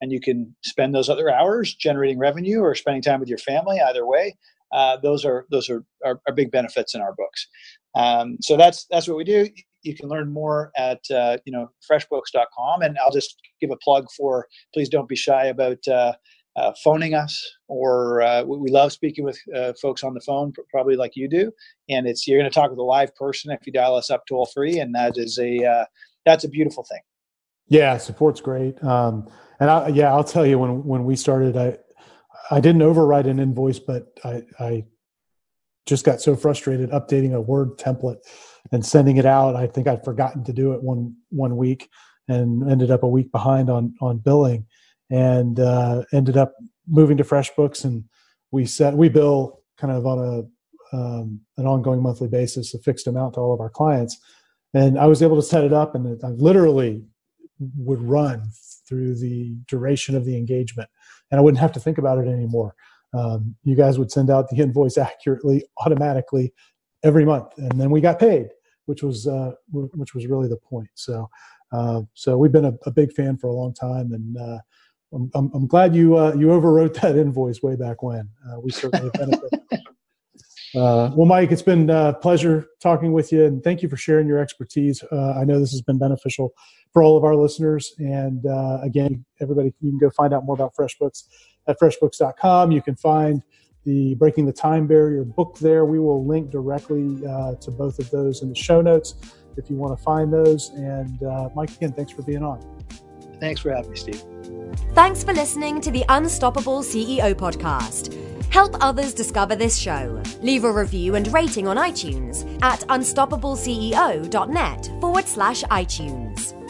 and 0.00 0.10
you 0.10 0.20
can 0.20 0.52
spend 0.64 0.92
those 0.92 1.08
other 1.08 1.30
hours 1.30 1.74
generating 1.74 2.18
revenue 2.18 2.58
or 2.58 2.74
spending 2.74 3.00
time 3.00 3.20
with 3.20 3.28
your 3.28 3.38
family 3.38 3.80
either 3.80 4.04
way 4.04 4.36
uh, 4.72 4.96
those 4.96 5.24
are 5.24 5.46
those 5.50 5.68
are, 5.68 5.84
are, 6.04 6.20
are, 6.26 6.34
big 6.34 6.50
benefits 6.50 6.94
in 6.94 7.00
our 7.00 7.14
books. 7.14 7.46
Um, 7.94 8.38
so 8.40 8.56
that's 8.56 8.86
that's 8.90 9.06
what 9.06 9.16
we 9.16 9.24
do. 9.24 9.48
You 9.82 9.94
can 9.94 10.08
learn 10.08 10.32
more 10.32 10.72
at 10.76 11.00
uh, 11.10 11.38
you 11.44 11.52
know 11.52 11.70
freshbooks.com 11.90 12.82
and 12.82 12.96
i'll 12.98 13.10
just 13.10 13.36
give 13.60 13.70
a 13.70 13.76
plug 13.76 14.06
for 14.16 14.46
please 14.72 14.88
don't 14.88 15.08
be 15.08 15.16
shy 15.16 15.46
about 15.46 15.78
uh, 16.56 16.58
uh 16.60 16.72
phoning 16.82 17.14
us 17.14 17.42
or 17.68 18.22
uh, 18.22 18.42
we 18.42 18.70
love 18.70 18.92
speaking 18.92 19.24
with 19.24 19.38
uh, 19.54 19.72
folks 19.80 20.04
on 20.04 20.14
the 20.14 20.20
phone 20.20 20.52
probably 20.70 20.96
like 20.96 21.12
you 21.16 21.28
do. 21.28 21.52
And 21.88 22.06
it's 22.06 22.26
you're 22.26 22.38
going 22.38 22.50
to 22.50 22.54
talk 22.54 22.70
with 22.70 22.78
a 22.78 22.82
live 22.82 23.14
person 23.14 23.50
if 23.52 23.66
you 23.66 23.72
dial 23.72 23.94
us 23.94 24.10
up 24.10 24.24
toll 24.28 24.46
free 24.46 24.78
and 24.78 24.94
that 24.94 25.16
is 25.16 25.38
a 25.38 25.86
that's 26.24 26.44
a 26.44 26.48
beautiful 26.48 26.84
thing. 26.84 27.00
Yeah 27.68 27.96
support's 27.98 28.40
great. 28.40 28.82
Um, 28.82 29.28
and 29.62 29.70
I, 29.70 29.88
yeah, 29.88 30.12
I'll 30.12 30.24
tell 30.24 30.44
you 30.44 30.58
when 30.58 30.84
when 30.84 31.04
we 31.04 31.14
started, 31.14 31.56
I 31.56 31.78
I 32.50 32.60
didn't 32.60 32.82
overwrite 32.82 33.28
an 33.28 33.38
invoice, 33.38 33.78
but 33.78 34.08
I 34.24 34.42
I 34.58 34.84
just 35.86 36.04
got 36.04 36.20
so 36.20 36.34
frustrated 36.34 36.90
updating 36.90 37.32
a 37.32 37.40
Word 37.40 37.78
template 37.78 38.18
and 38.72 38.84
sending 38.84 39.18
it 39.18 39.26
out. 39.26 39.54
I 39.54 39.68
think 39.68 39.86
I'd 39.86 40.04
forgotten 40.04 40.42
to 40.44 40.52
do 40.52 40.72
it 40.72 40.82
one 40.82 41.14
one 41.30 41.56
week 41.56 41.88
and 42.26 42.68
ended 42.68 42.90
up 42.90 43.04
a 43.04 43.08
week 43.08 43.30
behind 43.30 43.70
on 43.70 43.94
on 44.00 44.18
billing, 44.18 44.66
and 45.12 45.60
uh, 45.60 46.02
ended 46.12 46.36
up 46.36 46.54
moving 46.88 47.16
to 47.18 47.24
FreshBooks 47.24 47.84
and 47.84 48.04
we 48.50 48.66
set 48.66 48.94
we 48.94 49.08
bill 49.08 49.60
kind 49.78 49.92
of 49.92 50.04
on 50.06 50.18
a 50.18 50.96
um, 50.96 51.40
an 51.56 51.66
ongoing 51.66 52.02
monthly 52.02 52.28
basis, 52.28 52.74
a 52.74 52.78
fixed 52.78 53.06
amount 53.06 53.34
to 53.34 53.40
all 53.40 53.54
of 53.54 53.60
our 53.60 53.70
clients. 53.70 54.18
And 54.74 54.98
I 54.98 55.06
was 55.06 55.22
able 55.22 55.36
to 55.36 55.42
set 55.42 55.64
it 55.64 55.72
up, 55.72 55.94
and 55.94 56.20
I 56.22 56.28
literally 56.28 57.02
would 57.76 58.02
run 58.02 58.50
through 58.88 59.14
the 59.14 59.54
duration 59.68 60.16
of 60.16 60.24
the 60.24 60.36
engagement 60.36 60.88
and 61.32 61.38
I 61.38 61.42
wouldn't 61.42 61.60
have 61.60 61.72
to 61.72 61.80
think 61.80 61.98
about 61.98 62.18
it 62.18 62.28
anymore. 62.28 62.76
Um, 63.14 63.56
you 63.64 63.74
guys 63.74 63.98
would 63.98 64.12
send 64.12 64.30
out 64.30 64.48
the 64.48 64.58
invoice 64.58 64.98
accurately, 65.08 65.64
automatically, 65.84 66.52
every 67.02 67.24
month, 67.24 67.48
and 67.56 67.80
then 67.80 67.90
we 67.90 68.00
got 68.00 68.20
paid, 68.20 68.46
which 68.86 69.02
was 69.02 69.26
uh, 69.26 69.52
which 69.72 70.14
was 70.14 70.26
really 70.26 70.48
the 70.48 70.56
point. 70.56 70.88
So, 70.94 71.28
uh, 71.72 72.02
so 72.14 72.38
we've 72.38 72.52
been 72.52 72.66
a, 72.66 72.74
a, 72.86 72.92
big 72.92 73.12
fan 73.12 73.38
for 73.38 73.48
a 73.48 73.52
long 73.52 73.74
time, 73.74 74.12
and 74.12 74.36
uh, 74.36 74.58
I'm, 75.12 75.30
I'm, 75.34 75.50
I'm, 75.54 75.66
glad 75.66 75.94
you 75.94 76.16
uh, 76.16 76.32
you 76.34 76.48
overwrote 76.48 77.00
that 77.00 77.16
invoice 77.16 77.62
way 77.62 77.76
back 77.76 78.02
when. 78.02 78.28
Uh, 78.48 78.60
we 78.60 78.70
certainly 78.70 79.10
benefit. 79.14 79.50
Uh, 80.74 81.10
well, 81.14 81.26
Mike, 81.26 81.52
it's 81.52 81.60
been 81.60 81.90
a 81.90 82.14
pleasure 82.14 82.66
talking 82.80 83.12
with 83.12 83.30
you, 83.30 83.44
and 83.44 83.62
thank 83.62 83.82
you 83.82 83.90
for 83.90 83.98
sharing 83.98 84.26
your 84.26 84.38
expertise. 84.38 85.04
Uh, 85.12 85.32
I 85.32 85.44
know 85.44 85.60
this 85.60 85.70
has 85.72 85.82
been 85.82 85.98
beneficial 85.98 86.54
for 86.92 87.02
all 87.02 87.16
of 87.16 87.24
our 87.24 87.34
listeners. 87.34 87.94
And 87.98 88.46
uh, 88.46 88.78
again, 88.82 89.24
everybody, 89.40 89.74
you 89.80 89.90
can 89.90 89.98
go 89.98 90.10
find 90.10 90.32
out 90.32 90.44
more 90.44 90.54
about 90.54 90.74
FreshBooks 90.74 91.24
at 91.66 91.78
freshbooks.com. 91.78 92.72
You 92.72 92.82
can 92.82 92.96
find 92.96 93.42
the 93.84 94.14
Breaking 94.14 94.46
the 94.46 94.52
Time 94.52 94.86
Barrier 94.86 95.24
book 95.24 95.58
there. 95.58 95.84
We 95.84 95.98
will 95.98 96.26
link 96.26 96.50
directly 96.50 97.26
uh, 97.26 97.56
to 97.56 97.70
both 97.70 97.98
of 97.98 98.10
those 98.10 98.42
in 98.42 98.48
the 98.48 98.54
show 98.54 98.80
notes 98.80 99.14
if 99.56 99.68
you 99.68 99.76
want 99.76 99.96
to 99.98 100.02
find 100.02 100.32
those. 100.32 100.70
And 100.70 101.22
uh, 101.22 101.48
Mike, 101.54 101.70
again, 101.70 101.92
thanks 101.92 102.12
for 102.12 102.22
being 102.22 102.42
on. 102.42 102.71
Thanks 103.42 103.60
for 103.60 103.74
having 103.74 103.90
me, 103.90 103.96
Steve. 103.96 104.22
Thanks 104.94 105.24
for 105.24 105.32
listening 105.32 105.80
to 105.80 105.90
the 105.90 106.04
Unstoppable 106.08 106.80
CEO 106.80 107.34
podcast. 107.34 108.14
Help 108.52 108.76
others 108.80 109.12
discover 109.12 109.56
this 109.56 109.76
show. 109.76 110.22
Leave 110.42 110.62
a 110.62 110.70
review 110.70 111.16
and 111.16 111.26
rating 111.34 111.66
on 111.66 111.76
iTunes 111.76 112.44
at 112.62 112.82
unstoppableceo.net 112.82 114.90
forward 115.00 115.26
slash 115.26 115.64
iTunes. 115.64 116.61